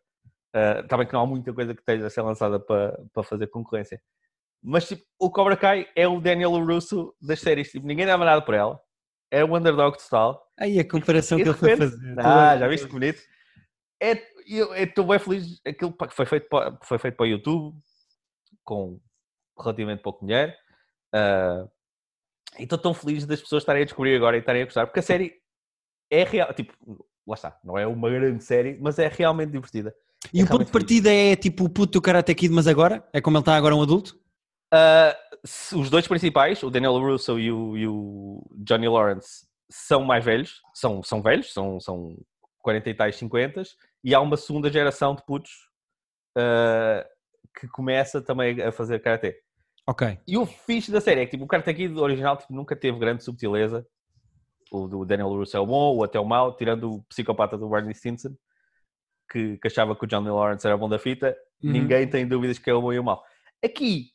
Está 0.82 0.98
bem 0.98 1.06
que 1.06 1.14
não 1.14 1.22
há 1.22 1.26
muita 1.26 1.54
coisa 1.54 1.74
que 1.74 1.82
esteja 1.82 2.08
a 2.08 2.10
ser 2.10 2.22
lançada 2.22 2.60
para, 2.60 2.98
para 3.14 3.24
fazer 3.24 3.48
concorrência. 3.48 4.02
Mas 4.64 4.88
tipo, 4.88 5.04
o 5.20 5.30
Cobra 5.30 5.58
Kai 5.58 5.88
é 5.96 6.08
o 6.08 6.20
Daniel 6.22 6.52
Russo 6.66 7.14
das 7.22 7.40
séries. 7.42 7.70
Tipo, 7.70 7.86
ninguém 7.86 8.06
dava 8.06 8.24
nada 8.26 8.42
por 8.42 8.54
ela. 8.56 8.80
É 9.30 9.44
o 9.44 9.56
underdog 9.58 9.98
total. 9.98 10.47
Aí 10.60 10.80
a 10.80 10.88
comparação 10.90 11.38
E 11.38 11.44
que 11.44 11.50
ele 11.50 11.58
foi 11.58 11.78
fazer. 11.78 12.20
Ah, 12.20 12.58
já 12.58 12.68
viste 12.68 12.88
que 12.88 12.94
bonito? 12.94 13.22
É, 14.02 14.22
eu 14.48 14.74
estou 14.76 15.06
bem 15.06 15.20
feliz. 15.20 15.62
Aquilo 15.66 15.94
que 15.94 16.14
foi 16.16 16.26
feito 16.26 16.48
para, 16.50 16.78
foi 16.84 16.98
feito 16.98 17.16
para 17.16 17.24
o 17.24 17.28
YouTube, 17.28 17.78
com 18.64 19.00
relativamente 19.60 20.02
pouco 20.02 20.26
dinheiro. 20.26 20.54
Ah, 21.14 21.68
e 22.58 22.64
estou 22.64 22.78
tão 22.78 22.94
feliz 22.94 23.26
das 23.26 23.42
pessoas 23.42 23.62
estarem 23.64 23.84
a 23.84 23.86
descobrir 23.86 24.16
agora 24.16 24.36
e 24.36 24.40
estarem 24.40 24.62
a 24.64 24.66
gostar, 24.66 24.88
porque 24.88 25.00
a 25.00 25.04
série 25.04 25.36
é 26.10 26.24
real. 26.24 26.54
Tipo, 26.54 26.74
lá 27.28 27.36
está, 27.36 27.60
não 27.64 27.78
é 27.78 27.86
uma 27.86 28.10
grande 28.10 28.44
série, 28.44 28.78
mas 28.80 28.98
é 28.98 29.08
realmente 29.08 29.52
divertida. 29.52 29.94
E 30.34 30.42
É 30.42 30.44
o 30.44 30.48
ponto 30.48 30.66
de 30.66 30.72
partida 30.72 31.14
é 31.14 31.36
tipo 31.36 31.66
o 31.66 31.70
puto 31.70 31.94
do 31.94 32.02
Karate 32.02 32.34
Kid, 32.34 32.52
mas 32.54 32.66
agora? 32.68 33.08
É 33.14 33.22
como 33.22 33.38
ele 33.38 33.42
está 33.42 33.56
agora 33.56 33.76
um 33.76 33.82
adulto? 33.82 34.20
Se- 35.46 35.76
os 35.76 35.90
dois 35.90 36.08
principais, 36.08 36.62
o 36.64 36.70
Daniel 36.70 36.98
Russo 36.98 37.40
e 37.40 37.52
o, 37.52 37.78
e 37.78 37.88
o 37.88 38.44
Johnny 38.58 38.88
Lawrence, 38.88 39.46
são 39.70 40.04
mais 40.04 40.24
velhos, 40.24 40.62
são, 40.74 41.04
são 41.04 41.22
velhos, 41.22 41.54
são, 41.54 41.80
são 41.80 42.18
40 42.60 42.90
e 42.90 42.94
tais 42.94 43.16
50, 43.16 43.64
e 44.04 44.14
há 44.14 44.20
uma 44.20 44.38
segunda 44.38 44.72
geração 44.72 45.16
de 45.16 45.26
putos 45.26 45.70
ah, 46.38 47.06
que 47.60 47.68
começa 47.68 48.22
também 48.22 48.62
a 48.62 48.72
fazer 48.72 49.00
karatê. 49.00 49.42
Ok. 49.86 50.20
E 50.28 50.38
o 50.38 50.46
fixe 50.46 50.92
da 50.92 51.00
série 51.00 51.22
é 51.22 51.26
que 51.26 51.32
tipo, 51.32 51.46
o 51.46 51.48
Karate 51.48 51.74
Kid 51.74 51.98
original 51.98 52.38
tipo, 52.38 52.54
nunca 52.54 52.76
teve 52.76 53.00
grande 53.00 53.24
subtileza 53.24 53.88
o 54.72 54.88
do 54.88 55.06
Daniel 55.06 55.30
Russo 55.30 55.56
é 55.56 55.60
o 55.60 55.66
bom, 55.66 55.96
o 55.96 56.04
até 56.04 56.20
o 56.20 56.26
mau, 56.26 56.56
tirando 56.56 56.92
o 56.92 57.04
psicopata 57.04 57.58
do 57.58 57.70
Barney 57.70 57.94
Stinson, 57.94 58.36
que, 59.30 59.58
que 59.58 59.68
achava 59.68 59.96
que 59.96 60.04
o 60.04 60.08
Johnny 60.08 60.30
Lawrence 60.30 60.66
era 60.66 60.78
bom 60.78 60.90
da 60.90 61.00
fita, 61.00 61.36
Uhum. 61.64 61.72
ninguém 61.72 62.08
tem 62.08 62.28
dúvidas 62.28 62.60
que 62.60 62.70
é 62.70 62.74
o 62.74 62.82
bom 62.82 62.94
e 62.94 63.00
o 63.00 63.04
mau. 63.04 63.24
Aqui, 63.66 64.12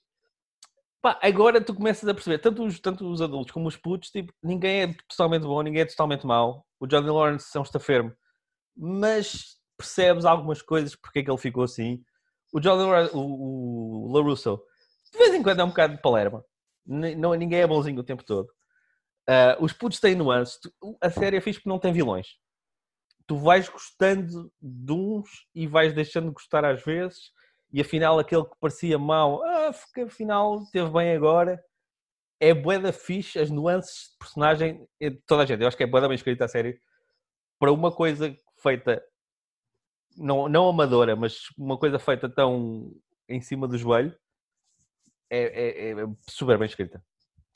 pá, 1.03 1.19
agora 1.21 1.61
tu 1.61 1.75
começas 1.75 2.09
a 2.09 2.15
perceber, 2.15 2.39
tanto 2.39 2.65
os, 2.65 2.81
tanto 2.81 3.11
os 3.11 3.21
adultos 3.21 3.53
como 3.53 3.69
os 3.69 3.77
putos, 3.77 4.11
tipo, 4.11 4.33
ninguém 4.43 4.83
é 4.83 4.95
totalmente 5.09 5.43
bom, 5.43 5.61
ninguém 5.61 5.83
é 5.83 5.87
totalmente 5.87 6.27
mau. 6.27 6.65
O 6.81 6.87
Johnny 6.87 7.11
Lawrence 7.11 7.55
é 7.55 7.61
um 7.61 7.65
estafermo, 7.65 8.15
mas 8.77 9.57
percebes 9.77 10.25
algumas 10.25 10.63
coisas 10.63 10.95
porque 10.95 11.19
é 11.19 11.23
que 11.25 11.31
ele 11.31 11.39
ficou 11.39 11.65
assim. 11.65 12.03
O 12.53 12.61
Johnny 12.61 12.85
Lawrence, 12.85 13.15
o, 13.15 14.09
o 14.09 14.13
LaRusso, 14.13 14.63
de 15.13 15.19
vez 15.19 15.35
em 15.35 15.43
quando 15.43 15.61
é 15.61 15.65
um 15.65 15.69
bocado 15.69 15.97
de 15.97 16.03
palerma. 16.03 16.45
Não, 16.87 17.35
ninguém 17.35 17.61
é 17.61 17.67
bonzinho 17.67 18.01
o 18.01 18.05
tempo 18.05 18.25
todo. 18.25 18.49
Ah, 19.29 19.57
os 19.61 19.73
putos 19.73 20.01
têm 20.01 20.15
nuances. 20.15 20.59
A 21.01 21.11
série 21.11 21.37
é 21.37 21.41
fixe 21.41 21.59
porque 21.59 21.69
não 21.69 21.79
tem 21.79 21.93
vilões. 21.93 22.29
Tu 23.27 23.37
vais 23.37 23.69
gostando 23.69 24.53
de 24.61 24.93
uns 24.93 25.29
e 25.55 25.67
vais 25.67 25.93
deixando 25.93 26.29
de 26.29 26.35
gostar 26.35 26.65
às 26.65 26.83
vezes. 26.83 27.31
E 27.73 27.81
afinal, 27.81 28.19
aquele 28.19 28.45
que 28.45 28.57
parecia 28.61 28.99
mau, 28.99 29.43
ah, 29.43 29.71
afinal 30.07 30.65
teve 30.73 30.91
bem 30.91 31.13
agora. 31.13 31.63
É 32.39 32.53
bué 32.53 32.79
da 32.79 32.93
fixe, 32.93 33.39
as 33.39 33.51
nuances 33.51 34.11
de 34.13 34.19
personagem, 34.19 34.87
é 35.01 35.11
de 35.11 35.17
toda 35.27 35.45
a 35.45 35.47
gente. 35.47 35.61
Eu 35.63 35.69
acho 35.69 35.77
que 35.77 35.83
é 35.85 35.87
bué 35.87 36.01
da 36.01 36.09
bem 36.09 36.17
escrita 36.17 36.45
a 36.45 36.49
série. 36.49 36.79
Para 37.59 37.73
uma 37.73 37.91
coisa 37.93 38.37
feita, 38.57 39.03
não, 40.17 40.49
não 40.49 40.69
amadora, 40.69 41.15
mas 41.17 41.47
uma 41.57 41.79
coisa 41.79 41.99
feita 41.99 42.29
tão 42.29 42.93
em 43.29 43.41
cima 43.41 43.67
do 43.69 43.79
joelho, 43.79 44.15
é, 45.31 45.39
é- 45.41 45.91
é 45.93 46.07
super 46.29 46.59
bem 46.59 46.67
escrita. 46.67 47.03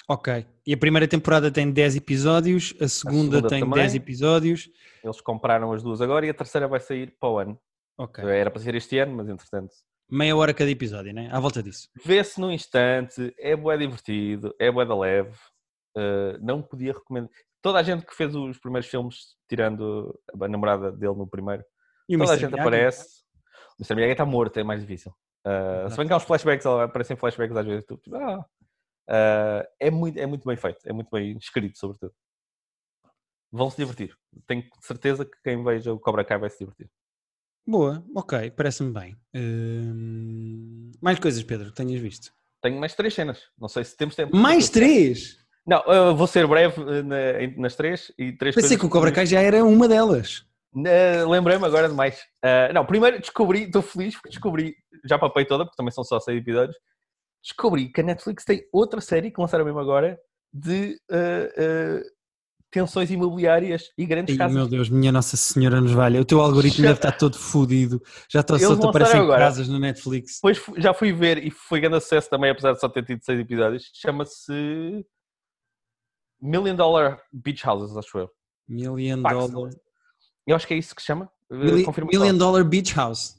Ok. 0.08 0.46
E 0.64 0.72
a 0.72 0.76
primeira 0.78 1.08
temporada 1.08 1.50
tem 1.50 1.70
10 1.70 1.96
episódios, 1.96 2.72
a 2.80 2.86
segunda, 2.88 3.36
segunda 3.38 3.48
tem 3.48 3.60
também. 3.60 3.80
10 3.80 3.94
episódios. 3.96 4.70
Eles 5.02 5.20
compraram 5.20 5.72
as 5.72 5.82
duas 5.82 6.00
agora 6.00 6.24
e 6.24 6.30
a 6.30 6.34
terceira 6.34 6.68
vai 6.68 6.78
sair 6.78 7.14
para 7.18 7.28
o 7.28 7.38
ano. 7.38 7.60
Ok. 7.98 8.24
Era 8.24 8.50
para 8.52 8.62
ser 8.62 8.74
este 8.76 8.98
ano, 8.98 9.16
mas 9.16 9.28
entretanto. 9.28 9.74
Meia 10.08 10.36
hora 10.36 10.54
cada 10.54 10.70
episódio, 10.70 11.12
né? 11.12 11.28
À 11.32 11.40
volta 11.40 11.62
disso. 11.62 11.88
Vê-se 12.04 12.40
num 12.40 12.50
instante, 12.50 13.34
é 13.38 13.56
bué 13.56 13.76
divertido, 13.76 14.54
é 14.58 14.70
bué 14.70 14.84
da 14.84 14.96
leve. 14.96 15.36
uh, 15.96 16.38
não 16.40 16.62
podia 16.62 16.92
recomendar. 16.92 17.30
Toda 17.60 17.78
a 17.80 17.82
gente 17.82 18.06
que 18.06 18.14
fez 18.14 18.34
os 18.34 18.58
primeiros 18.58 18.88
filmes, 18.88 19.36
tirando 19.48 20.16
a 20.40 20.46
namorada 20.48 20.92
dele 20.92 21.14
no 21.14 21.26
primeiro, 21.26 21.64
E 22.08 22.16
toda 22.16 22.32
a 22.32 22.36
gente 22.36 22.52
Miyagi? 22.52 22.60
aparece. 22.60 23.24
O 23.78 23.82
Mr. 23.82 23.94
Miyagi 23.96 24.12
está 24.12 24.24
morto, 24.24 24.56
é 24.58 24.62
mais 24.62 24.80
difícil. 24.80 25.12
Uh, 25.44 25.90
se 25.90 25.96
bem 25.96 26.06
que 26.06 26.12
há 26.12 26.16
uns 26.16 26.22
flashbacks, 26.24 26.64
aparecem 26.66 27.16
flashbacks 27.16 27.56
às 27.56 27.66
vezes. 27.66 27.84
Tu, 27.84 27.96
tipo, 27.96 28.16
ah. 28.16 28.46
Uh, 29.08 29.66
é, 29.80 29.90
muito, 29.90 30.18
é 30.18 30.26
muito 30.26 30.46
bem 30.46 30.56
feito, 30.56 30.78
é 30.86 30.92
muito 30.92 31.08
bem 31.10 31.36
escrito, 31.36 31.78
sobretudo. 31.78 32.12
Vão 33.50 33.70
se 33.70 33.76
divertir. 33.76 34.16
Tenho 34.46 34.64
certeza 34.80 35.24
que 35.24 35.36
quem 35.42 35.62
veja 35.64 35.92
o 35.92 35.98
Cobra 35.98 36.24
Kai 36.24 36.38
vai 36.38 36.50
se 36.50 36.58
divertir. 36.58 36.88
Boa, 37.66 38.04
ok, 38.14 38.50
parece-me 38.52 38.92
bem. 38.92 39.16
Hum, 39.34 40.92
Mais 41.00 41.18
coisas, 41.18 41.42
Pedro, 41.42 41.70
que 41.70 41.74
tenhas 41.76 42.00
visto? 42.00 42.32
Tenho 42.62 42.78
mais 42.78 42.94
três 42.94 43.12
cenas. 43.12 43.40
Não 43.58 43.68
sei 43.68 43.84
se 43.84 43.96
temos 43.96 44.14
tempo. 44.14 44.36
Mais 44.36 44.68
três? 44.70 45.38
Não, 45.66 45.82
eu 45.86 46.14
vou 46.16 46.26
ser 46.28 46.46
breve 46.46 46.80
em- 46.80 47.60
nas 47.60 47.74
três 47.74 48.12
e 48.16 48.32
três 48.32 48.54
Pensei 48.54 48.78
que 48.78 48.86
o 48.86 48.88
Cobra 48.88 49.10
Kai 49.10 49.26
já 49.26 49.40
era 49.40 49.64
uma 49.64 49.88
delas. 49.88 50.44
Lembrei-me 51.28 51.64
agora 51.64 51.88
de 51.88 51.94
mais. 51.94 52.20
Uh, 52.44 52.72
não, 52.72 52.84
primeiro 52.86 53.18
descobri, 53.18 53.62
estou 53.64 53.82
feliz 53.82 54.14
porque 54.14 54.28
descobri, 54.28 54.76
já 55.04 55.18
papei 55.18 55.44
toda, 55.44 55.64
porque 55.64 55.76
também 55.76 55.90
são 55.92 56.04
só 56.04 56.20
seis 56.20 56.38
episódios. 56.38 56.76
Descobri 57.42 57.88
que 57.90 58.00
a 58.00 58.04
Netflix 58.04 58.44
tem 58.44 58.62
outra 58.72 59.00
série 59.00 59.30
que 59.30 59.40
lançaram 59.40 59.64
mesmo 59.64 59.80
agora 59.80 60.18
de 60.52 60.98
uh, 61.10 61.96
uh, 61.96 62.02
tensões 62.70 63.10
imobiliárias 63.10 63.90
e 63.96 64.04
grandes 64.04 64.34
Ai, 64.34 64.38
casas. 64.38 64.54
meu 64.56 64.66
Deus, 64.68 64.88
minha 64.88 65.10
Nossa 65.12 65.36
Senhora 65.36 65.80
nos 65.80 65.92
valha. 65.92 66.20
O 66.20 66.24
teu 66.24 66.40
algoritmo 66.40 66.82
Já- 66.82 66.88
deve 66.88 66.98
estar 66.98 67.12
todo 67.12 67.38
fodido. 67.38 68.02
Já 68.28 68.40
está 68.40 68.58
só 68.58 68.76
te 68.76 68.86
aparecem 68.86 69.20
agora. 69.20 69.38
casas 69.40 69.68
no 69.68 69.78
Netflix. 69.78 70.34
Depois 70.36 70.58
fu- 70.58 70.74
já 70.80 70.92
fui 70.92 71.12
ver 71.12 71.38
e 71.44 71.50
foi 71.50 71.80
grande 71.80 71.96
acesso 71.96 72.28
também, 72.28 72.50
apesar 72.50 72.72
de 72.72 72.80
só 72.80 72.88
ter 72.88 73.04
tido 73.04 73.24
seis 73.24 73.38
episódios. 73.40 73.90
Chama-se 73.94 75.04
Million 76.40 76.74
Dollar 76.76 77.20
Beach 77.32 77.66
Houses, 77.66 77.96
acho 77.96 78.18
eu. 78.18 78.30
Million 78.68 79.22
Pá, 79.22 79.32
Dollar. 79.32 79.70
Eu 80.46 80.54
acho 80.56 80.66
que 80.66 80.74
é 80.74 80.76
isso 80.76 80.94
que 80.94 81.00
se 81.02 81.06
chama. 81.06 81.30
Uh, 81.50 81.56
Milli- 81.56 81.84
confirma 81.84 82.10
só. 82.12 82.18
Million 82.18 82.36
Dollar 82.36 82.64
Beach 82.64 82.94
House. 82.94 83.36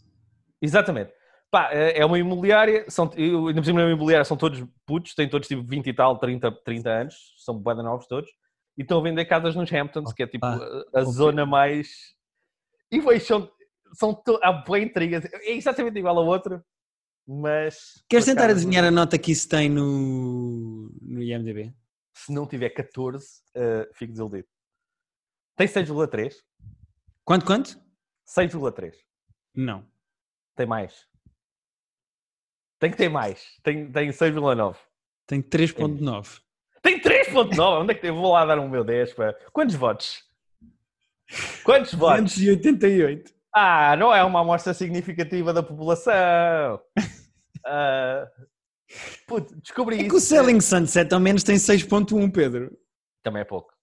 Exatamente. 0.62 1.12
Pá, 1.52 1.70
é 1.72 2.00
é 2.00 2.06
uma 2.06 2.20
imobiliária, 2.20 2.86
são, 2.90 3.10
ainda 3.16 3.62
por 3.62 3.66
cima 3.66 3.82
é 3.82 3.86
uma 3.86 3.92
imobiliária, 3.94 4.26
são 4.26 4.36
todos 4.36 4.64
putos, 4.86 5.14
têm 5.16 5.30
todos 5.30 5.48
tipo 5.48 5.64
20 5.64 5.88
e 5.88 5.94
tal, 5.94 6.18
30, 6.18 6.52
30 6.64 6.90
anos, 6.90 7.16
são 7.38 7.58
de 7.58 7.84
novos 7.84 8.06
todos, 8.08 8.30
e 8.78 8.82
estão 8.82 9.00
a 9.00 9.04
vender 9.04 9.26
casas 9.26 9.56
nos 9.56 9.72
Hamptons, 9.72 10.14
que 10.14 10.24
é 10.24 10.28
tipo 10.28 10.46
Opa, 10.46 10.86
a, 10.94 11.04
zona 11.04 11.46
mais... 11.46 12.16
E 12.92 13.20
são, 13.20 13.52
são 13.94 14.14
to... 14.14 14.40
há 14.44 14.54
bem 14.54 14.84
intrigas, 14.84 15.26
é 15.26 15.52
exatamente 15.52 15.98
igual 15.98 16.18
a 16.18 16.22
outra, 16.22 16.64
mas... 17.28 18.04
Queres 18.08 18.26
tentar 18.26 18.50
adivinhar 18.50 18.86
a 18.86 18.92
nota 18.92 19.18
que 19.18 19.32
isso 19.32 19.50
tem 19.50 19.70
no, 19.70 20.92
no 21.02 21.22
IMDB? 21.22 21.74
Se 22.14 22.32
não 22.32 22.48
tiver 22.48 22.70
14, 22.70 23.26
uh, 23.56 23.94
fico 23.94 24.12
desiludido. 24.12 24.48
Tem 25.56 25.68
6,3? 25.68 26.34
Quanto, 27.26 27.46
quanto? 27.46 27.80
6,3. 28.28 28.94
Não. 29.56 29.86
Tem 30.56 30.66
mais. 30.66 31.08
Tem 32.80 32.92
que 32.92 32.98
ter 32.98 33.10
mais. 33.10 33.58
Tem, 33.64 33.92
tem 33.92 34.10
6,9. 34.10 34.78
Tem 35.26 35.42
3.9. 35.42 36.42
Tem 37.46 37.58
3.9, 37.58 37.82
onde 37.82 37.92
é 37.92 37.96
que 37.96 38.02
tem? 38.02 38.12
Vou 38.12 38.32
lá 38.34 38.46
dar 38.46 38.60
um 38.60 38.70
meu 38.70 38.84
10, 38.84 39.14
pá. 39.14 39.34
Quantos 39.52 39.76
votos? 39.76 40.24
Quantos 41.64 41.94
votos? 41.94 42.36
288. 42.36 43.34
Ah, 43.54 43.96
não 43.98 44.14
é 44.14 44.24
uma 44.24 44.42
amostra 44.42 44.74
significativa 44.74 45.54
da 45.54 45.64
população. 45.64 46.82
Ah, 47.70 48.26
puto, 49.28 49.54
descobri 49.60 49.96
É 49.98 50.00
isso. 50.02 50.10
que 50.10 50.16
o 50.16 50.20
Selling 50.22 50.62
Sunset 50.62 51.14
ao 51.14 51.20
menos 51.20 51.44
tem 51.44 51.58
6.1, 51.58 52.32
Pedro. 52.32 52.72
Também 53.22 53.42
é 53.42 53.46
pouco. 53.46 53.74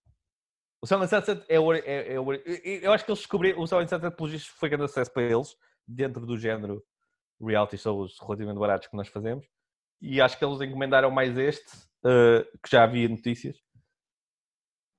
O 0.80 0.86
Selling 0.86 1.06
Sunset 1.06 1.44
é, 1.50 1.60
o- 1.60 1.74
é, 1.74 2.14
é 2.14 2.18
o- 2.18 2.32
Eu 2.32 2.92
acho 2.94 3.04
que 3.04 3.10
eles 3.10 3.18
descobriram. 3.18 3.60
O 3.60 3.66
Selling 3.66 3.86
Sunset, 3.86 4.16
pelo 4.16 4.30
visto, 4.30 4.50
foi 4.58 4.70
grande 4.70 4.86
acesso 4.86 5.12
para 5.12 5.24
eles, 5.24 5.54
dentro 5.86 6.24
do 6.24 6.38
género 6.38 6.82
reality 7.38 7.76
shows 7.76 8.16
relativamente 8.22 8.58
baratos 8.58 8.88
que 8.88 8.96
nós 8.96 9.08
fazemos. 9.08 9.44
E 10.00 10.18
acho 10.18 10.38
que 10.38 10.44
eles 10.46 10.62
encomendaram 10.62 11.10
mais 11.10 11.36
este, 11.36 11.70
ah, 12.04 12.44
que 12.62 12.70
já 12.70 12.84
havia 12.84 13.08
notícias. 13.08 13.56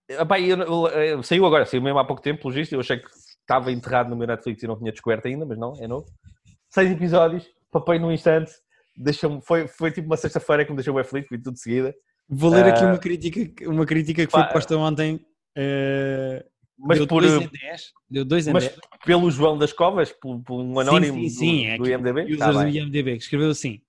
Epá, 0.09 0.39
eu- 0.39 0.57
eu- 0.59 0.87
eu- 0.87 1.23
saiu 1.23 1.45
agora, 1.45 1.65
saiu 1.65 1.81
mesmo 1.81 1.97
há 1.99 2.05
pouco 2.05 2.21
tempo, 2.21 2.41
pelo 2.41 2.53
visto. 2.53 2.73
Eu 2.73 2.79
achei 2.79 2.97
que 2.97 3.09
estava 3.09 3.71
enterrado 3.71 4.09
no 4.09 4.15
meu 4.15 4.27
Netflix 4.27 4.61
e 4.61 4.67
não 4.67 4.77
tinha 4.77 4.91
descoberto 4.91 5.27
ainda, 5.27 5.45
mas 5.45 5.57
não, 5.57 5.73
é 5.81 5.87
novo. 5.87 6.05
Seis 6.69 6.91
episódios, 6.91 7.47
papei 7.71 7.97
num 7.97 8.11
instante. 8.11 8.51
Deixou 8.97 9.41
foi, 9.41 9.67
foi 9.67 9.91
tipo 9.91 10.07
uma 10.07 10.15
sexta-feira 10.17 10.63
que 10.63 10.71
me 10.71 10.77
deixou 10.77 10.93
bem 10.93 11.03
feliz, 11.03 11.27
vi 11.29 11.37
tudo 11.37 11.55
de 11.55 11.59
seguida. 11.59 11.93
Vou 12.29 12.49
ler 12.51 12.65
aqui 12.65 12.83
Ah. 12.83 12.87
uma 12.87 12.97
crítica, 12.97 13.69
uma 13.69 13.85
crítica 13.85 14.25
que 14.25 14.31
Pá, 14.31 14.43
foi 14.45 14.53
posta 14.53 14.77
ontem. 14.77 15.19
eh, 15.55 16.45
Mas 16.77 16.97
deu 16.99 17.07
por, 17.07 17.21
2 17.21 17.33
em 17.41 17.47
10. 17.49 17.91
Deu 18.09 18.25
2 18.25 18.47
em 18.47 18.53
mas 18.53 18.63
10. 18.65 18.79
pelo 19.05 19.29
João 19.31 19.57
das 19.57 19.73
Covas, 19.73 20.11
por, 20.11 20.39
por 20.43 20.61
um 20.61 20.79
anónimo 20.79 21.17
sim, 21.21 21.29
sim, 21.29 21.37
sim, 21.39 21.65
é 21.67 21.71
do, 21.77 21.77
do 21.79 21.83
que 21.85 21.91
IMDB, 21.91 22.23
Users 22.25 22.39
tá 22.39 22.51
do. 22.51 22.67
IMDB 22.67 23.11
que 23.17 23.23
escreveu 23.23 23.49
assim: 23.49 23.81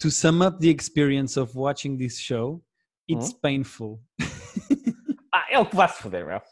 To 0.00 0.10
sum 0.10 0.42
up 0.42 0.58
the 0.58 0.68
experience 0.68 1.38
of 1.38 1.54
watching 1.54 1.96
this 1.96 2.18
show, 2.18 2.62
it's 3.08 3.32
Hum? 3.32 3.38
painful. 3.42 4.00
Ah, 5.34 5.46
é 5.50 5.58
o 5.58 5.64
que 5.64 5.74
vai 5.74 5.88
se 5.88 6.02
foder, 6.02 6.26
meu. 6.26 6.42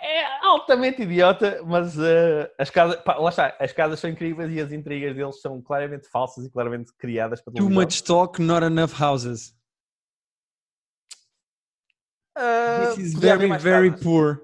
É 0.00 0.46
altamente 0.46 1.02
idiota, 1.02 1.62
mas 1.66 1.98
eh, 1.98 2.50
as 2.58 2.70
casas, 2.70 2.96
pá, 3.02 3.16
lá 3.18 3.28
está, 3.28 3.54
as 3.60 3.72
casas 3.72 4.00
são 4.00 4.08
incríveis 4.08 4.50
e 4.52 4.58
as 4.60 4.72
intrigas 4.72 5.14
deles 5.14 5.38
são 5.42 5.60
claramente 5.60 6.08
falsas 6.08 6.46
e 6.46 6.50
claramente 6.50 6.90
criadas 6.96 7.42
para 7.42 7.52
Too 7.52 7.68
much 7.68 8.02
talk, 8.04 8.40
not 8.40 8.64
enough 8.64 8.92
houses. 8.98 9.54
Ah, 12.34 12.94
This 12.96 12.98
is 12.98 13.14
very, 13.14 13.48
very 13.58 13.90
casas. 13.90 14.02
poor. 14.04 14.42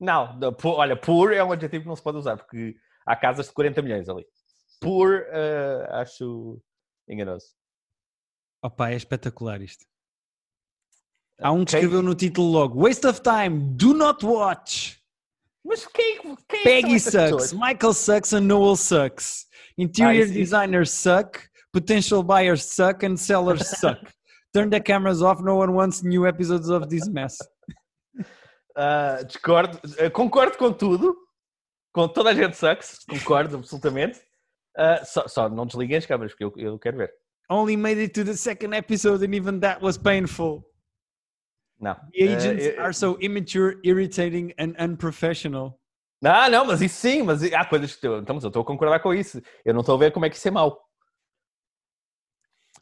Não, 0.00 0.38
não, 0.38 0.54
olha, 0.64 0.96
poor 0.96 1.32
é 1.32 1.42
um 1.42 1.52
adjetivo 1.52 1.82
que 1.82 1.88
não 1.88 1.96
se 1.96 2.02
pode 2.02 2.18
usar, 2.18 2.36
porque 2.36 2.76
há 3.06 3.16
casas 3.16 3.46
de 3.46 3.52
40 3.54 3.80
milhões 3.82 4.08
ali. 4.08 4.24
Poor, 4.80 5.24
eh, 5.30 5.86
acho 5.90 6.60
enganoso. 7.08 7.46
Opa, 8.62 8.90
é 8.90 8.96
espetacular 8.96 9.60
isto. 9.60 9.84
Há 11.40 11.50
um 11.52 11.64
que 11.64 11.72
Quem- 11.72 11.80
escreveu 11.80 12.02
no 12.02 12.14
título 12.14 12.50
logo: 12.50 12.82
Waste 12.82 13.06
of 13.06 13.20
time, 13.20 13.74
do 13.76 13.92
not 13.92 14.24
watch. 14.24 15.00
Mas 15.64 15.86
quem, 15.86 16.20
quem 16.20 16.36
são 16.36 16.62
Peggy 16.62 17.00
sucks? 17.00 17.52
Michael 17.52 17.94
sucks, 17.94 18.32
and 18.34 18.42
Noel 18.42 18.76
sucks. 18.76 19.46
Interior 19.78 20.26
Ah, 20.28 20.32
designers 20.32 20.90
suck, 20.90 21.40
potential 21.72 22.22
buyers 22.22 22.62
suck, 22.64 23.02
and 23.04 23.16
sellers 23.16 23.66
suck. 23.80 23.98
Turn 24.52 24.70
the 24.70 24.80
cameras 24.80 25.20
off, 25.22 25.42
no 25.42 25.56
one 25.56 25.72
wants 25.74 26.02
new 26.02 26.26
episodes 26.26 26.68
of 26.68 26.88
this 26.88 27.08
mess. 27.08 27.36
Ah, 28.76 29.22
discordo, 29.24 29.78
Ah, 30.04 30.10
concordo 30.10 30.58
com 30.58 30.72
tudo, 30.72 31.14
com 31.92 32.08
toda 32.08 32.30
a 32.30 32.34
gente 32.34 32.56
sucks, 32.56 33.04
concordo 33.08 33.56
absolutamente. 33.58 34.20
Ah, 34.76 35.04
só, 35.04 35.28
só 35.28 35.48
não 35.48 35.66
desliguem 35.66 35.96
as 35.96 36.06
câmeras, 36.06 36.32
porque 36.32 36.44
eu, 36.44 36.52
eu 36.56 36.78
quero 36.78 36.96
ver. 36.96 37.12
Only 37.50 37.76
made 37.76 38.00
it 38.00 38.12
to 38.14 38.24
the 38.24 38.34
second 38.34 38.74
episode, 38.74 39.24
and 39.24 39.34
even 39.34 39.60
that 39.60 39.82
was 39.82 39.96
painful. 39.98 40.64
Não. 41.78 41.94
The 42.12 42.22
agents 42.24 42.64
Eh, 42.64 42.74
eh, 42.76 42.80
are 42.80 42.92
so 42.94 43.18
immature, 43.20 43.78
irritating 43.84 44.52
and 44.58 44.74
unprofessional. 44.78 45.78
Não, 46.22 46.48
não, 46.48 46.64
mas 46.64 46.80
isso 46.80 46.96
sim, 46.96 47.22
mas 47.22 47.42
há 47.52 47.64
coisas 47.66 47.94
que 47.94 48.06
eu, 48.06 48.18
então, 48.18 48.38
eu 48.40 48.48
estou 48.48 48.62
a 48.62 48.64
concordar 48.64 49.00
com 49.00 49.12
isso. 49.12 49.42
Eu 49.62 49.74
não 49.74 49.80
estou 49.80 49.94
a 49.94 49.98
ver 49.98 50.10
como 50.10 50.24
é 50.24 50.30
que 50.30 50.36
isso 50.36 50.48
é 50.48 50.50
mau. 50.50 50.82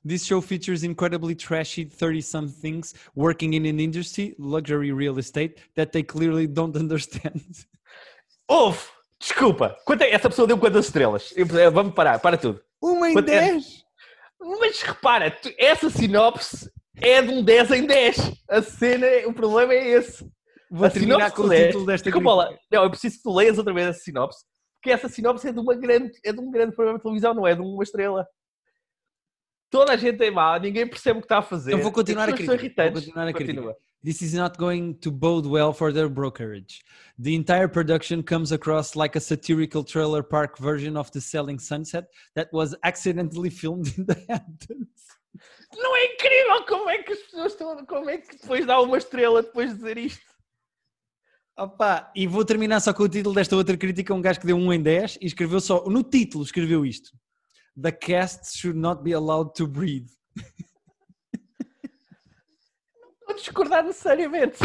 This 0.07 0.24
show 0.24 0.40
features 0.40 0.84
incredibly 0.84 1.34
trashy 1.34 1.84
30-somethings 1.86 2.95
working 3.16 3.55
in 3.55 3.66
an 3.66 3.80
industry, 3.80 4.34
luxury 4.38 4.93
real 4.93 5.18
estate, 5.18 5.57
that 5.74 5.93
they 5.93 6.03
clearly 6.05 6.47
don't 6.47 6.76
understand. 6.78 7.40
Houve! 8.49 8.91
Desculpa! 9.22 9.76
Quanto 9.84 10.02
é- 10.02 10.10
essa 10.10 10.28
pessoa 10.28 10.48
deu 10.48 10.58
quantas 10.58 10.86
estrelas? 10.86 11.32
Eh, 11.36 11.70
Vamos 11.70 11.94
parar, 11.94 12.18
para 12.18 12.36
tudo. 12.36 12.60
Uma 12.82 13.08
em 13.08 13.12
Quanto 13.12 13.28
é- 13.28 13.40
10? 13.52 13.82
Mas 14.40 14.82
repara, 14.82 15.30
tu- 15.30 15.52
essa 15.56 15.88
sinopse 15.88 16.68
é 16.96 17.22
de 17.22 17.28
um 17.30 17.44
10 17.44 17.70
em 17.70 17.86
10. 17.86 18.16
A 18.50 18.60
cena, 18.60 19.06
é- 19.06 19.24
o 19.24 19.32
problema 19.32 19.72
é 19.72 19.90
esse. 19.90 20.28
Vou 20.68 20.86
A 20.86 20.90
terminar 20.90 21.30
sinopse 21.30 21.36
com 21.36 21.36
que 21.36 21.40
o 21.40 21.44
tu 21.44 21.48
lês- 21.50 21.66
título 21.68 21.86
desta 21.86 22.04
Desculpa 22.10 22.34
lá. 22.34 22.58
Não, 22.70 22.82
eu 22.82 22.90
preciso 22.90 23.16
que 23.18 23.22
tu 23.22 23.32
leias 23.32 23.58
outra 23.58 23.72
vez 23.72 23.86
essa 23.86 24.00
sinopse, 24.00 24.44
porque 24.80 24.90
essa 24.90 25.08
sinopse 25.08 25.46
é 25.46 25.52
de, 25.52 25.60
uma 25.60 25.74
grande, 25.76 26.10
é 26.24 26.32
de 26.32 26.40
um 26.40 26.50
grande 26.50 26.74
programa 26.74 26.98
de 26.98 27.04
televisão, 27.04 27.32
não 27.32 27.46
é 27.46 27.54
de 27.54 27.60
uma 27.60 27.82
estrela. 27.84 28.26
Toda 29.70 29.92
a 29.92 29.96
gente 29.96 30.22
é 30.24 30.30
má, 30.32 30.58
ninguém 30.58 30.86
percebe 30.86 31.18
o 31.18 31.22
que 31.22 31.26
está 31.26 31.38
a 31.38 31.42
fazer. 31.42 31.72
Eu 31.74 31.78
vou 31.78 31.92
continuar 31.92 32.24
a 32.28 32.32
crítica, 32.32 32.56
vou 32.90 32.92
continuar 32.94 33.28
a. 33.28 33.32
Continua. 33.32 33.76
This 34.05 34.20
is 34.20 34.34
not 34.34 34.59
going 34.59 34.98
to 34.98 35.12
bode 35.12 35.46
well 35.46 35.72
for 35.72 35.92
their 35.92 36.09
brokerage. 36.09 36.82
The 37.18 37.36
entire 37.36 37.68
production 37.68 38.24
comes 38.24 38.50
across 38.50 38.96
like 38.96 39.14
a 39.14 39.20
satirical 39.20 39.84
trailer 39.84 40.24
park 40.24 40.59
version 40.59 40.96
of 40.96 41.12
The 41.12 41.20
Selling 41.20 41.61
Sunset 41.61 42.07
that 42.34 42.48
was 42.53 42.74
accidentally 42.82 43.50
filmed 43.50 43.96
in 43.96 44.07
the 44.07 44.16
Hamptons. 44.28 45.07
Não 45.76 45.96
é 45.96 46.14
incrível 46.14 46.66
como 46.66 46.90
é 46.90 47.03
que 47.03 47.12
as 47.12 47.18
pessoas 47.20 47.53
estão. 47.53 47.86
Como 47.86 48.11
é 48.11 48.18
que 48.18 48.36
depois 48.36 48.66
dá 48.66 48.80
uma 48.80 48.98
estrela 48.98 49.42
depois 49.42 49.70
de 49.70 49.76
dizer 49.76 49.98
isto? 49.98 50.32
Opa, 51.57 52.11
e 52.16 52.26
vou 52.26 52.44
terminar 52.44 52.80
só 52.80 52.92
com 52.92 53.05
o 53.05 53.09
título 53.09 53.34
desta 53.34 53.55
outra 53.55 53.76
crítica, 53.76 54.12
um 54.12 54.20
gajo 54.20 54.40
que 54.40 54.46
deu 54.46 54.57
1 54.57 54.72
em 54.72 54.82
10 54.82 55.18
e 55.20 55.26
escreveu 55.26 55.61
só, 55.61 55.84
no 55.84 56.03
título 56.03 56.42
escreveu 56.42 56.84
isto. 56.84 57.11
The 57.80 57.92
cast 57.92 58.59
should 58.59 58.78
not 58.78 59.03
be 59.03 59.12
allowed 59.12 59.55
to 59.55 59.66
breathe. 59.66 60.09
Discordar 63.35 63.85
necessariamente. 63.85 64.59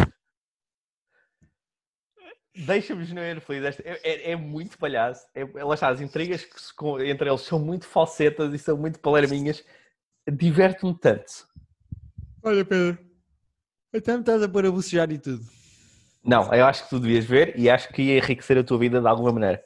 Deixa-me 2.56 3.06
genuíno 3.06 3.40
feliz. 3.40 3.80
É, 3.82 4.00
é- 4.04 4.32
é 4.32 4.36
muito 4.36 4.78
palhaço. 4.80 5.28
É, 5.36 5.44
lá 5.64 5.76
está, 5.76 5.90
as 5.90 6.02
intrigas 6.02 6.44
que 6.44 6.60
se 6.60 6.74
com- 6.74 7.00
entre 7.00 7.30
eles 7.30 7.42
são 7.42 7.60
muito 7.60 7.86
falsetas 7.86 8.52
e 8.54 8.58
são 8.58 8.76
muito 8.76 9.00
palerminhas. 9.00 9.64
Diverte-me 10.28 10.98
tanto. 10.98 11.48
Olha, 12.44 12.66
Pedro, 12.66 12.98
até 13.96 14.14
me 14.14 14.22
estás 14.22 14.42
a 14.42 14.50
pôr 14.50 14.66
a 14.66 14.72
bocejar 14.72 15.12
e 15.12 15.20
tudo. 15.20 15.46
Não, 16.24 16.52
eu 16.54 16.66
acho 16.66 16.84
que 16.84 16.90
tu 16.90 17.00
devias 17.00 17.26
ver 17.26 17.58
e 17.58 17.70
acho 17.70 17.90
que 17.94 18.02
ia 18.02 18.18
enriquecer 18.18 18.58
a 18.58 18.64
tua 18.64 18.80
vida 18.80 19.00
de 19.00 19.08
alguma 19.08 19.32
maneira. 19.32 19.64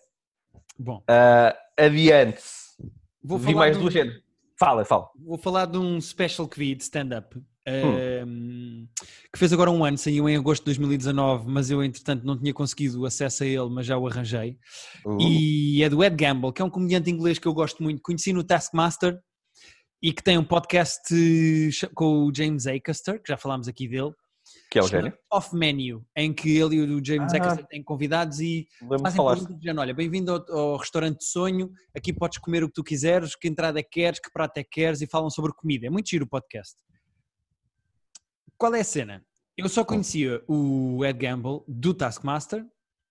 Bom, 0.77 1.01
Ah, 1.07 1.57
adiante. 1.77 2.43
vou 3.23 3.37
Vi 3.37 3.45
falar, 3.53 3.57
mais 3.57 3.71
de 3.73 3.77
um, 3.77 3.81
duas 3.81 3.93
cenas. 3.93 4.21
Fala, 4.59 4.83
fala. 4.85 5.09
vou 5.15 5.37
falar 5.37 5.65
de 5.65 5.77
um 5.77 5.99
special 6.01 6.47
que 6.47 6.59
vi 6.59 6.75
de 6.75 6.83
stand-up. 6.83 7.35
um, 7.37 7.41
que 9.31 9.39
fez 9.39 9.51
agora 9.53 9.71
um 9.71 9.83
ano, 9.83 9.97
saiu 9.97 10.27
em 10.29 10.35
agosto 10.35 10.61
de 10.61 10.65
2019, 10.65 11.49
mas 11.49 11.69
eu 11.69 11.83
entretanto 11.83 12.25
não 12.25 12.37
tinha 12.37 12.53
conseguido 12.53 13.05
acesso 13.05 13.43
a 13.43 13.47
ele, 13.47 13.69
mas 13.69 13.85
já 13.85 13.97
o 13.97 14.07
arranjei. 14.07 14.57
E 15.19 15.81
é 15.83 15.89
do 15.89 16.03
Ed 16.03 16.15
Gamble, 16.15 16.51
que 16.53 16.61
é 16.61 16.65
um 16.65 16.69
comediante 16.69 17.09
inglês 17.09 17.39
que 17.39 17.47
eu 17.47 17.53
gosto 17.53 17.81
muito. 17.81 18.01
Conheci 18.01 18.33
no 18.33 18.43
Taskmaster 18.43 19.19
e 20.01 20.11
que 20.11 20.23
tem 20.23 20.37
um 20.37 20.43
podcast 20.43 21.13
com 21.93 22.25
o 22.25 22.31
James 22.35 22.65
Acaster, 22.67 23.21
que 23.21 23.31
já 23.31 23.37
falámos 23.37 23.67
aqui 23.67 23.87
dele. 23.87 24.11
que 24.69 24.79
é 24.79 24.83
o 24.83 24.87
gênio. 24.87 25.13
Off 25.31 25.55
Menu, 25.55 26.03
em 26.15 26.33
que 26.33 26.57
ele 26.57 26.75
e 26.75 26.81
o 26.81 27.05
James 27.05 27.33
Ah. 27.33 27.37
Acaster 27.37 27.65
têm 27.67 27.83
convidados 27.83 28.39
e 28.39 28.67
fazem 29.01 29.17
falar. 29.17 29.37
perguntas 29.37 29.77
olha, 29.77 29.93
bem-vindo 29.93 30.31
ao, 30.31 30.57
ao 30.57 30.77
restaurante 30.77 31.19
de 31.19 31.25
sonho, 31.25 31.71
aqui 31.95 32.11
podes 32.11 32.37
comer 32.39 32.63
o 32.63 32.67
que 32.67 32.73
tu 32.73 32.83
quiseres, 32.83 33.35
que 33.35 33.47
entrada 33.47 33.79
é 33.79 33.83
que 33.83 33.89
queres, 33.91 34.19
que 34.19 34.31
prato 34.31 34.57
é 34.57 34.63
que 34.63 34.69
queres 34.71 35.01
e 35.01 35.07
falam 35.07 35.29
sobre 35.29 35.53
comida. 35.53 35.87
É 35.87 35.89
muito 35.89 36.09
giro 36.09 36.25
o 36.25 36.27
podcast. 36.27 36.75
Qual 38.61 38.75
é 38.75 38.81
a 38.81 38.83
cena? 38.83 39.25
Eu 39.57 39.67
só 39.67 39.83
conhecia 39.83 40.39
o 40.47 41.03
Ed 41.03 41.17
Gamble 41.17 41.61
do 41.67 41.95
Taskmaster 41.95 42.63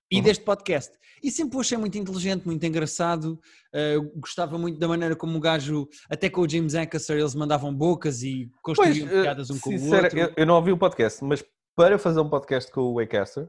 e 0.09 0.19
Uhum. 0.19 0.23
deste 0.23 0.45
podcast. 0.45 0.97
E 1.21 1.29
sempre 1.29 1.57
o 1.57 1.61
achei 1.61 1.77
muito 1.77 1.99
inteligente, 1.99 2.47
muito 2.47 2.65
engraçado. 2.65 3.37
eu 3.73 4.05
gostava 4.15 4.57
muito 4.57 4.79
da 4.79 4.87
maneira 4.87 5.17
como 5.17 5.37
o 5.37 5.41
gajo, 5.41 5.89
até 6.09 6.31
com 6.31 6.43
o 6.43 6.49
James 6.49 6.77
Acaster, 6.77 7.19
eles 7.19 7.35
mandavam 7.35 7.75
bocas 7.75 8.23
e 8.23 8.49
Pois, 8.63 8.79
construíam 8.79 9.09
eh, 9.09 9.23
piadas 9.23 9.51
um 9.51 9.59
com 9.59 9.71
o 9.71 9.93
outro. 9.93 10.17
eu, 10.17 10.33
eu 10.37 10.47
não 10.47 10.55
ouvi 10.55 10.71
o 10.71 10.79
podcast, 10.79 11.25
mas 11.25 11.45
para 11.75 11.99
fazer 11.99 12.21
um 12.21 12.31
podcast 12.31 12.71
com 12.71 12.83
o 12.83 12.95
Waycaster, 12.95 13.49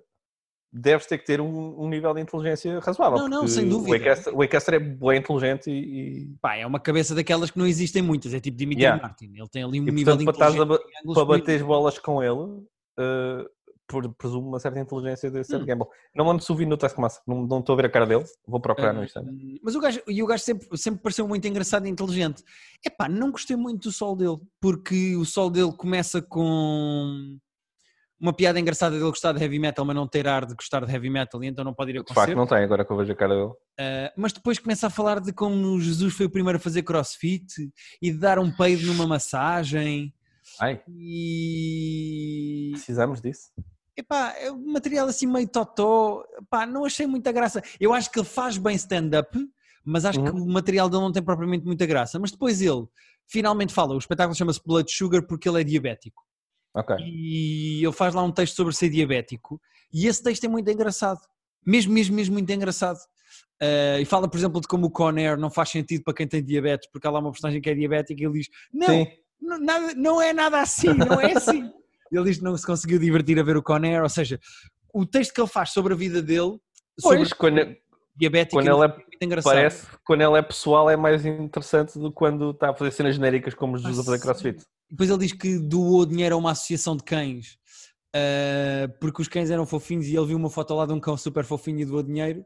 deves 0.73 1.05
ter 1.05 1.17
que 1.17 1.25
ter 1.25 1.41
um, 1.41 1.81
um 1.83 1.89
nível 1.89 2.13
de 2.13 2.21
inteligência 2.21 2.79
razoável. 2.79 3.17
Não, 3.19 3.27
não, 3.27 3.47
sem 3.47 3.65
O 3.67 3.69
dúvida. 3.69 4.13
O 4.33 4.37
Waycaster 4.37 4.73
é 4.75 4.79
bem 4.79 5.17
inteligente 5.19 5.69
e, 5.69 5.73
e- 5.73 6.35
Pá, 6.41 6.55
é 6.55 6.65
uma 6.65 6.79
cabeça 6.79 7.13
daquelas 7.13 7.51
que 7.51 7.59
não 7.59 7.67
existem 7.67 8.01
muitas, 8.01 8.33
é 8.33 8.39
tipo 8.39 8.57
Dimitri 8.57 8.83
Yeah. 8.83 9.01
Martin. 9.01 9.33
Ele 9.35 9.49
tem 9.49 9.63
ali 9.63 9.81
um 9.81 9.87
e, 9.87 9.91
nível 9.91 10.15
de 10.15 10.23
portanto, 10.25 10.37
para, 10.37 10.47
a 10.47 10.65
inteligência 10.65 10.81
para 11.03 11.25
muito- 11.25 11.25
bater 11.25 11.55
as 11.57 11.61
bolas 11.61 11.99
com 11.99 12.23
ele, 12.23 12.63
eh, 12.99 13.45
por, 13.85 14.07
presumo 14.15 14.47
uma 14.47 14.59
certa 14.59 14.79
inteligência 14.79 15.29
desse 15.29 15.53
Hum. 15.53 15.57
Ed 15.57 15.65
Gamble. 15.65 15.87
Não 16.15 16.31
ando 16.31 16.41
ouvindo 16.49 16.69
no 16.69 16.77
Taskmaster, 16.77 17.21
não, 17.27 17.45
não 17.45 17.59
estou 17.59 17.73
a 17.73 17.75
ver 17.75 17.85
a 17.87 17.89
cara 17.89 18.05
dele, 18.05 18.23
vou 18.47 18.61
procurar 18.61 18.93
no 18.93 19.01
Ah, 19.01 19.03
instante. 19.03 19.59
Mas 19.61 19.75
o 19.75 19.81
gajo, 19.81 19.99
e 20.07 20.23
o 20.23 20.25
gajo 20.25 20.41
sempre, 20.41 20.77
sempre 20.77 21.01
pareceu 21.01 21.27
muito 21.27 21.45
engraçado 21.45 21.85
e 21.85 21.89
inteligente. 21.89 22.41
Epá, 22.85 23.09
não 23.09 23.29
gostei 23.31 23.57
muito 23.57 23.89
do 23.89 23.91
sol 23.91 24.15
dele, 24.15 24.37
porque 24.61 25.17
o 25.17 25.25
sol 25.25 25.49
dele 25.49 25.73
começa 25.73 26.21
com 26.21 27.37
uma 28.21 28.31
piada 28.31 28.59
engraçada 28.59 28.95
dele 28.95 29.09
gostar 29.09 29.31
de 29.33 29.41
heavy 29.43 29.57
metal, 29.57 29.83
mas 29.83 29.95
não 29.95 30.07
ter 30.07 30.27
ar 30.27 30.45
de 30.45 30.53
gostar 30.53 30.85
de 30.85 30.91
heavy 30.93 31.09
metal, 31.09 31.43
e 31.43 31.47
então 31.47 31.65
não 31.65 31.73
pode 31.73 31.89
ir 31.91 31.97
a 31.97 32.01
De 32.03 32.07
facto, 32.13 32.15
concerto. 32.15 32.37
não 32.37 32.45
tem, 32.45 32.59
agora 32.63 32.85
que 32.85 32.91
eu 32.91 32.97
vejo 32.97 33.11
a 33.11 33.15
cara 33.15 33.33
dele. 33.35 33.51
Ah, 33.79 34.13
mas 34.15 34.31
depois 34.31 34.59
começa 34.59 34.85
a 34.87 34.89
falar 34.91 35.19
de 35.19 35.33
como 35.33 35.79
Jesus 35.81 36.13
foi 36.13 36.27
o 36.27 36.29
primeiro 36.29 36.57
a 36.57 36.59
fazer 36.61 36.83
crossfit 36.83 37.47
e 38.01 38.11
de 38.11 38.17
dar 38.19 38.37
um 38.37 38.51
peido 38.51 38.85
numa 38.85 39.07
massagem. 39.07 40.13
Ai, 40.59 40.81
E 41.65 42.69
precisamos 42.73 43.21
disso. 43.21 43.49
Epá, 43.95 44.33
é 44.37 44.51
um 44.51 44.71
material 44.71 45.07
assim 45.07 45.27
meio 45.27 45.47
totó, 45.47 46.23
Epá, 46.41 46.65
não 46.65 46.85
achei 46.85 47.05
muita 47.05 47.31
graça. 47.31 47.61
Eu 47.79 47.93
acho 47.93 48.09
que 48.11 48.19
ele 48.19 48.25
faz 48.27 48.57
bem 48.57 48.75
stand-up, 48.75 49.37
mas 49.83 50.05
acho 50.05 50.21
que 50.23 50.29
Uhum. 50.29 50.43
o 50.43 50.53
material 50.53 50.89
dele 50.89 51.01
não 51.03 51.11
tem 51.11 51.21
propriamente 51.23 51.65
muita 51.65 51.85
graça. 51.85 52.17
Mas 52.19 52.31
depois 52.31 52.61
ele 52.61 52.85
finalmente 53.27 53.73
fala, 53.73 53.93
o 53.93 53.97
espetáculo 53.97 54.35
chama-se 54.35 54.61
Blood 54.65 54.91
Sugar 54.91 55.23
porque 55.25 55.47
ele 55.49 55.61
é 55.61 55.63
diabético. 55.63 56.23
Ok. 56.73 56.95
E 56.99 57.83
ele 57.83 57.91
faz 57.93 58.13
lá 58.13 58.23
um 58.23 58.31
texto 58.31 58.55
sobre 58.55 58.73
ser 58.73 58.89
diabético. 58.89 59.59
E 59.93 60.07
esse 60.07 60.23
texto 60.23 60.43
é 60.45 60.47
muito 60.47 60.69
engraçado. 60.71 61.19
Mesmo, 61.65 61.93
mesmo, 61.93 62.15
mesmo 62.15 62.33
muito 62.33 62.49
engraçado. 62.51 62.97
Ah, 63.61 63.99
e 63.99 64.05
fala, 64.05 64.27
por 64.27 64.37
exemplo, 64.37 64.59
de 64.61 64.67
como 64.67 64.87
o 64.87 64.91
Conair 64.91 65.37
não 65.37 65.49
faz 65.51 65.69
sentido 65.69 66.03
para 66.03 66.13
quem 66.13 66.27
tem 66.27 66.43
diabetes, 66.43 66.89
porque 66.91 67.05
há 67.07 67.11
lá 67.11 67.19
uma 67.19 67.31
personagem 67.31 67.61
que 67.61 67.69
é 67.69 67.75
diabética 67.75 68.21
e 68.21 68.25
ele 68.25 68.39
diz: 68.39 68.47
Não, 68.73 69.05
não, 69.39 69.59
nada- 69.59 69.93
não 69.95 70.21
é 70.21 70.33
nada 70.33 70.59
assim, 70.61 70.93
não 70.93 71.19
é 71.19 71.33
assim. 71.33 71.69
ele 72.11 72.23
diz 72.25 72.37
que 72.37 72.43
não 72.43 72.57
se 72.57 72.65
conseguiu 72.65 72.97
divertir 72.99 73.39
a 73.39 73.43
ver 73.43 73.55
o 73.57 73.61
Conair, 73.63 74.01
ou 74.01 74.09
seja, 74.09 74.39
o 74.93 75.05
texto 75.05 75.33
que 75.33 75.39
ele 75.41 75.47
faz 75.47 75.69
sobre 75.71 75.93
a 75.93 75.95
vida 75.95 76.21
dele, 76.21 76.57
sobre 76.99 77.17
Pois, 77.19 77.33
quando, 77.33 77.75
diabética, 78.15 78.55
quando 78.61 78.67
ele 78.67 78.85
é- 78.85 78.95
muito 78.97 79.21
engraçado. 79.23 79.53
parece 79.53 79.85
que 79.85 79.97
quando 80.03 80.21
ele 80.21 80.37
é 80.37 80.41
pessoal 80.41 80.89
é 80.89 80.97
mais 80.97 81.25
interessante 81.25 81.99
do 81.99 82.09
que 82.09 82.15
quando 82.15 82.49
está 82.51 82.71
a 82.71 82.73
fazer 82.73 82.91
cenas 82.91 83.15
genéricas 83.15 83.53
como 83.53 83.77
Jesus 83.77 83.99
a 83.99 84.03
fazer 84.03 84.19
crossfit. 84.21 84.65
Depois 84.91 85.09
ele 85.09 85.19
diz 85.19 85.31
que 85.31 85.57
doou 85.57 86.05
dinheiro 86.05 86.35
a 86.35 86.37
uma 86.37 86.51
associação 86.51 86.97
de 86.97 87.03
cães, 87.03 87.57
ah, 88.13 88.91
porque 88.99 89.21
os 89.21 89.27
cães 89.27 89.49
eram 89.49 89.65
fofinhos 89.65 90.07
e 90.07 90.15
ele 90.15 90.25
viu 90.25 90.37
uma 90.37 90.49
foto 90.49 90.73
lá 90.73 90.85
de 90.85 90.93
um 90.93 90.99
cão 90.99 91.15
super 91.15 91.45
fofinho 91.45 91.79
e 91.79 91.85
doou 91.85 92.03
dinheiro. 92.03 92.45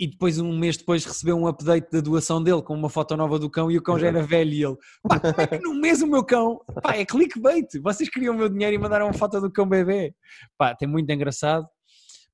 E 0.00 0.06
depois, 0.08 0.38
um 0.38 0.56
mês 0.58 0.76
depois, 0.76 1.04
recebeu 1.04 1.36
um 1.36 1.46
update 1.46 1.88
da 1.92 2.00
doação 2.00 2.42
dele 2.42 2.62
com 2.62 2.74
uma 2.74 2.88
foto 2.88 3.16
nova 3.16 3.38
do 3.38 3.48
cão 3.48 3.70
e 3.70 3.78
o 3.78 3.82
cão 3.82 3.98
já 3.98 4.08
era 4.08 4.22
velho. 4.22 4.52
E 4.52 4.64
ele, 4.64 4.76
pá, 5.08 5.20
como 5.20 5.40
é 5.40 5.46
que 5.46 5.58
num 5.60 5.74
mês 5.74 6.02
o 6.02 6.06
meu 6.08 6.24
cão, 6.24 6.60
pá, 6.82 6.96
é 6.96 7.04
clickbait. 7.04 7.68
Vocês 7.80 8.08
queriam 8.08 8.34
o 8.34 8.38
meu 8.38 8.48
dinheiro 8.48 8.74
e 8.74 8.78
mandaram 8.78 9.06
uma 9.06 9.12
foto 9.12 9.40
do 9.40 9.50
cão 9.50 9.68
bebê. 9.68 10.12
Pá, 10.58 10.74
tem 10.74 10.88
muito 10.88 11.08
engraçado. 11.10 11.68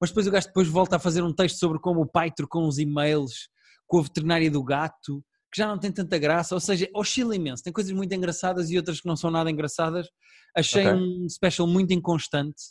Mas 0.00 0.10
depois 0.10 0.26
o 0.26 0.30
gajo 0.30 0.46
depois 0.46 0.68
volta 0.68 0.96
a 0.96 0.98
fazer 0.98 1.22
um 1.22 1.34
texto 1.34 1.58
sobre 1.58 1.78
como 1.78 2.00
o 2.00 2.06
pai 2.06 2.30
trocou 2.30 2.66
uns 2.66 2.78
e-mails 2.78 3.50
com 3.86 3.98
a 3.98 4.02
veterinária 4.02 4.50
do 4.50 4.62
gato, 4.62 5.22
que 5.52 5.60
já 5.60 5.66
não 5.66 5.78
tem 5.78 5.90
tanta 5.92 6.18
graça. 6.18 6.54
Ou 6.54 6.60
seja, 6.60 6.88
oscila 6.94 7.34
imenso. 7.34 7.62
Tem 7.62 7.72
coisas 7.72 7.92
muito 7.92 8.12
engraçadas 8.14 8.70
e 8.70 8.76
outras 8.76 9.00
que 9.00 9.06
não 9.08 9.16
são 9.16 9.30
nada 9.30 9.50
engraçadas. 9.50 10.08
Achei 10.56 10.86
Ok. 10.86 11.00
um 11.00 11.28
special 11.28 11.66
muito 11.66 11.92
inconstante 11.92 12.62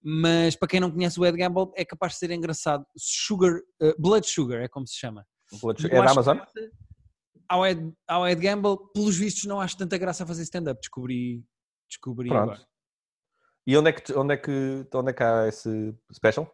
mas 0.00 0.54
para 0.54 0.68
quem 0.68 0.78
não 0.78 0.92
conhece 0.92 1.18
o 1.18 1.26
Ed 1.26 1.36
Gamble 1.36 1.72
é 1.74 1.84
capaz 1.84 2.12
de 2.12 2.18
ser 2.20 2.30
engraçado. 2.30 2.86
Sugar, 2.96 3.58
eh, 3.82 3.94
Blood 3.98 4.26
Sugar 4.28 4.60
é 4.62 4.68
como 4.68 4.86
se 4.86 4.94
chama. 4.96 5.26
Blood 5.60 5.82
Sugar- 5.82 6.00
É 6.00 6.04
da 6.04 6.10
Amazon? 6.12 6.38
Ao 7.48 7.66
Ed, 7.66 7.92
ao 8.06 8.28
Ed 8.28 8.40
Gamble, 8.40 8.76
pelos 8.94 9.16
vistos, 9.16 9.44
não 9.46 9.60
acho 9.60 9.76
tanta 9.76 9.98
graça 9.98 10.22
a 10.22 10.26
fazer 10.26 10.44
stand-up. 10.44 10.80
Descobri, 10.80 11.42
descobri 11.90 12.28
Pronto. 12.28 12.52
agora. 12.52 12.66
E 13.66 13.76
onde 13.76 13.90
é, 13.90 13.92
que, 13.92 14.12
onde, 14.14 14.34
é 14.34 14.36
que, 14.36 14.86
onde 14.94 15.10
é 15.10 15.12
que 15.12 15.22
há 15.22 15.48
esse 15.48 15.92
special? 16.14 16.48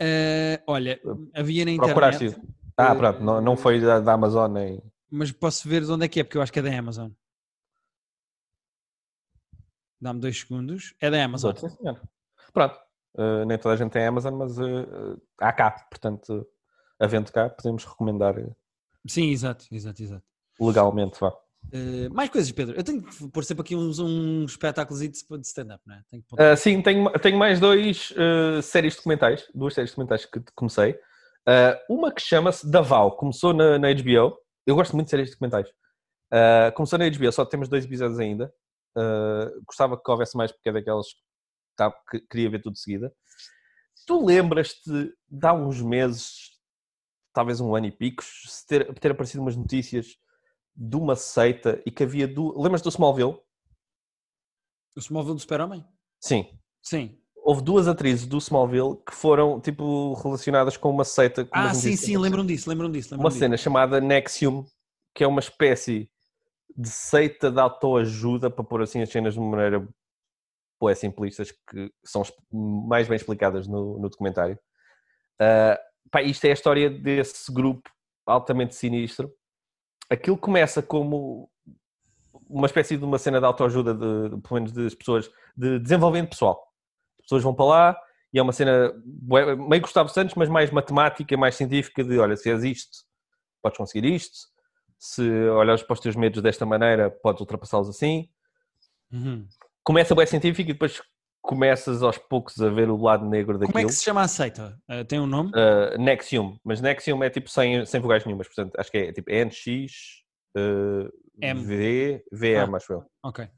Eh, 0.00 0.62
olha, 0.66 1.00
havia 1.34 1.64
na 1.64 1.76
Procuraste 1.76 2.24
internet, 2.26 2.46
isso? 2.46 2.54
Ah, 2.76 2.92
Eh, 2.92 2.94
pronto, 2.94 3.20
não, 3.22 3.40
não 3.40 3.56
foi 3.56 3.80
da, 3.80 4.00
da 4.00 4.12
Amazon 4.14 4.50
nem. 4.52 4.82
mas 5.10 5.30
posso 5.32 5.68
ver 5.68 5.82
de 5.84 5.90
onde 5.90 6.04
é 6.04 6.08
que 6.08 6.20
é, 6.20 6.24
porque 6.24 6.38
eu 6.38 6.42
acho 6.42 6.52
que 6.52 6.58
é 6.58 6.62
da 6.62 6.76
Amazon. 6.78 7.10
Dá-me 10.00 10.20
dois 10.20 10.40
segundos. 10.40 10.94
É 11.00 11.10
da 11.10 11.24
Amazon. 11.24 11.54
Sim, 11.54 11.68
senhor. 11.68 12.00
Pronto. 12.52 12.76
Uh, 13.14 13.44
nem 13.46 13.58
toda 13.58 13.74
a 13.74 13.76
gente 13.76 13.92
tem 13.92 14.06
Amazon, 14.06 14.34
mas 14.34 14.58
uh, 14.58 15.20
há 15.38 15.52
cá. 15.52 15.70
Portanto, 15.90 16.46
havendo 16.98 17.30
cá, 17.30 17.48
podemos 17.50 17.84
recomendar 17.84 18.34
Sim, 19.06 19.30
exato, 19.30 19.66
exato, 19.70 20.02
exato. 20.02 20.24
legalmente. 20.58 21.20
Vá. 21.20 21.28
Uh, 21.72 22.12
mais 22.12 22.30
coisas, 22.30 22.50
Pedro. 22.50 22.74
Eu 22.74 22.82
tenho 22.82 23.02
que 23.02 23.28
pôr 23.28 23.44
sempre 23.44 23.62
aqui 23.62 23.76
uns, 23.76 23.98
uns 24.00 24.52
espetáculos 24.52 25.00
de 25.00 25.12
stand-up, 25.42 25.82
não 25.86 25.94
é? 25.94 26.02
Tenho 26.10 26.22
que 26.22 26.34
Uh, 26.34 26.56
sim, 26.56 26.82
tenho, 26.82 27.08
tenho 27.20 27.38
mais 27.38 27.60
dois 27.60 28.12
uh, 28.12 28.60
séries 28.62 28.96
documentais, 28.96 29.48
duas 29.54 29.74
séries 29.74 29.90
documentais 29.92 30.24
que 30.24 30.40
comecei. 30.54 30.98
Uh, 31.48 31.94
uma 31.94 32.12
que 32.12 32.20
chama-se 32.20 32.70
Davao, 32.70 33.16
começou 33.16 33.52
na, 33.52 33.78
na 33.78 33.92
HBO. 33.92 34.36
Eu 34.66 34.76
gosto 34.76 34.94
muito 34.94 35.06
de 35.06 35.10
séries 35.10 35.30
documentais. 35.30 35.68
Uh, 36.32 36.72
começou 36.74 36.98
na 36.98 37.08
HBO, 37.08 37.32
só 37.32 37.44
temos 37.44 37.68
dois 37.68 37.84
episódios 37.84 38.18
ainda. 38.18 38.52
Uh, 38.96 39.62
gostava 39.66 40.00
que 40.00 40.10
houvesse 40.10 40.36
mais, 40.36 40.52
porque 40.52 40.68
é 40.68 40.72
daquelas 40.72 41.06
tá, 41.76 41.92
que 42.10 42.20
queria 42.20 42.50
ver 42.50 42.62
tudo 42.62 42.74
de 42.74 42.80
seguida. 42.80 43.12
Tu 44.06 44.24
lembras-te 44.24 45.14
de 45.28 45.46
há 45.46 45.52
uns 45.52 45.80
meses, 45.80 46.58
talvez 47.32 47.60
um 47.60 47.74
ano 47.74 47.86
e 47.86 47.92
picos, 47.92 48.64
ter, 48.66 48.92
ter 48.94 49.12
aparecido 49.12 49.42
umas 49.42 49.56
notícias 49.56 50.16
de 50.74 50.96
uma 50.96 51.16
seita 51.16 51.82
e 51.84 51.90
que 51.90 52.02
havia. 52.02 52.26
Du... 52.26 52.60
Lembras 52.60 52.82
do 52.82 52.88
Smallville? 52.88 53.38
O 54.96 55.00
Smallville 55.00 55.36
do 55.36 55.40
Super-Homem? 55.40 55.84
Sim, 56.20 56.46
Sim. 56.82 57.21
Houve 57.42 57.62
duas 57.62 57.88
atrizes 57.88 58.26
do 58.26 58.38
Smallville 58.38 58.96
que 59.06 59.14
foram 59.14 59.60
tipo 59.60 60.14
relacionadas 60.14 60.76
com 60.76 60.90
uma 60.90 61.04
seita. 61.04 61.46
Ah, 61.50 61.74
sim, 61.74 61.88
notícias. 61.88 62.00
sim, 62.00 62.16
lembram 62.16 62.46
disso, 62.46 62.70
lembram 62.70 62.90
disso. 62.90 63.08
Lembram 63.10 63.24
Uma 63.24 63.30
disso. 63.30 63.40
cena 63.40 63.56
chamada 63.56 64.00
Nexium, 64.00 64.64
que 65.14 65.24
é 65.24 65.26
uma 65.26 65.40
espécie 65.40 66.08
de 66.76 66.88
seita 66.88 67.50
de 67.50 67.60
autoajuda, 67.60 68.50
para 68.50 68.64
pôr 68.64 68.82
assim 68.82 69.02
as 69.02 69.10
cenas 69.10 69.34
de 69.34 69.40
uma 69.40 69.50
maneira 69.50 69.86
boé 70.80 70.94
simplistas, 70.94 71.52
que 71.52 71.92
são 72.04 72.22
mais 72.50 73.06
bem 73.06 73.16
explicadas 73.16 73.66
no, 73.68 73.98
no 73.98 74.08
documentário. 74.08 74.58
Ah, 75.38 75.78
pá, 76.10 76.22
isto 76.22 76.44
é 76.44 76.50
a 76.50 76.54
história 76.54 76.88
desse 76.88 77.52
grupo 77.52 77.90
altamente 78.24 78.74
sinistro. 78.74 79.30
Aquilo 80.08 80.38
começa 80.38 80.82
como 80.82 81.50
uma 82.48 82.66
espécie 82.66 82.96
de 82.96 83.04
uma 83.04 83.18
cena 83.18 83.40
de 83.40 83.46
autoajuda, 83.46 83.94
de, 83.94 84.40
pelo 84.42 84.54
menos 84.54 84.72
das 84.72 84.94
pessoas, 84.94 85.30
de 85.56 85.78
desenvolvimento 85.78 86.30
pessoal. 86.30 86.71
As 87.32 87.36
pessoas 87.36 87.42
vão 87.44 87.54
para 87.54 87.64
lá 87.64 87.96
e 88.32 88.38
é 88.38 88.42
uma 88.42 88.52
cena 88.52 88.92
meio 89.68 89.80
Gustavo 89.80 90.08
Santos, 90.10 90.34
mas 90.34 90.48
mais 90.50 90.70
matemática, 90.70 91.34
mais 91.36 91.54
científica, 91.54 92.04
de 92.04 92.18
olha, 92.18 92.36
se 92.36 92.50
és 92.50 92.62
isto, 92.62 92.98
podes 93.62 93.78
conseguir 93.78 94.06
isto. 94.06 94.36
Se 94.98 95.22
olhares 95.48 95.82
para 95.82 95.94
os 95.94 96.00
teus 96.00 96.14
medos 96.14 96.42
desta 96.42 96.66
maneira, 96.66 97.10
podes 97.10 97.40
ultrapassá-los 97.40 97.88
assim. 97.88 98.28
Uhum. 99.10 99.46
Começa 99.82 100.14
bem 100.14 100.26
científico 100.26 100.70
e 100.70 100.72
depois 100.74 101.00
começas 101.40 102.02
aos 102.02 102.18
poucos 102.18 102.60
a 102.60 102.68
ver 102.68 102.88
o 102.88 102.96
lado 102.96 103.26
negro 103.28 103.54
daquilo. 103.54 103.72
Como 103.72 103.84
é 103.84 103.88
que 103.88 103.92
se 103.92 104.04
chama 104.04 104.20
a 104.22 104.28
seita? 104.28 104.78
Uh, 104.88 105.04
tem 105.04 105.18
um 105.18 105.26
nome? 105.26 105.50
Uh, 105.50 105.98
Nexium, 105.98 106.58
mas 106.62 106.80
Nexium 106.80 107.22
é 107.24 107.30
tipo 107.30 107.50
sem, 107.50 107.84
sem 107.84 108.00
vogais 108.00 108.24
nenhumas, 108.24 108.46
portanto 108.46 108.78
acho 108.78 108.90
que 108.90 108.98
é 108.98 109.12
tipo 109.12 109.30
NX 109.30 110.22
uh, 110.56 111.10
M. 111.40 111.60
V, 111.64 112.24
VM, 112.30 112.72
Ah. 112.72 112.76
acho 112.76 112.92
eu. 112.92 113.04
Ok, 113.24 113.48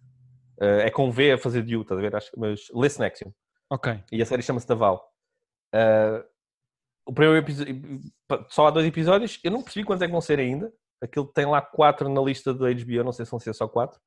Uh, 0.61 0.87
é 0.87 0.91
com 0.91 1.11
V 1.11 1.33
a 1.33 1.39
fazer 1.39 1.63
de 1.65 1.77
U, 1.77 1.83
estás 1.83 1.99
a 1.99 2.01
ver? 2.01 2.15
Acho, 2.15 2.31
mas 2.37 2.61
lê-se 2.73 3.01
Nexium. 3.01 3.35
Ok. 3.75 4.03
E 4.13 4.23
a 4.23 4.27
série 4.27 4.43
chama-se 4.43 4.67
Daval. 4.67 5.13
Uh, 5.75 6.25
o 7.07 7.13
primeiro 7.13 7.39
episódio, 7.39 8.01
só 8.49 8.67
há 8.67 8.71
dois 8.71 8.87
episódios, 8.87 9.39
eu 9.45 9.51
não 9.51 9.63
percebi 9.63 9.85
quantos 9.85 10.03
é 10.03 10.07
que 10.07 10.13
vão 10.13 10.21
ser 10.21 10.39
ainda. 10.39 10.73
Aquilo 11.03 11.27
tem 11.27 11.45
lá 11.45 11.61
quatro 11.61 12.09
na 12.09 12.23
lista 12.23 12.55
do 12.55 12.65
HBO, 12.65 13.05
não 13.05 13.13
sei 13.13 13.25
se 13.25 13.31
vão 13.31 13.41
ser 13.41 13.55
só 13.55 13.69
quatro. 13.69 14.01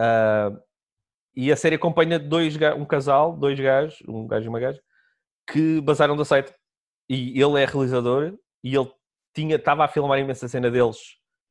Uh, 0.00 0.60
e 1.34 1.50
a 1.50 1.56
série 1.56 1.76
acompanha 1.76 2.18
dois, 2.18 2.54
um 2.76 2.84
casal, 2.84 3.36
dois 3.36 3.58
gajos, 3.58 4.02
um 4.06 4.26
gajo 4.26 4.46
e 4.46 4.48
uma 4.48 4.60
gaja, 4.60 4.80
que 5.50 5.80
basaram 5.80 6.16
da 6.16 6.24
seita. 6.24 6.54
E 7.08 7.40
ele 7.40 7.60
é 7.60 7.64
realizador 7.64 8.38
e 8.62 8.74
ele 8.74 8.90
tinha, 9.34 9.56
estava 9.56 9.84
a 9.84 9.88
filmar 9.88 10.18
imensa 10.18 10.48
cena 10.48 10.70
deles 10.70 10.98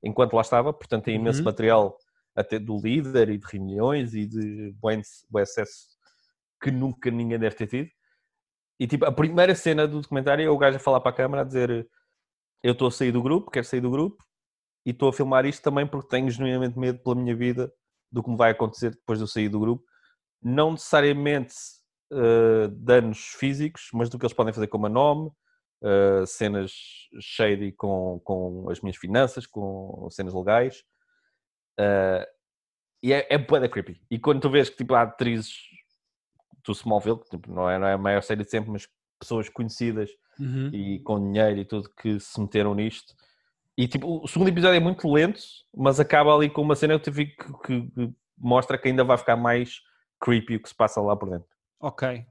enquanto 0.03 0.34
lá 0.34 0.41
estava, 0.41 0.74
portanto 0.74 1.05
tem 1.05 1.15
imenso 1.15 1.39
Uhum. 1.39 1.45
material 1.45 1.97
até 2.36 2.57
do 2.59 2.78
líder 2.78 3.30
e 3.30 3.38
de 3.38 3.45
reuniões 3.45 4.13
e 4.13 4.26
de 4.26 4.71
bom 4.80 4.89
bom 5.30 5.39
acesso 5.39 5.93
que 6.64 6.72
nunca 6.72 7.11
ninguém 7.11 7.38
deve 7.38 7.55
ter 7.55 7.68
tido. 7.68 7.89
E 8.80 8.88
tipo, 8.88 9.05
a 9.05 9.11
primeira 9.11 9.53
cena 9.53 9.88
do 9.88 10.01
documentário 10.01 10.45
é 10.45 10.49
o 10.49 10.57
gajo 10.57 10.78
a 10.78 10.80
falar 10.80 11.01
para 11.01 11.11
a 11.11 11.16
câmara 11.16 11.41
a 11.41 11.45
dizer 11.45 11.88
eu 12.64 12.72
estou 12.72 12.88
a 12.88 12.91
sair 12.91 13.11
do 13.11 13.22
grupo, 13.22 13.51
quero 13.51 13.66
sair 13.66 13.82
do 13.82 13.91
grupo 13.91 14.24
e 14.86 14.91
estou 14.91 15.09
a 15.09 15.14
filmar 15.14 15.45
isto 15.45 15.61
também 15.61 15.86
porque 15.86 16.07
tenho 16.07 16.30
genuinamente 16.30 16.80
medo 16.80 16.99
pela 16.99 17.16
minha 17.16 17.36
vida 17.36 17.72
do 18.11 18.24
que 18.24 18.30
me 18.30 18.38
vai 18.38 18.51
acontecer 18.51 18.91
depois 18.91 19.20
de 19.20 19.24
eu 19.24 19.28
sair 19.28 19.49
do 19.49 19.59
grupo. 19.59 19.84
Não 20.41 20.72
necessariamente 20.72 21.53
eh, 22.11 22.68
danos 22.72 23.34
físicos, 23.38 23.89
mas 23.93 24.09
do 24.09 24.18
que 24.18 24.26
eles 24.26 24.36
podem 24.36 24.53
fazer 24.53 24.68
com 24.68 24.78
o 24.78 24.82
meu 24.82 24.89
nome, 24.89 25.32
eh, 25.84 26.26
cenas 26.26 26.72
shady 27.20 27.72
com, 27.74 28.22
com 28.24 28.70
as 28.70 28.80
minhas 28.82 28.97
finanças, 28.97 29.45
com 29.45 30.07
cenas 30.09 30.34
legais. 30.34 30.84
Eh, 31.80 32.28
e 33.03 33.14
é, 33.14 33.28
é 33.30 33.38
bué 33.38 33.68
creepy. 33.68 34.01
E 34.09 34.18
quando 34.20 34.41
tu 34.41 34.49
vês 34.49 34.70
que 34.70 34.78
tipo, 34.78 34.93
há 34.93 35.01
atrizes 35.01 35.53
do 36.66 36.72
Smallville, 36.72 37.20
que 37.20 37.30
tipo, 37.32 37.51
não, 37.53 37.70
é, 37.70 37.78
não 37.78 37.88
é 37.88 37.93
a 37.93 37.97
maior 37.97 38.22
série 38.24 38.43
de 38.43 38.49
sempre, 38.49 38.72
mas 38.72 38.88
pessoas 39.20 39.49
conhecidas 39.49 40.09
Uhum. 40.39 40.70
e 40.74 40.99
com 41.01 41.20
dinheiro 41.32 41.59
e 41.59 41.66
tudo 41.66 41.89
que 42.01 42.20
se 42.20 42.39
meteram 42.41 42.74
nisto. 42.74 43.14
E 43.78 43.88
tipo, 43.88 44.22
o 44.24 44.28
segundo 44.28 44.47
episódio 44.49 44.76
é 44.78 44.80
muito 44.80 45.07
lento, 45.11 45.39
mas 45.76 45.99
acaba 45.99 46.36
ali 46.36 46.49
com 46.49 46.61
uma 46.61 46.76
cena 46.76 46.99
que, 46.99 47.11
que- 47.11 47.36
que 47.66 48.14
mostra 48.38 48.78
que 48.78 48.88
ainda 48.88 49.03
vai 49.03 49.18
ficar 49.18 49.36
mais 49.36 49.82
creepy 50.20 50.55
o 50.55 50.61
que 50.61 50.70
se 50.70 50.76
passa 50.76 50.99
lá 51.01 51.16
por 51.16 51.30
dentro. 51.30 51.47
Ok. 51.80 52.26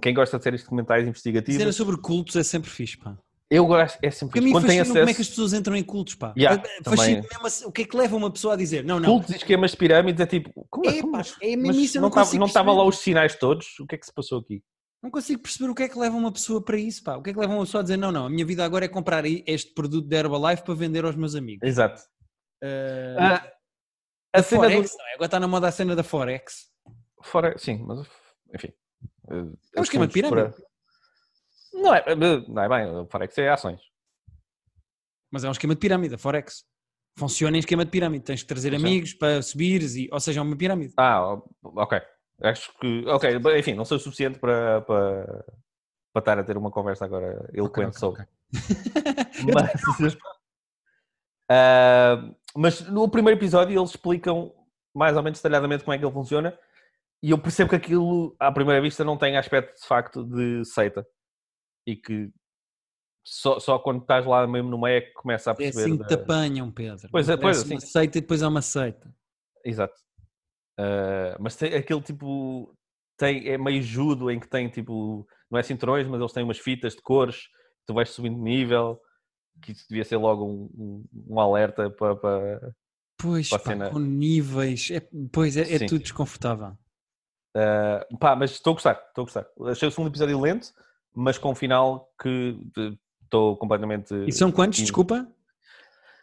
Quem 0.00 0.14
gosta 0.14 0.38
de 0.38 0.44
séries 0.44 0.62
documentais 0.62 1.06
investigativas, 1.06 1.60
Cena 1.60 1.72
sobre 1.72 1.98
cultos 2.00 2.34
é 2.36 2.42
sempre 2.42 2.70
fixe, 2.70 2.96
pá. 2.96 3.16
Eu 3.56 3.66
gosto, 3.66 3.96
é 3.96 3.98
Porque 3.98 4.12
sempre 4.12 4.40
quando 4.52 4.66
tem 4.66 4.78
fascina 4.78 4.82
acesso 4.82 4.98
como 4.98 5.10
é 5.10 5.14
que 5.14 5.20
as 5.20 5.28
pessoas 5.28 5.52
entram 5.52 5.76
em 5.76 5.82
cultos, 5.82 6.14
pá. 6.14 6.32
Yeah, 6.36 6.62
fascina 6.84 7.22
mesmo 7.30 7.46
assim, 7.46 7.64
o 7.66 7.72
que 7.72 7.82
é 7.82 7.84
que 7.84 7.96
leva 7.96 8.16
uma 8.16 8.30
pessoa 8.30 8.54
a 8.54 8.56
dizer, 8.56 8.84
não, 8.84 8.98
não, 8.98 9.10
cultos 9.10 9.30
e 9.30 9.36
esquemas 9.36 9.72
de 9.72 9.76
pirâmides 9.76 10.20
é 10.20 10.26
tipo, 10.26 10.66
como 10.70 10.88
É, 10.88 10.98
é, 10.98 11.00
como, 11.00 11.16
é 11.16 11.56
mesmo 11.56 11.66
mas 11.66 11.76
isso, 11.76 11.94
não 11.96 12.02
não 12.02 12.08
estava 12.08 12.26
consigo 12.26 12.40
não 12.40 12.46
estava 12.46 12.72
lá 12.72 12.84
os 12.84 12.98
sinais 12.98 13.34
todos? 13.34 13.78
O 13.80 13.86
que 13.86 13.94
é 13.94 13.98
que 13.98 14.06
se 14.06 14.12
passou 14.12 14.40
aqui? 14.40 14.62
não 15.02 15.10
consigo 15.10 15.42
perceber 15.42 15.68
o 15.68 15.74
que 15.74 15.82
é 15.82 15.88
que 15.88 15.98
leva 15.98 16.16
uma 16.16 16.30
pessoa 16.30 16.64
para 16.64 16.76
isso, 16.76 17.02
pá. 17.02 17.16
O 17.16 17.22
que 17.22 17.30
é 17.30 17.32
que 17.32 17.38
leva 17.40 17.52
uma 17.52 17.64
pessoa 17.64 17.80
a 17.80 17.82
dizer, 17.82 17.96
não, 17.96 18.12
não, 18.12 18.26
a 18.26 18.30
minha 18.30 18.46
vida 18.46 18.64
agora 18.64 18.84
é 18.84 18.88
comprar 18.88 19.24
este 19.26 19.74
produto 19.74 20.06
da 20.06 20.18
Herbalife 20.18 20.62
para 20.62 20.74
vender 20.74 21.04
aos 21.04 21.16
meus 21.16 21.34
amigos. 21.34 21.68
Exato. 21.68 22.00
Uh, 22.62 23.18
Ah, 23.18 23.52
a 24.32 24.42
cena 24.42 24.68
do, 24.68 24.72
Forex, 24.74 24.96
não 24.96 25.06
é? 25.06 25.14
Agora 25.14 25.26
está 25.26 25.40
na 25.40 25.48
moda 25.48 25.66
a 25.66 25.72
cena 25.72 25.96
da 25.96 26.04
Forex. 26.04 26.68
Fora, 27.20 27.58
sim, 27.58 27.84
mas 27.84 28.06
enfim. 28.54 28.72
É 29.74 29.80
um 29.80 29.82
esquema 29.82 30.06
de 30.06 30.12
pirâmide. 30.12 30.54
Não 31.72 31.94
é, 31.94 32.14
não 32.14 32.62
é 32.62 32.68
bem, 32.68 32.86
o 32.96 33.06
Forex 33.06 33.36
é 33.38 33.48
ações. 33.48 33.80
Mas 35.30 35.44
é 35.44 35.48
um 35.48 35.52
esquema 35.52 35.74
de 35.74 35.80
pirâmide, 35.80 36.14
a 36.14 36.18
Forex. 36.18 36.64
Funciona 37.18 37.56
em 37.56 37.60
esquema 37.60 37.84
de 37.84 37.90
pirâmide. 37.90 38.24
Tens 38.24 38.42
que 38.42 38.48
trazer 38.48 38.70
Funciona. 38.70 38.88
amigos 38.88 39.14
para 39.14 39.42
subires, 39.42 39.96
e, 39.96 40.08
ou 40.12 40.20
seja, 40.20 40.40
é 40.40 40.42
uma 40.42 40.56
pirâmide. 40.56 40.94
Ah, 40.96 41.38
ok. 41.62 42.00
Acho 42.42 42.76
que, 42.78 43.04
ok, 43.06 43.38
enfim, 43.58 43.74
não 43.74 43.84
sou 43.84 43.96
o 43.96 44.00
suficiente 44.00 44.38
para, 44.38 44.80
para, 44.82 45.44
para 46.12 46.20
estar 46.20 46.38
a 46.38 46.44
ter 46.44 46.56
uma 46.56 46.70
conversa 46.70 47.04
agora 47.04 47.48
eloquente 47.52 47.96
ok, 47.96 47.98
sobre. 47.98 48.22
ok. 48.22 48.32
Mas, 49.54 50.16
Ah, 51.54 52.30
mas 52.56 52.80
no 52.88 53.08
primeiro 53.10 53.38
episódio 53.38 53.78
eles 53.78 53.90
explicam 53.90 54.52
mais 54.94 55.14
ou 55.16 55.22
menos 55.22 55.38
detalhadamente 55.38 55.84
como 55.84 55.94
é 55.94 55.98
que 55.98 56.04
ele 56.04 56.12
funciona 56.12 56.58
e 57.22 57.30
eu 57.30 57.38
percebo 57.38 57.70
que 57.70 57.76
aquilo, 57.76 58.34
à 58.40 58.50
primeira 58.50 58.80
vista, 58.80 59.04
não 59.04 59.18
tem 59.18 59.36
aspecto 59.36 59.78
de 59.78 59.86
facto 59.86 60.24
de 60.24 60.64
seita 60.64 61.06
e 61.86 61.96
que 61.96 62.30
só, 63.24 63.60
só 63.60 63.78
quando 63.78 64.02
estás 64.02 64.26
lá 64.26 64.46
mesmo 64.46 64.70
no 64.70 64.80
meio 64.80 64.98
é 64.98 65.00
que 65.00 65.12
começa 65.12 65.50
a 65.50 65.54
É 65.54 65.56
perceber. 65.56 65.84
assim 65.84 65.98
que 65.98 66.06
te 66.06 66.14
apanham, 66.14 66.70
Pedro. 66.72 67.08
Pois 67.10 67.28
é, 67.28 67.36
pois, 67.36 67.58
Parece 67.58 67.72
uma 67.72 67.78
assim. 67.78 67.86
seita 67.86 68.18
e 68.18 68.20
depois 68.20 68.42
é 68.42 68.48
uma 68.48 68.62
seita. 68.62 69.14
Exato. 69.64 69.94
Uh, 70.78 71.36
mas 71.40 71.54
tem 71.56 71.74
aquele 71.74 72.00
tipo. 72.00 72.74
Tem, 73.18 73.46
é 73.48 73.56
meio 73.58 73.82
judo 73.82 74.30
em 74.30 74.40
que 74.40 74.48
tem 74.48 74.68
tipo. 74.68 75.26
Não 75.50 75.58
é 75.58 75.62
cinturões, 75.62 76.06
mas 76.08 76.18
eles 76.20 76.32
têm 76.32 76.42
umas 76.42 76.58
fitas 76.58 76.94
de 76.94 77.02
cores. 77.02 77.42
Tu 77.86 77.94
vais 77.94 78.08
subindo 78.10 78.36
de 78.36 78.42
nível. 78.42 79.00
Que 79.62 79.72
isso 79.72 79.86
devia 79.88 80.04
ser 80.04 80.16
logo 80.16 80.44
um, 80.46 81.04
um, 81.28 81.38
alerta 81.38 81.90
para. 81.90 82.16
para 82.16 82.74
Pois, 83.20 83.48
Para 83.50 83.58
pá, 83.60 83.90
com 83.90 84.00
níveis. 84.00 84.90
É, 84.90 85.06
pois, 85.32 85.56
é, 85.56 85.60
é 85.60 85.78
Sim. 85.78 85.86
tudo 85.86 86.02
desconfortável. 86.02 86.76
uh, 87.56 88.18
pá, 88.18 88.34
mas 88.34 88.52
estou 88.52 88.72
a 88.72 88.74
gostar. 88.74 88.94
Estou 89.08 89.22
a 89.22 89.24
gostar. 89.26 89.46
Achei 89.70 89.86
o 89.86 89.90
segundo 89.92 90.08
episódio 90.08 90.40
lento, 90.40 90.72
mas 91.14 91.38
com 91.38 91.50
um 91.50 91.54
final 91.54 92.10
que 92.20 92.58
estou 93.24 93.56
completamente. 93.56 94.14
E 94.26 94.32
são 94.32 94.50
quantos, 94.52 94.78
desculpa? 94.80 95.26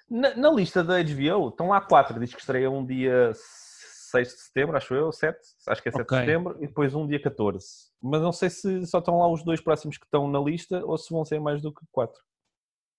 Na, 0.10 0.36
na 0.36 0.50
lista 0.52 0.84
da 0.84 0.96
HBO 1.04 1.50
estão 1.50 1.70
lá 1.70 1.80
quatro. 1.82 2.20
Diz 2.20 2.34
que 2.34 2.40
estreia 2.40 2.70
um 2.72 2.86
dia 2.86 3.32
6 3.34 4.28
de 4.28 4.42
setembro, 4.42 4.76
acho 4.76 4.94
eu, 4.96 5.12
7. 5.12 5.38
Acho 5.68 5.84
que 5.84 5.90
é 5.90 5.92
7 5.92 6.02
Ok. 6.02 6.18
de 6.18 6.26
setembro. 6.26 6.58
E 6.64 6.68
depois 6.68 6.96
um 6.96 7.06
dia 7.08 7.22
14. 7.22 7.66
Mas 8.02 8.22
não 8.22 8.32
sei 8.32 8.50
se 8.50 8.86
só 8.88 9.00
estão 9.00 9.20
lá 9.20 9.28
os 9.32 9.44
dois 9.44 9.62
próximos 9.62 9.98
que 9.98 10.06
estão 10.06 10.28
na 10.28 10.40
lista 10.40 10.84
ou 10.86 10.98
se 10.98 11.12
vão 11.14 11.24
ser 11.24 11.40
mais 11.40 11.62
do 11.62 11.72
que 11.74 11.82
quatro. 11.92 12.20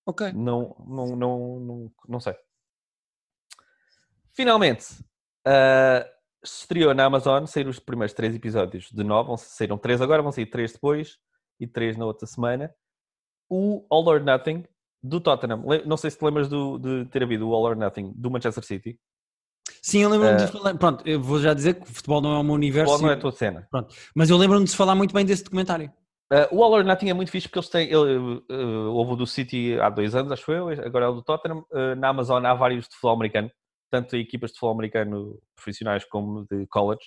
Ok. 0.07 0.33
Não, 0.33 0.77
não, 0.87 1.17
não, 1.17 1.61
não, 1.61 1.93
não 2.09 2.21
sei. 2.21 2.35
Finalmente, 4.33 4.87
ah, 5.45 6.07
estreou 6.43 6.95
na 6.95 7.05
Amazon, 7.05 7.45
saíram 7.47 7.71
os 7.71 7.79
primeiros 7.79 8.15
três 8.15 8.35
episódios 8.35 8.89
de 8.91 9.03
nove, 9.05 9.27
vão- 9.29 9.37
saíram 9.37 9.77
três 9.77 10.01
agora, 10.01 10.23
vão 10.23 10.33
sair 10.33 10.47
três 10.47 10.73
depois 10.73 11.19
e 11.61 11.67
três 11.67 11.97
na 11.97 12.07
outra 12.07 12.27
semana. 12.27 12.73
O 13.49 13.85
All 13.91 14.07
or 14.09 14.21
Nothing 14.23 14.65
do 15.03 15.21
Tottenham. 15.21 15.63
Não 15.87 15.97
sei 15.97 16.11
se 16.11 16.19
te 16.19 16.25
lembras 16.25 16.49
do- 16.49 16.79
de 16.79 17.05
ter 17.07 17.23
havido 17.23 17.49
o 17.49 17.55
All 17.55 17.65
or 17.65 17.77
Nothing 17.77 18.13
do 18.15 18.31
Manchester 18.31 18.65
City. 18.65 18.99
Sim, 19.83 20.01
eu 20.03 20.11
lembro-me 20.11 20.35
Eh, 20.43 20.47
de 20.47 20.53
falar. 20.53 20.77
Pronto, 20.77 21.07
eu 21.09 21.21
vou 21.21 21.39
já 21.41 21.55
dizer 21.55 21.75
que 21.75 21.83
o 21.91 21.95
futebol 21.95 22.21
não 22.21 22.35
é 22.35 22.39
o 22.39 22.43
meu 22.43 22.55
universo, 22.55 22.93
Qual 22.93 23.01
não 23.03 23.11
é 23.11 23.15
a 23.15 23.19
tua 23.19 23.33
cena? 23.33 23.67
mas 24.15 24.29
eu 24.31 24.37
lembro-me 24.37 24.65
de 24.65 24.71
se 24.71 24.77
falar 24.77 24.95
muito 24.95 25.15
bem 25.15 25.25
desse 25.25 25.43
documentário. 25.45 25.91
Uh, 26.33 26.55
o 26.57 26.63
All 26.63 26.73
or 26.73 26.85
Nothing 26.85 27.09
é 27.11 27.15
muito 27.15 27.31
fixe 27.31 27.49
porque 27.49 27.59
eles 27.59 27.69
têm. 27.69 27.89
ele, 27.91 28.19
uh, 28.53 28.93
houve 28.93 29.13
o 29.13 29.17
do 29.17 29.27
City 29.27 29.79
há 29.81 29.89
dois 29.91 30.15
anos, 30.15 30.31
acho 30.31 30.53
eu, 30.53 30.69
agora 30.69 31.07
é 31.07 31.09
o 31.09 31.15
do 31.15 31.23
Tottenham. 31.23 31.65
Uh, 31.73 31.97
na 31.97 32.09
Amazon 32.09 32.45
há 32.45 32.55
vários 32.55 32.85
de 32.85 32.95
futebol 32.95 33.15
americano, 33.17 33.51
tanto 33.91 34.15
equipas 34.17 34.51
de 34.51 34.55
futebol 34.57 34.75
americano 34.75 35.41
profissionais 35.57 36.05
como 36.05 36.47
de 36.49 36.67
college. 36.69 37.03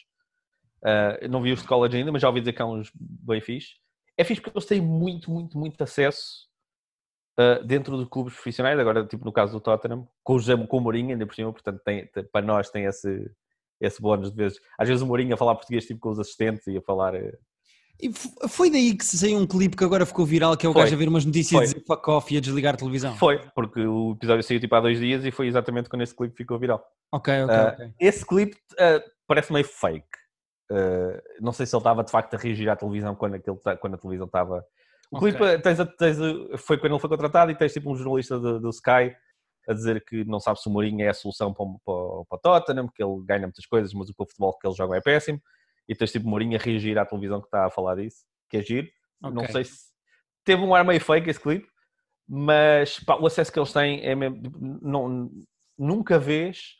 Uh, 0.83 1.27
não 1.29 1.41
vi 1.41 1.53
os 1.53 1.61
de 1.61 1.67
college 1.67 1.95
ainda, 1.95 2.11
mas 2.11 2.21
já 2.21 2.27
ouvi 2.27 2.41
dizer 2.41 2.51
que 2.53 2.61
há 2.61 2.65
uns 2.65 2.91
bem 2.95 3.39
fixe. 3.39 3.75
É 4.17 4.23
fixe 4.23 4.41
porque 4.41 4.57
eles 4.57 4.67
têm 4.67 4.81
muito, 4.81 5.31
muito, 5.31 5.57
muito 5.57 5.81
acesso 5.83 6.47
uh, 7.39 7.63
dentro 7.65 7.97
de 7.97 8.09
clubes 8.09 8.33
profissionais. 8.33 8.79
Agora, 8.79 9.05
tipo 9.05 9.25
no 9.25 9.31
caso 9.31 9.53
do 9.53 9.59
Tottenham, 9.59 10.07
com 10.23 10.33
o, 10.35 10.39
José- 10.39 10.67
com 10.67 10.77
o 10.77 10.81
Mourinho, 10.81 11.11
ainda 11.11 11.25
por 11.25 11.35
cima, 11.35 11.51
portanto, 11.51 11.81
tem, 11.83 12.05
tem- 12.07 12.23
para 12.25 12.45
nós 12.45 12.69
tem 12.69 12.85
esse, 12.85 13.29
esse 13.81 14.01
bónus 14.01 14.29
de 14.31 14.37
vezes. 14.37 14.59
Às 14.77 14.87
vezes 14.87 15.01
o 15.01 15.07
Mourinho 15.07 15.33
a 15.33 15.37
falar 15.37 15.55
português 15.55 15.85
tipo 15.85 15.99
com 15.99 16.09
os 16.09 16.19
assistentes 16.19 16.67
e 16.67 16.77
a 16.77 16.81
falar. 16.81 17.15
uh, 17.15 17.37
E 18.01 18.11
foi 18.47 18.69
daí 18.69 18.95
que 18.95 19.03
saiu 19.05 19.37
um 19.39 19.47
clipe 19.47 19.75
que 19.75 19.83
agora 19.83 20.05
ficou 20.05 20.25
viral, 20.25 20.55
que 20.55 20.65
é 20.65 20.69
o 20.69 20.73
Foi. 20.73 20.83
gajo 20.83 20.93
a 20.95 20.97
ver 20.97 21.07
umas 21.07 21.25
notícias 21.25 21.57
Foi. 21.57 21.63
e 21.65 21.73
dizer 21.73 21.83
fuck 21.87 22.07
off 22.11 22.33
e 22.33 22.37
a 22.37 22.41
desligar 22.41 22.75
a 22.75 22.77
televisão. 22.77 23.15
Foi, 23.17 23.39
porque 23.55 23.79
o 23.81 24.11
episódio 24.11 24.43
saiu 24.43 24.59
tipo 24.59 24.75
há 24.75 24.81
dois 24.81 24.99
dias 24.99 25.25
e 25.25 25.31
foi 25.31 25.47
exatamente 25.47 25.89
quando 25.89 26.03
esse 26.03 26.15
clipe 26.15 26.35
ficou 26.35 26.59
viral. 26.59 26.83
Ok, 27.11 27.33
ok, 27.43 27.55
Ah, 27.55 27.71
ok. 27.73 27.93
Esse 27.99 28.23
clipe 28.25 28.57
ah, 28.79 29.01
parece 29.27 29.51
meio 29.51 29.65
fake. 29.65 30.07
Ah, 30.73 31.21
não 31.39 31.51
sei 31.51 31.65
se 31.65 31.75
ele 31.75 31.79
estava 31.81 32.03
de 32.03 32.09
facto 32.11 32.33
a 32.33 32.37
reagir 32.37 32.67
à 32.69 32.75
televisão 32.75 33.15
quando, 33.15 33.35
aquele, 33.35 33.57
quando 33.79 33.93
a 33.93 33.97
televisão 33.97 34.25
estava. 34.25 34.65
O 35.11 35.17
Ok. 35.17 35.31
clipe 35.31 35.61
tens, 35.61 35.77
tens 35.97 36.17
foi 36.61 36.77
quando 36.77 36.93
ele 36.93 36.99
foi 36.99 37.09
contratado 37.09 37.51
e 37.51 37.55
tens 37.55 37.71
tipo 37.73 37.91
um 37.91 37.95
jornalista 37.95 38.39
do, 38.39 38.69
Sky 38.71 39.15
a 39.67 39.73
dizer 39.73 40.03
que 40.03 40.25
não 40.25 40.39
sabe 40.39 40.59
se 40.59 40.67
o 40.67 40.71
Mourinho 40.71 41.05
é 41.05 41.09
a 41.09 41.13
solução 41.13 41.53
para, 41.53 41.63
o- 41.63 41.79
para, 41.85 42.25
para 42.39 42.59
Tottenham, 42.61 42.87
que 42.93 43.03
ele 43.03 43.23
ganha 43.23 43.41
muitas 43.43 43.65
coisas, 43.65 43.93
mas 43.93 44.09
o 44.09 44.13
futebol 44.17 44.57
que 44.57 44.67
ele 44.67 44.75
joga 44.75 44.97
é 44.97 45.01
péssimo. 45.01 45.39
E 45.87 45.93
tens 45.95 46.11
tipo 46.11 46.25
o 46.25 46.29
Mourinho 46.29 46.57
a 46.57 46.61
reagir 46.61 46.97
à 46.97 47.05
televisão 47.05 47.39
que 47.39 47.47
está 47.47 47.65
a 47.65 47.69
falar 47.69 47.95
disso, 47.95 48.25
que 48.49 48.57
é 48.57 48.61
giro. 48.61 48.87
Não 49.21 49.43
Ok. 49.43 49.47
sei 49.51 49.63
se 49.65 49.91
teve 50.43 50.61
um 50.63 50.73
ar 50.73 50.83
meio 50.83 50.99
fake 50.99 51.29
esse 51.29 51.39
clipe, 51.39 51.67
mas 52.27 52.99
pá, 53.01 53.15
o 53.17 53.25
acesso 53.27 53.51
que 53.51 53.59
eles 53.59 53.71
têm 53.71 54.01
é 54.03 54.15
mesmo. 54.15 54.41
Não, 54.81 55.29
nunca 55.77 56.17
vês 56.17 56.75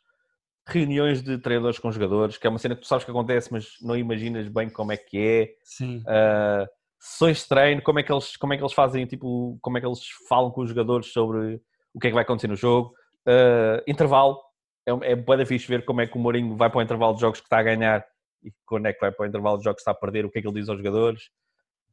reuniões 0.68 1.22
de 1.22 1.38
treinadores 1.38 1.80
com 1.80 1.92
jogadores, 1.92 2.38
que 2.38 2.48
é 2.48 2.50
uma 2.50 2.60
cena 2.60 2.76
que 2.76 2.82
tu 2.82 2.88
sabes 2.88 3.04
que 3.04 3.12
acontece, 3.12 3.52
mas 3.52 3.76
não 3.82 3.96
imaginas 3.98 4.48
bem 4.48 4.70
como 4.70 4.92
é 4.92 4.98
que 4.98 5.18
é. 5.18 5.56
Sim. 5.64 6.00
Uh, 6.00 6.68
sessões 7.00 7.40
de 7.40 7.48
treino, 7.50 7.82
como 7.82 8.00
é, 8.00 8.04
que 8.04 8.12
eles, 8.12 8.38
como 8.38 8.54
é 8.54 8.58
que 8.58 8.64
eles 8.64 8.74
fazem, 8.74 9.06
tipo, 9.06 9.58
como 9.62 9.78
é 9.78 9.82
que 9.82 9.88
eles 9.88 10.00
falam 10.30 10.52
com 10.52 10.62
os 10.62 10.70
jogadores 10.70 11.12
sobre 11.12 11.62
o 11.94 12.00
que 12.00 12.08
é 12.08 12.10
que 12.10 12.16
vai 12.16 12.24
acontecer 12.24 12.48
no 12.48 12.56
jogo. 12.56 12.94
Uh, 13.28 13.84
intervalo, 13.86 14.40
é, 14.86 15.12
é 15.12 15.16
da 15.16 15.46
fixe 15.46 15.68
ver 15.68 15.84
como 15.86 16.02
é 16.02 16.08
que 16.08 16.18
o 16.18 16.20
Mourinho 16.20 16.56
vai 16.56 16.70
para 16.70 16.80
o 16.80 16.82
intervalo 16.82 17.16
de 17.16 17.22
jogos 17.22 17.40
que 17.40 17.46
está 17.46 17.60
a 17.60 17.64
ganhar 17.64 18.06
e 18.44 18.52
quando 18.66 18.88
é 18.88 18.94
que 18.94 19.00
vai 19.00 19.12
para 19.12 19.24
o 19.24 19.28
intervalo 19.28 19.58
de 19.58 19.64
jogos 19.64 19.78
que 19.78 19.82
está 19.82 19.92
a 19.92 19.96
perder, 19.96 20.26
o 20.26 20.30
que 20.30 20.40
é 20.40 20.42
que 20.42 20.48
ele 20.48 20.60
diz 20.60 20.70
aos 20.70 20.78
jogadores, 20.78 21.24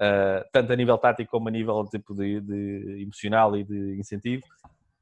uh, 0.00 0.44
tanto 0.52 0.72
a 0.72 0.76
nível 0.76 0.98
tático 0.98 1.30
como 1.30 1.48
a 1.48 1.50
nível 1.50 1.84
tipo, 1.84 2.14
de, 2.14 2.40
de 2.40 3.02
emocional 3.02 3.56
e 3.56 3.64
de 3.64 3.98
incentivo. 3.98 4.42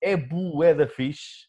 É 0.00 0.16
bué 0.16 0.74
da 0.74 0.86
fixe. 0.86 1.48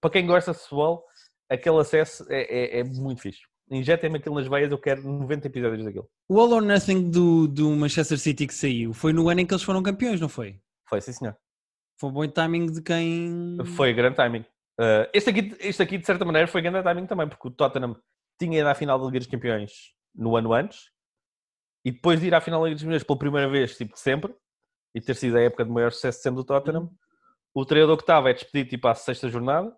Para 0.00 0.10
quem 0.10 0.26
gosta 0.26 0.52
de 0.52 0.58
futebol, 0.58 1.04
aquele 1.48 1.78
acesso 1.78 2.24
é, 2.28 2.42
é, 2.42 2.80
é 2.80 2.84
muito 2.84 3.22
fixe. 3.22 3.40
Injetem-me 3.70 4.18
aquilo 4.18 4.36
nas 4.36 4.46
veias, 4.46 4.70
eu 4.70 4.78
quero 4.78 5.02
90 5.02 5.48
episódios 5.48 5.84
daquilo. 5.84 6.08
O 6.28 6.38
All 6.38 6.52
or 6.52 6.62
Nothing 6.62 7.10
do, 7.10 7.48
do 7.48 7.70
Manchester 7.70 8.18
City 8.18 8.46
que 8.46 8.54
saiu 8.54 8.92
foi 8.92 9.12
no 9.12 9.28
ano 9.28 9.40
em 9.40 9.46
que 9.46 9.52
eles 9.52 9.64
foram 9.64 9.82
campeões, 9.82 10.20
não 10.20 10.28
foi? 10.28 10.60
Foi, 10.88 11.00
sim 11.00 11.12
senhor. 11.12 11.36
Foi 11.98 12.10
um 12.10 12.12
bom 12.12 12.28
timing 12.28 12.66
de 12.66 12.82
quem. 12.82 13.56
Foi 13.74 13.92
grande 13.92 14.16
timing. 14.16 14.44
Uh, 14.78 15.08
este, 15.12 15.30
aqui, 15.30 15.56
este 15.58 15.82
aqui, 15.82 15.98
de 15.98 16.06
certa 16.06 16.24
maneira, 16.24 16.46
foi 16.46 16.62
grande 16.62 16.82
timing 16.82 17.06
também, 17.06 17.28
porque 17.28 17.48
o 17.48 17.50
Tottenham 17.50 17.96
tinha 18.38 18.60
ido 18.60 18.68
à 18.68 18.74
final 18.74 18.98
da 18.98 19.06
Liga 19.06 19.18
dos 19.18 19.28
Campeões 19.28 19.72
no 20.14 20.36
ano 20.36 20.52
antes 20.52 20.90
e 21.84 21.90
depois 21.90 22.20
de 22.20 22.26
ir 22.26 22.34
à 22.34 22.40
final 22.40 22.60
da 22.60 22.66
Liga 22.66 22.76
dos 22.76 22.82
Campeões 22.82 23.02
pela 23.02 23.18
primeira 23.18 23.48
vez, 23.48 23.76
tipo 23.76 23.94
de 23.94 24.00
sempre, 24.00 24.34
e 24.94 25.00
ter 25.00 25.14
sido 25.14 25.36
a 25.38 25.40
época 25.40 25.64
de 25.64 25.70
maior 25.70 25.90
sucesso 25.90 26.20
sempre 26.20 26.36
do 26.36 26.44
Tottenham, 26.44 26.90
o 27.54 27.64
treinador 27.64 27.96
que 27.96 28.02
estava 28.02 28.30
é 28.30 28.34
despedido 28.34 28.70
tipo 28.70 28.86
à 28.86 28.94
sexta 28.94 29.28
jornada, 29.28 29.74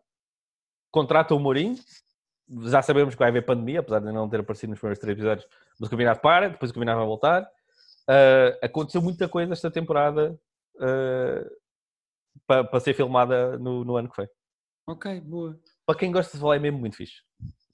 contrata 0.90 1.34
o 1.34 1.40
Mourinho, 1.40 1.76
já 2.62 2.80
sabemos 2.82 3.14
que 3.14 3.18
vai 3.18 3.28
haver 3.28 3.44
pandemia, 3.44 3.80
apesar 3.80 4.00
de 4.00 4.12
não 4.12 4.28
ter 4.28 4.40
aparecido 4.40 4.70
nos 4.70 4.78
primeiros 4.78 4.98
três 4.98 5.16
episódios, 5.16 5.46
mas 5.78 5.88
o 5.88 5.90
campeonato 5.90 6.20
para, 6.20 6.48
depois 6.48 6.70
o 6.70 6.74
campeonato 6.74 6.98
vai 6.98 7.06
voltar. 7.06 7.42
Uh, 7.42 8.56
aconteceu 8.62 9.02
muita 9.02 9.28
coisa 9.28 9.52
esta 9.52 9.70
temporada 9.70 10.38
uh, 10.76 11.50
para, 12.46 12.64
para 12.64 12.80
ser 12.80 12.94
filmada 12.94 13.58
no, 13.58 13.84
no 13.84 13.96
ano 13.96 14.08
que 14.08 14.16
foi. 14.16 14.28
Ok, 14.86 15.20
boa. 15.20 15.58
Para 15.84 15.98
quem 15.98 16.10
gosta 16.10 16.28
de 16.28 16.32
futebol 16.32 16.54
é 16.54 16.58
mesmo 16.58 16.78
muito 16.78 16.96
fixe. 16.96 17.22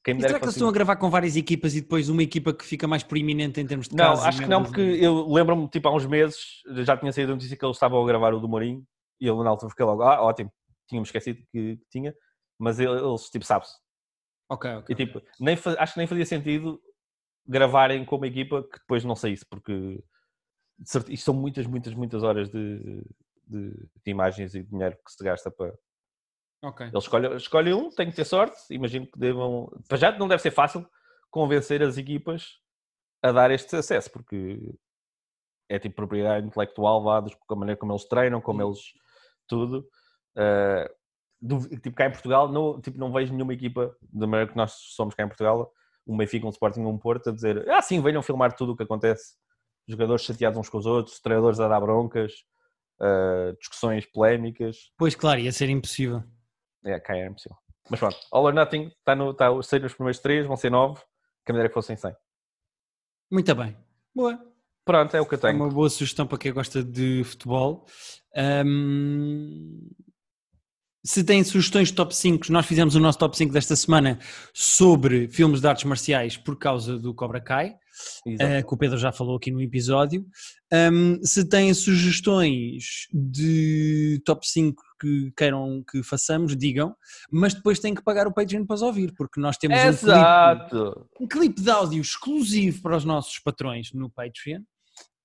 Quem 0.03 0.15
me 0.15 0.21
será 0.21 0.39
que 0.39 0.45
eles 0.45 0.55
estão 0.55 0.69
a 0.69 0.73
gravar 0.73 0.97
com 0.97 1.09
várias 1.09 1.35
equipas 1.35 1.75
e 1.75 1.81
depois 1.81 2.11
uma 2.11 2.23
equipa 2.23 2.53
que 2.53 2.65
fica 2.65 2.87
mais 2.87 3.03
proeminente 3.03 3.59
em 3.59 3.67
termos 3.67 3.89
de 3.89 3.97
Não, 3.97 4.12
acho 4.12 4.43
que 4.43 4.49
não, 4.49 4.62
porque 4.62 4.81
eu 4.81 5.27
lembro-me, 5.33 5.67
tipo, 5.69 5.89
há 5.89 5.95
uns 5.95 6.05
meses, 6.05 6.62
já 6.85 6.95
tinha 6.95 7.11
saído 7.11 7.33
a 7.33 7.35
notícia 7.37 7.57
que 7.57 7.65
eles 7.65 7.77
estavam 7.77 8.03
a 8.03 8.07
gravar 8.07 8.35
o 8.35 8.41
do 8.41 8.47
Mourinho 8.47 8.85
e 9.19 9.27
eu 9.27 9.43
na 9.43 9.49
altura 9.49 9.71
fiquei 9.71 9.87
logo, 9.87 10.03
ah, 10.03 10.23
ótimo, 10.23 10.53
tínhamos 10.87 11.09
esquecido 11.09 11.39
que, 11.51 11.77
que 11.77 11.89
tinha, 11.91 12.15
mas 12.59 12.79
ele- 12.79 13.01
eles, 13.01 13.29
tipo, 13.31 13.45
sabe-se. 13.45 13.75
Ok, 14.49 14.71
ok. 14.77 14.93
E, 14.93 14.97
tipo, 14.97 15.23
nem 15.41 15.55
acho 15.79 15.93
que 15.95 15.99
nem 15.99 16.07
fazia 16.07 16.27
sentido 16.27 16.81
gravarem 17.47 18.05
com 18.05 18.17
uma 18.17 18.27
equipa 18.27 18.63
que 18.63 18.79
depois 18.79 19.05
não 19.05 19.15
saísse, 19.17 19.45
porque 19.45 20.03
isto 21.09 21.25
são 21.25 21.35
muitas, 21.35 21.67
muitas, 21.67 21.95
muitas 21.95 22.23
horas 22.23 22.49
de, 22.51 23.03
de, 23.47 23.71
de 23.71 24.11
imagens 24.11 24.55
e 24.55 24.63
de 24.63 24.69
dinheiro 24.71 24.97
que 25.05 25.13
se 25.13 25.23
gasta 25.25 25.51
para, 25.51 25.75
ok. 26.63 26.87
Ele 26.87 26.99
escolhe, 26.99 27.37
escolhe 27.37 27.75
um, 27.75 27.91
tem 27.91 28.11
que 28.11 28.17
ter 28.17 28.25
sorte. 28.25 28.57
Imagino 28.71 29.07
que 29.07 29.19
devam. 29.19 29.71
Para 29.89 29.99
já 29.99 30.17
não 30.19 30.27
deve 30.29 30.43
ser 30.43 30.51
fácil 30.51 30.87
convencer 31.31 31.83
as 31.83 31.97
equipas 31.99 32.59
a 33.23 33.33
dar 33.33 33.51
este 33.51 33.75
acesso, 33.77 34.11
porque 34.11 34.75
é 35.69 35.79
tipo 35.79 35.97
propriedade 35.97 36.47
intelectual, 36.47 37.03
vá, 37.03 37.21
dos- 37.21 37.35
com 37.35 37.55
a 37.55 37.59
maneira 37.59 37.79
como 37.79 37.93
eles 37.93 38.05
treinam, 38.05 38.41
como 38.41 38.63
eles. 38.63 38.81
tudo. 39.47 39.83
Do- 39.83 39.89
tipo, 41.80 41.97
cá 41.97 42.07
em 42.07 42.11
Portugal, 42.11 42.51
não, 42.51 42.80
tipo, 42.80 42.99
não 42.99 43.12
vejo 43.12 43.32
nenhuma 43.32 43.53
equipa, 43.55 43.95
da 44.12 44.26
maneira 44.26 44.51
que 44.51 44.57
nós 44.57 44.72
somos 44.72 45.14
cá 45.14 45.22
em 45.24 45.28
Portugal, 45.28 45.70
um 46.07 46.16
Benfica, 46.16 46.47
um 46.47 46.51
Sporting, 46.51 46.80
um 46.80 46.99
Porto, 46.99 47.30
a 47.30 47.32
dizer 47.32 47.68
ah, 47.70 47.80
sim, 47.82 48.01
venham 48.01 48.22
filmar 48.22 48.55
tudo 48.55 48.72
o 48.72 48.76
que 48.76 48.82
acontece. 48.82 49.34
Jogadores 49.86 50.24
chateados 50.24 50.59
uns 50.59 50.68
com 50.68 50.78
os 50.78 50.86
outros, 50.86 51.20
treinadores 51.20 51.61
a 51.61 51.68
dar 51.68 51.80
broncas, 51.80 52.32
ah, 53.01 53.53
discussões 53.59 54.07
polémicas. 54.07 54.90
Pois 54.97 55.14
claro, 55.14 55.40
ia 55.40 55.53
ser 55.53 55.68
impossível. 55.68 56.22
É, 56.84 56.99
cá 57.01 57.16
é 57.16 57.26
impossível. 57.26 57.57
Mas 57.90 58.01
pronto, 58.01 58.16
All 58.32 58.45
or 58.45 58.53
Nothing 58.55 58.86
está 58.99 59.14
no, 59.14 59.30
está, 59.32 59.62
sair 59.62 59.80
nos 59.80 59.95
primeiros 59.95 60.18
três, 60.20 60.47
vão 60.47 60.57
ser 60.57 60.70
nove. 60.70 61.01
Quem 61.45 61.53
me 61.55 61.59
dera 61.59 61.68
que 61.68 61.74
fossem 61.74 61.97
100. 61.97 62.14
Muito 63.30 63.55
bem. 63.55 63.76
Boa. 64.14 64.38
Pronto, 64.86 65.14
é 65.16 65.20
o 65.20 65.26
que 65.26 65.34
eu 65.34 65.38
É 65.38 65.40
tenho. 65.40 65.57
uma 65.57 65.68
boa 65.68 65.88
sugestão 65.90 66.26
para 66.26 66.38
quem 66.38 66.53
gosta 66.53 66.82
de 66.82 67.24
futebol. 67.24 67.86
Ahm, 68.36 69.80
Se 71.07 71.23
têm 71.23 71.45
sugestões 71.45 71.89
de 71.89 71.95
top 71.95 72.17
5, 72.17 72.51
nós 72.51 72.65
fizemos 72.65 72.95
o 72.95 73.01
nosso 73.01 73.19
top 73.19 73.37
5 73.37 73.53
desta 73.53 73.77
semana 73.77 74.19
sobre 74.55 75.29
filmes 75.29 75.61
de 75.61 75.67
artes 75.67 75.85
marciais 75.85 76.39
por 76.39 76.59
causa 76.59 76.99
do 76.99 77.13
Cobra 77.15 77.43
Kai, 77.43 77.77
Exato. 78.27 78.51
eh, 78.51 78.63
que 78.63 78.73
o 78.73 78.77
Pedro 78.79 78.97
já 78.97 79.13
falou 79.13 79.37
aqui 79.37 79.51
no 79.51 79.61
episódio. 79.61 80.25
Ahm, 80.73 81.19
se 81.23 81.47
têm 81.47 81.75
sugestões 81.75 83.07
de 83.13 84.23
top 84.25 84.49
5 84.49 84.83
que 84.99 85.31
queiram 85.37 85.85
que 85.91 86.03
façamos, 86.03 86.57
digam, 86.57 86.97
mas 87.31 87.53
depois 87.53 87.79
têm 87.79 87.95
que 87.95 88.03
pagar 88.03 88.27
o 88.27 88.33
Patreon 88.33 88.65
para 88.65 88.75
os 88.75 88.81
ouvir, 88.83 89.13
porque 89.15 89.39
nós 89.39 89.59
temos 89.59 89.77
um 89.79 89.83
clipe, 89.83 90.05
Exato! 90.07 91.07
um 91.21 91.29
clipe 91.29 91.61
de 91.61 91.71
áudio 91.71 92.01
exclusivo 92.01 92.81
para 92.81 92.97
os 92.97 93.05
nossos 93.05 93.39
patrões 93.39 93.93
no 93.93 94.09
Patreon. 94.09 94.63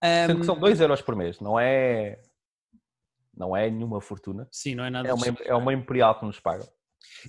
Sendo 0.03 0.31
Ahm, 0.33 0.39
que 0.41 0.45
são 0.45 0.59
2 0.59 0.81
euros 0.81 1.01
por 1.01 1.15
mês, 1.15 1.39
não 1.39 1.57
é. 1.57 2.17
Não 3.39 3.55
é 3.55 3.69
nenhuma 3.69 4.01
fortuna. 4.01 4.47
Sim, 4.51 4.75
não 4.75 4.83
é 4.83 4.89
nada 4.89 5.07
É 5.07 5.13
uma, 5.13 5.25
disso. 5.31 5.43
é 5.45 5.55
uma 5.55 5.73
imperial 5.73 6.19
que 6.19 6.25
nos 6.25 6.39
paga. 6.39 6.67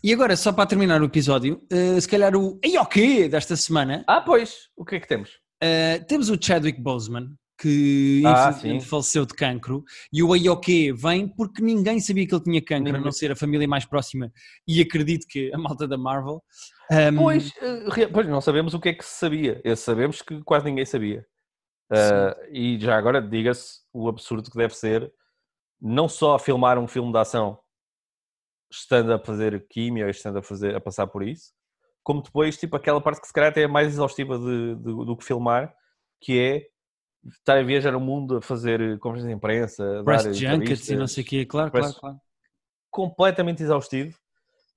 E 0.03 0.13
agora, 0.13 0.37
só 0.37 0.53
para 0.53 0.67
terminar 0.69 1.01
o 1.01 1.05
episódio, 1.05 1.63
eh, 1.71 2.01
se 2.01 2.09
calhar 2.09 2.35
o 2.37 2.59
Ayoke 2.65 3.29
desta 3.29 3.55
semana, 3.57 4.05
Ah, 4.09 4.21
pois, 4.21 4.69
o 4.77 4.85
que 4.85 4.97
é 4.97 5.01
que 5.01 5.07
temos? 5.07 5.39
eh, 5.63 6.01
temos 6.01 6.29
o 6.31 6.37
Chadwick 6.41 6.81
Boseman, 6.81 7.31
que 7.61 8.23
Ah, 8.27 8.49
infelizmente 8.49 8.83
sim. 8.85 8.89
faleceu 8.89 9.25
de 9.27 9.35
cancro, 9.35 9.85
e 10.13 10.23
o 10.23 10.33
Ayoke 10.33 10.93
vem 10.93 11.29
porque 11.29 11.63
ninguém 11.63 12.01
sabia 12.01 12.27
que 12.27 12.35
ele 12.35 12.43
tinha 12.43 12.61
cancro, 12.63 12.89
a 12.89 12.93
Ninguém. 12.93 13.03
não 13.05 13.13
ser 13.13 13.31
a 13.31 13.37
família 13.37 13.69
mais 13.69 13.85
próxima, 13.85 14.33
e 14.67 14.81
acredito 14.81 15.27
que 15.29 15.53
a 15.55 15.59
malta 15.59 15.87
da 15.87 15.97
Marvel. 15.99 16.43
Ahm, 16.91 17.17
Pois, 17.17 17.53
eh, 17.63 18.07
pois, 18.13 18.27
não 18.27 18.41
sabemos 18.41 18.75
o 18.75 18.81
que 18.81 18.89
é 18.89 18.95
que 18.95 19.05
se 19.05 19.17
sabia. 19.19 19.61
Sabemos 19.77 20.23
que 20.23 20.43
quase 20.43 20.65
ninguém 20.65 20.85
sabia. 20.85 21.25
Ah, 21.93 22.37
e 22.53 22.79
já 22.81 22.97
agora, 22.97 23.21
diga-se 23.21 23.81
o 23.93 24.09
absurdo 24.09 24.51
que 24.51 24.57
deve 24.57 24.75
ser 24.75 25.13
não 25.81 26.09
só 26.09 26.39
filmar 26.39 26.78
um 26.78 26.87
filme 26.87 27.12
de 27.12 27.18
ação 27.18 27.59
estando 28.70 29.12
a 29.12 29.18
fazer 29.18 29.66
químio, 29.68 30.09
estando 30.09 30.39
a, 30.39 30.43
fazer, 30.43 30.76
a 30.76 30.81
passar 30.81 31.07
por 31.07 31.22
isso, 31.22 31.53
como 32.03 32.22
depois, 32.22 32.57
tipo, 32.57 32.76
aquela 32.76 33.01
parte 33.01 33.20
que 33.20 33.26
se 33.26 33.33
calhar 33.33 33.51
até 33.51 33.62
é 33.62 33.66
mais 33.66 33.89
exaustiva 33.89 34.39
de, 34.39 34.76
de, 34.76 34.83
do 34.83 35.16
que 35.16 35.24
filmar, 35.24 35.74
que 36.20 36.39
é 36.39 36.66
estar 37.39 37.59
a 37.59 37.62
viajar 37.62 37.95
o 37.95 38.01
mundo 38.01 38.39
a 38.39 38.43
fazer 38.43 38.99
conferências 38.99 39.28
de 39.28 39.37
imprensa, 39.37 40.03
Press 40.05 40.37
junkets 40.37 40.89
e 40.89 40.97
não 40.97 41.07
sei 41.07 41.22
o 41.22 41.26
quê, 41.26 41.45
claro, 41.45 41.70
claro, 41.70 41.95
claro. 41.95 42.20
Completamente 42.91 43.62
exaustivo. 43.62 44.18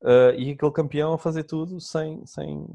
Uh, 0.01 0.35
e 0.37 0.51
aquele 0.51 0.71
campeão 0.71 1.13
a 1.13 1.17
fazer 1.17 1.45
tudo 1.45 1.79
sem, 1.79 2.25
sem, 2.25 2.67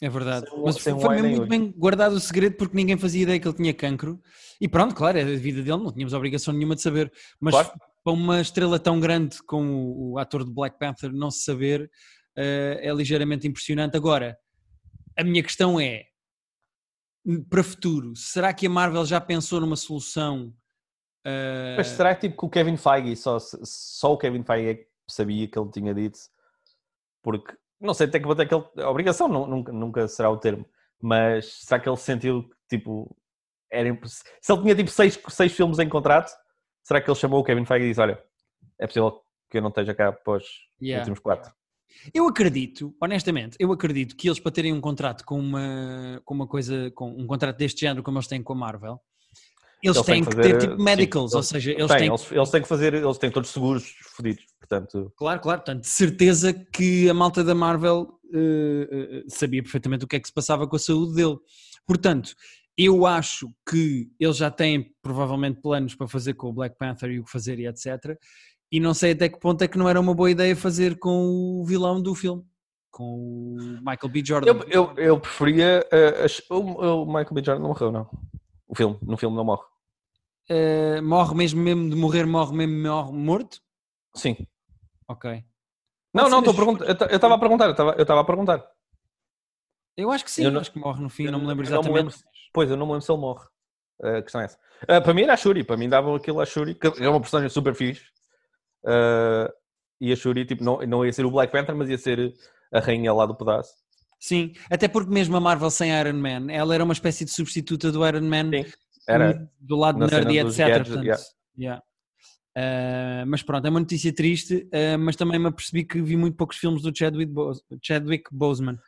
é 0.00 0.08
verdade. 0.08 0.48
Sem, 0.48 0.62
Mas 0.62 0.76
sem 0.76 1.00
foi 1.00 1.22
mesmo 1.22 1.36
muito 1.38 1.48
bem 1.48 1.72
guardado 1.72 2.12
o 2.12 2.20
segredo 2.20 2.56
porque 2.56 2.76
ninguém 2.76 2.98
fazia 2.98 3.22
ideia 3.22 3.40
que 3.40 3.48
ele 3.48 3.56
tinha 3.56 3.72
cancro. 3.72 4.20
E 4.60 4.68
pronto, 4.68 4.94
claro, 4.94 5.18
é 5.18 5.22
a 5.22 5.36
vida 5.36 5.62
dele, 5.62 5.82
não 5.82 5.92
tínhamos 5.92 6.12
obrigação 6.12 6.52
nenhuma 6.52 6.74
de 6.74 6.82
saber. 6.82 7.10
Mas 7.40 7.54
claro. 7.54 7.72
para 8.04 8.12
uma 8.12 8.40
estrela 8.40 8.78
tão 8.78 9.00
grande 9.00 9.42
como 9.44 10.12
o 10.12 10.18
ator 10.18 10.44
de 10.44 10.52
Black 10.52 10.78
Panther 10.78 11.12
não 11.12 11.30
se 11.30 11.44
saber 11.44 11.90
uh, 12.36 12.78
é 12.80 12.92
ligeiramente 12.92 13.48
impressionante. 13.48 13.96
Agora, 13.96 14.38
a 15.16 15.24
minha 15.24 15.42
questão 15.42 15.80
é, 15.80 16.04
para 17.48 17.62
futuro, 17.62 18.14
será 18.14 18.52
que 18.52 18.66
a 18.66 18.70
Marvel 18.70 19.04
já 19.06 19.20
pensou 19.20 19.60
numa 19.60 19.76
solução? 19.76 20.54
Uh... 21.26 21.76
Mas 21.76 21.88
será 21.88 22.14
que 22.14 22.28
tipo 22.28 22.38
que 22.38 22.46
o 22.46 22.50
Kevin 22.50 22.76
Feige, 22.76 23.16
só, 23.16 23.38
só 23.40 24.12
o 24.12 24.18
Kevin 24.18 24.44
Feige 24.44 24.68
é 24.68 24.86
sabia 25.08 25.48
que 25.48 25.58
ele 25.58 25.70
tinha 25.70 25.94
dito? 25.94 26.18
Porque 27.22 27.56
não 27.80 27.94
sei 27.94 28.06
até 28.06 28.18
que 28.18 28.26
bater 28.26 28.42
aquele. 28.42 28.86
Obrigação 28.86 29.28
nunca, 29.28 29.72
nunca 29.72 30.08
será 30.08 30.30
o 30.30 30.36
termo, 30.36 30.66
mas 31.00 31.62
será 31.62 31.80
que 31.80 31.88
ele 31.88 31.96
sentiu 31.96 32.44
que 32.44 32.76
tipo. 32.76 33.16
Era 33.70 33.88
imposs... 33.88 34.22
Se 34.40 34.52
ele 34.52 34.62
tinha 34.62 34.74
tipo 34.76 34.90
seis, 34.90 35.20
seis 35.28 35.52
filmes 35.52 35.80
em 35.80 35.88
contrato, 35.88 36.30
será 36.84 37.00
que 37.00 37.10
ele 37.10 37.18
chamou 37.18 37.40
o 37.40 37.44
Kevin 37.44 37.64
Feige 37.64 37.86
e 37.86 37.88
disse: 37.88 38.00
Olha, 38.00 38.22
é 38.78 38.86
possível 38.86 39.20
que 39.50 39.58
eu 39.58 39.62
não 39.62 39.70
esteja 39.70 39.94
cá 39.94 40.08
após 40.08 40.44
yeah. 40.80 41.02
os 41.02 41.08
últimos 41.08 41.20
quatro? 41.20 41.52
Eu 42.14 42.26
acredito, 42.26 42.94
honestamente, 43.00 43.56
eu 43.58 43.72
acredito 43.72 44.16
que 44.16 44.28
eles 44.28 44.38
para 44.38 44.52
terem 44.52 44.72
um 44.72 44.80
contrato 44.80 45.24
com 45.24 45.38
uma, 45.38 46.20
com 46.24 46.34
uma 46.34 46.46
coisa, 46.46 46.90
com 46.92 47.10
um 47.10 47.26
contrato 47.26 47.56
deste 47.56 47.80
género 47.80 48.02
como 48.02 48.18
eles 48.18 48.28
têm 48.28 48.42
com 48.42 48.52
a 48.52 48.56
Marvel, 48.56 49.00
eles, 49.82 49.96
eles 49.96 50.06
têm, 50.06 50.24
que 50.24 50.34
fazer, 50.34 50.58
ter 50.58 50.68
tipo 50.68 50.82
medicals, 50.82 51.30
sim, 51.30 51.36
ou 51.36 51.42
seja, 51.42 51.72
eles 51.72 51.86
têm, 51.88 52.08
eles, 52.08 52.32
eles, 52.32 52.50
têm 52.50 52.62
que 52.62 52.68
fazer, 52.68 52.94
eles 52.94 53.18
têm 53.18 53.30
todos 53.30 53.50
seguros 53.50 53.94
fodidos, 54.14 54.44
portanto. 54.68 55.12
Claro, 55.16 55.40
claro, 55.40 55.60
portanto, 55.60 55.84
certeza 55.84 56.52
que 56.52 57.08
a 57.08 57.14
malta 57.14 57.42
da 57.42 57.54
Marvel 57.54 58.18
uh, 58.24 59.24
uh, 59.24 59.24
sabia 59.28 59.62
perfeitamente 59.62 60.04
o 60.04 60.08
que 60.08 60.16
é 60.16 60.20
que 60.20 60.28
se 60.28 60.34
passava 60.34 60.66
com 60.66 60.76
a 60.76 60.78
saúde 60.78 61.14
dele. 61.14 61.36
Portanto, 61.86 62.34
eu 62.76 63.06
acho 63.06 63.48
que 63.68 64.10
eles 64.20 64.36
já 64.36 64.50
têm 64.50 64.92
provavelmente 65.00 65.60
planos 65.62 65.94
para 65.94 66.08
fazer 66.08 66.34
com 66.34 66.48
o 66.48 66.52
Black 66.52 66.76
Panther 66.76 67.10
e 67.10 67.20
o 67.20 67.24
que 67.24 67.30
fazer 67.30 67.58
e 67.58 67.66
etc. 67.66 68.18
E 68.70 68.80
não 68.80 68.92
sei 68.92 69.12
até 69.12 69.28
que 69.28 69.38
ponto 69.38 69.62
é 69.62 69.68
que 69.68 69.78
não 69.78 69.88
era 69.88 70.00
uma 70.00 70.14
boa 70.14 70.30
ideia 70.30 70.54
fazer 70.54 70.98
com 70.98 71.60
o 71.60 71.64
vilão 71.64 72.02
do 72.02 72.14
filme, 72.14 72.42
com 72.90 73.04
o 73.04 73.56
Michael 73.78 74.12
B. 74.12 74.22
Jordan. 74.24 74.50
Eu, 74.50 74.64
eu, 74.68 74.94
eu 74.96 75.20
preferia. 75.20 75.86
Uh, 76.50 76.54
o, 76.54 77.02
o 77.02 77.06
Michael 77.06 77.32
B. 77.32 77.42
Jordan 77.44 77.62
não 77.62 77.68
morreu, 77.68 77.92
não. 77.92 78.10
O 78.68 78.74
filme, 78.74 78.98
no 79.02 79.16
filme 79.16 79.36
não 79.36 79.44
morre. 79.44 79.62
Uh, 80.50 81.02
morre 81.02 81.34
mesmo, 81.34 81.60
mesmo 81.60 81.90
de 81.90 81.96
morrer, 81.96 82.24
morre 82.24 82.54
mesmo 82.54 82.82
morre 82.82 83.12
morto? 83.12 83.60
Sim. 84.14 84.36
Ok. 85.08 85.44
Não, 86.12 86.28
não, 86.28 86.38
estou 86.38 86.52
a 86.52 86.56
perguntar. 86.56 86.84
Eu 86.86 87.16
estava 87.16 87.34
a 87.34 87.38
perguntar, 87.38 87.66
eu 87.66 88.02
estava 88.02 88.20
a 88.20 88.24
perguntar. 88.24 88.66
Eu 89.96 90.10
acho 90.10 90.24
que 90.24 90.30
sim, 90.30 90.44
eu 90.44 90.50
não, 90.50 90.60
acho 90.60 90.72
que 90.72 90.78
morre 90.78 91.02
no 91.02 91.08
fim, 91.08 91.26
não 91.26 91.40
me 91.40 91.46
lembro 91.46 91.64
exatamente. 91.64 91.92
Me 91.92 91.98
lembro, 92.00 92.14
pois, 92.52 92.70
eu 92.70 92.76
não 92.76 92.86
me 92.86 92.92
lembro 92.92 93.04
se 93.04 93.12
ele 93.12 93.20
morre. 93.20 93.46
A 94.02 94.22
questão 94.22 94.40
é 94.42 94.44
essa. 94.44 94.58
Uh, 94.82 95.02
para 95.02 95.14
mim 95.14 95.22
era 95.22 95.32
a 95.32 95.36
Shuri, 95.36 95.64
para 95.64 95.76
mim 95.76 95.88
dava 95.88 96.14
aquilo 96.14 96.40
a 96.40 96.44
Shuri, 96.44 96.74
que 96.74 96.86
é 96.86 97.08
uma 97.08 97.20
personagem 97.20 97.48
super 97.48 97.74
fixe. 97.74 98.04
Uh, 98.84 99.50
e 100.00 100.12
a 100.12 100.16
Shuri, 100.16 100.44
tipo, 100.44 100.62
não, 100.62 100.78
não 100.82 101.04
ia 101.04 101.12
ser 101.12 101.24
o 101.24 101.30
Black 101.30 101.50
Panther, 101.50 101.74
mas 101.74 101.88
ia 101.88 101.96
ser 101.96 102.34
a 102.72 102.80
rainha 102.80 103.12
lá 103.12 103.24
do 103.24 103.34
pedaço. 103.34 103.72
Sim, 104.20 104.52
até 104.70 104.88
porque 104.88 105.10
mesmo 105.10 105.36
a 105.36 105.40
Marvel 105.40 105.70
sem 105.70 105.90
Iron 105.98 106.14
Man, 106.14 106.50
ela 106.50 106.74
era 106.74 106.84
uma 106.84 106.92
espécie 106.92 107.24
de 107.24 107.30
substituta 107.30 107.90
do 107.90 108.06
Iron 108.06 108.22
Man 108.22 108.50
Sim, 108.50 108.72
era 109.08 109.50
do 109.58 109.76
lado 109.76 109.98
nerd 109.98 110.32
e 110.32 110.38
etc. 110.38 110.58
Gadgets, 110.58 110.88
portanto, 110.88 111.04
yeah. 111.04 111.22
Yeah. 111.58 111.82
Uh, 112.56 113.26
mas 113.26 113.42
pronto, 113.42 113.66
é 113.66 113.70
uma 113.70 113.80
notícia 113.80 114.10
triste, 114.14 114.66
uh, 114.72 114.98
mas 114.98 115.14
também 115.14 115.38
me 115.38 115.48
apercebi 115.48 115.84
que 115.84 116.00
vi 116.00 116.16
muito 116.16 116.38
poucos 116.38 116.56
filmes 116.56 116.80
do 116.80 116.96
Chadwick, 116.96 117.30
Bo 117.30 117.52
Chadwick 117.82 118.24
Boseman. 118.32 118.78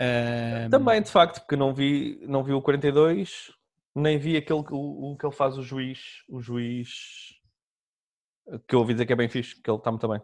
Uh, 0.00 0.70
também, 0.70 1.02
de 1.02 1.10
facto, 1.10 1.40
porque 1.40 1.56
não 1.56 1.74
vi, 1.74 2.20
não 2.22 2.44
vi 2.44 2.52
o 2.52 2.62
42, 2.62 3.52
nem 3.96 4.16
vi 4.16 4.36
aquele 4.36 4.60
o, 4.70 5.12
o 5.12 5.16
que 5.16 5.26
ele 5.26 5.34
faz 5.34 5.58
o 5.58 5.62
juiz, 5.62 5.98
o 6.28 6.40
juiz 6.40 6.88
que 8.68 8.74
eu 8.76 8.78
ouvi 8.78 8.94
dizer 8.94 9.06
que 9.06 9.12
é 9.12 9.16
bem 9.16 9.28
fixe, 9.28 9.60
que 9.60 9.68
ele 9.68 9.78
está 9.78 9.90
muito 9.90 10.06
bem. 10.06 10.20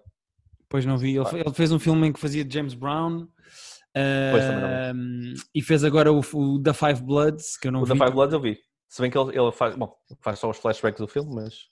Pois 0.69 0.87
não 0.87 0.97
vi, 0.97 1.17
ele, 1.17 1.41
ele 1.45 1.55
fez 1.55 1.73
um 1.73 1.81
filme 1.81 2.07
em 2.07 2.13
que 2.13 2.21
fazia 2.21 2.47
James 2.49 2.75
Brown. 2.75 3.27
E 5.55 5.63
fez 5.63 5.83
agora 5.83 6.13
o, 6.13 6.21
o 6.21 6.63
The 6.63 6.73
Five 6.73 7.03
Bloods, 7.03 7.57
que 7.57 7.67
eu 7.67 7.73
não 7.73 7.83
o 7.83 7.85
vi. 7.85 7.93
O 7.93 7.95
The 7.95 8.05
Five 8.05 8.15
Bloods 8.15 8.33
eu 8.33 8.41
vi. 8.41 8.59
Se 8.89 9.03
bem 9.03 9.11
que 9.11 9.19
ele, 9.19 9.37
ele 9.37 9.51
faz, 9.51 9.75
bom, 9.75 9.93
faz 10.21 10.39
só 10.39 10.49
os 10.51 10.59
flashbacks 10.59 11.01
do 11.01 11.09
filme, 11.09 11.35
mas. 11.35 11.69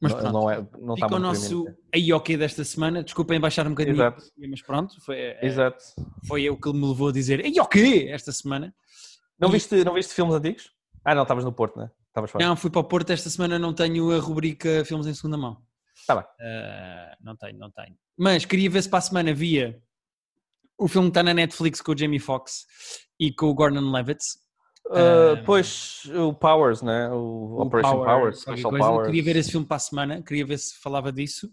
Mas 0.00 0.12
pronto, 0.12 0.32
não, 0.32 0.50
é, 0.50 0.66
não 0.78 0.94
fica 0.94 1.16
o 1.16 1.18
nosso 1.18 1.66
Ayoki 1.94 2.36
desta 2.36 2.62
semana. 2.64 3.02
Desculpem 3.02 3.40
baixar 3.40 3.66
um 3.66 3.70
bocadinho, 3.70 3.96
Exato. 3.96 4.24
mas 4.36 4.62
pronto, 4.62 5.00
foi, 5.00 5.16
é, 5.16 5.46
Exato. 5.46 5.82
foi 6.26 6.42
eu 6.42 6.56
que 6.56 6.70
me 6.72 6.86
levou 6.86 7.08
a 7.08 7.12
dizer 7.12 7.44
Ayoki 7.44 8.08
esta 8.08 8.30
semana. 8.30 8.74
Não, 9.38 9.48
e... 9.48 9.52
viste, 9.52 9.84
não 9.84 9.94
viste 9.94 10.12
filmes 10.14 10.34
antigos? 10.34 10.70
Ah, 11.04 11.14
não, 11.14 11.22
estavas 11.22 11.44
no 11.44 11.52
Porto, 11.52 11.76
não 11.76 11.84
é? 11.84 11.90
Estavas 12.08 12.30
fora. 12.30 12.44
Não, 12.44 12.56
fui 12.56 12.70
para 12.70 12.80
o 12.80 12.84
Porto 12.84 13.10
esta 13.10 13.30
semana, 13.30 13.58
não 13.58 13.72
tenho 13.72 14.10
a 14.10 14.18
rubrica 14.18 14.84
Filmes 14.84 15.06
em 15.06 15.14
Segunda 15.14 15.36
Mão. 15.36 15.62
Está 15.94 16.14
bem. 16.14 16.24
Uh, 16.24 17.16
não 17.20 17.36
tenho, 17.36 17.58
não 17.58 17.70
tenho. 17.70 17.96
Mas 18.18 18.44
queria 18.44 18.68
ver 18.68 18.82
se 18.82 18.88
para 18.88 18.98
a 18.98 19.02
semana 19.02 19.32
via 19.32 19.80
o 20.78 20.88
filme 20.88 21.08
que 21.08 21.10
está 21.12 21.22
na 21.22 21.32
Netflix 21.32 21.80
com 21.80 21.92
o 21.92 21.98
Jamie 21.98 22.18
Foxx 22.18 22.66
e 23.18 23.32
com 23.32 23.46
o 23.46 23.54
Gordon 23.54 23.90
Levitt, 23.90 24.22
Uh, 24.86 25.42
pois 25.44 26.04
o 26.14 26.32
Powers, 26.32 26.80
né? 26.80 27.08
O, 27.10 27.56
o 27.56 27.62
Operation 27.62 27.92
Power, 27.92 28.06
Powers, 28.06 28.40
Special. 28.40 28.72
Powers. 28.72 29.06
Queria 29.06 29.22
ver 29.22 29.36
esse 29.36 29.50
filme 29.50 29.66
para 29.66 29.76
a 29.76 29.80
semana, 29.80 30.22
queria 30.22 30.46
ver 30.46 30.58
se 30.58 30.78
falava 30.78 31.12
disso. 31.12 31.50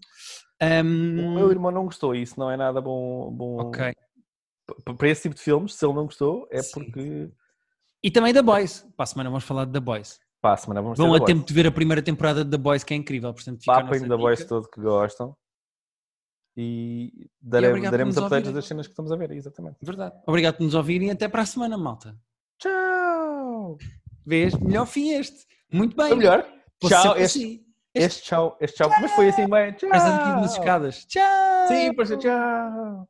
Um... 0.62 1.32
O 1.32 1.36
meu 1.36 1.52
irmão 1.52 1.72
não 1.72 1.86
gostou, 1.86 2.14
isso 2.14 2.40
não 2.40 2.50
é 2.50 2.56
nada 2.56 2.80
bom. 2.80 3.32
bom... 3.32 3.58
Ok. 3.62 3.94
Para 4.98 5.10
esse 5.10 5.24
tipo 5.24 5.36
de 5.36 5.42
filmes, 5.42 5.74
se 5.74 5.86
ele 5.86 5.94
não 5.94 6.06
gostou, 6.06 6.48
é 6.50 6.62
Sim. 6.62 6.72
porque. 6.74 7.30
E 8.02 8.12
também 8.12 8.34
da 8.34 8.42
Boys. 8.42 8.88
Para 8.96 9.04
a 9.04 9.08
semana 9.08 9.30
vamos 9.30 9.44
falar 9.44 9.66
de 9.66 9.74
The 9.74 9.80
Boys. 9.80 10.20
Para 10.42 10.54
a 10.54 10.58
semana 10.58 10.82
vamos 10.82 10.98
Vão 10.98 11.14
a 11.14 11.24
tempo 11.24 11.46
de 11.46 11.54
ver 11.54 11.68
a 11.68 11.72
primeira 11.72 12.02
temporada 12.02 12.46
de 12.46 12.52
The 12.52 12.58
Boys, 12.58 12.84
que 12.84 12.94
é 12.94 12.98
incrível. 12.98 13.34
Portanto, 13.34 13.64
Papem 13.66 14.08
The 14.08 14.18
Boys 14.18 14.46
todo 14.46 14.70
que 14.70 14.82
gostam. 14.82 15.36
E, 16.56 17.30
daremos, 17.42 17.80
e 17.80 17.90
daremos 17.90 18.18
updates 18.18 18.54
das 18.54 18.66
cenas 18.66 18.86
que 18.86 18.92
estamos 18.92 19.12
a 19.12 19.16
ver, 19.16 19.32
exatamente. 19.32 19.78
Verdade. 19.82 20.16
Obrigado 20.28 20.58
por 20.58 20.64
nos 20.64 20.76
ouvirem 20.76 21.08
e 21.08 21.12
até 21.12 21.28
para 21.28 21.42
a 21.42 21.46
semana, 21.46 21.78
malta. 21.78 22.16
Tchau! 22.60 23.03
Vês? 24.26 24.54
Melhor 24.56 24.86
fim 24.86 25.12
este. 25.12 25.46
Muito 25.72 25.96
bem. 25.96 26.08
Foi 26.10 26.18
melhor. 26.18 26.46
tchau. 26.82 27.18
Este, 27.18 27.40
assim. 27.40 27.66
este, 27.94 28.06
este, 28.06 28.24
tchau. 28.24 28.58
Este 28.62 28.78
tchau. 28.78 28.90
Tchau. 28.90 29.02
Mas 29.02 29.12
foi 29.12 29.30
assim 29.30 29.48
bem. 29.48 29.74
Tchau. 29.74 29.90
Mas 29.90 30.04
nas 30.04 30.52
escadas. 30.54 31.06
Tchau. 31.06 31.68
Sim, 31.68 31.94
parece 31.94 32.18
tchau. 32.18 33.08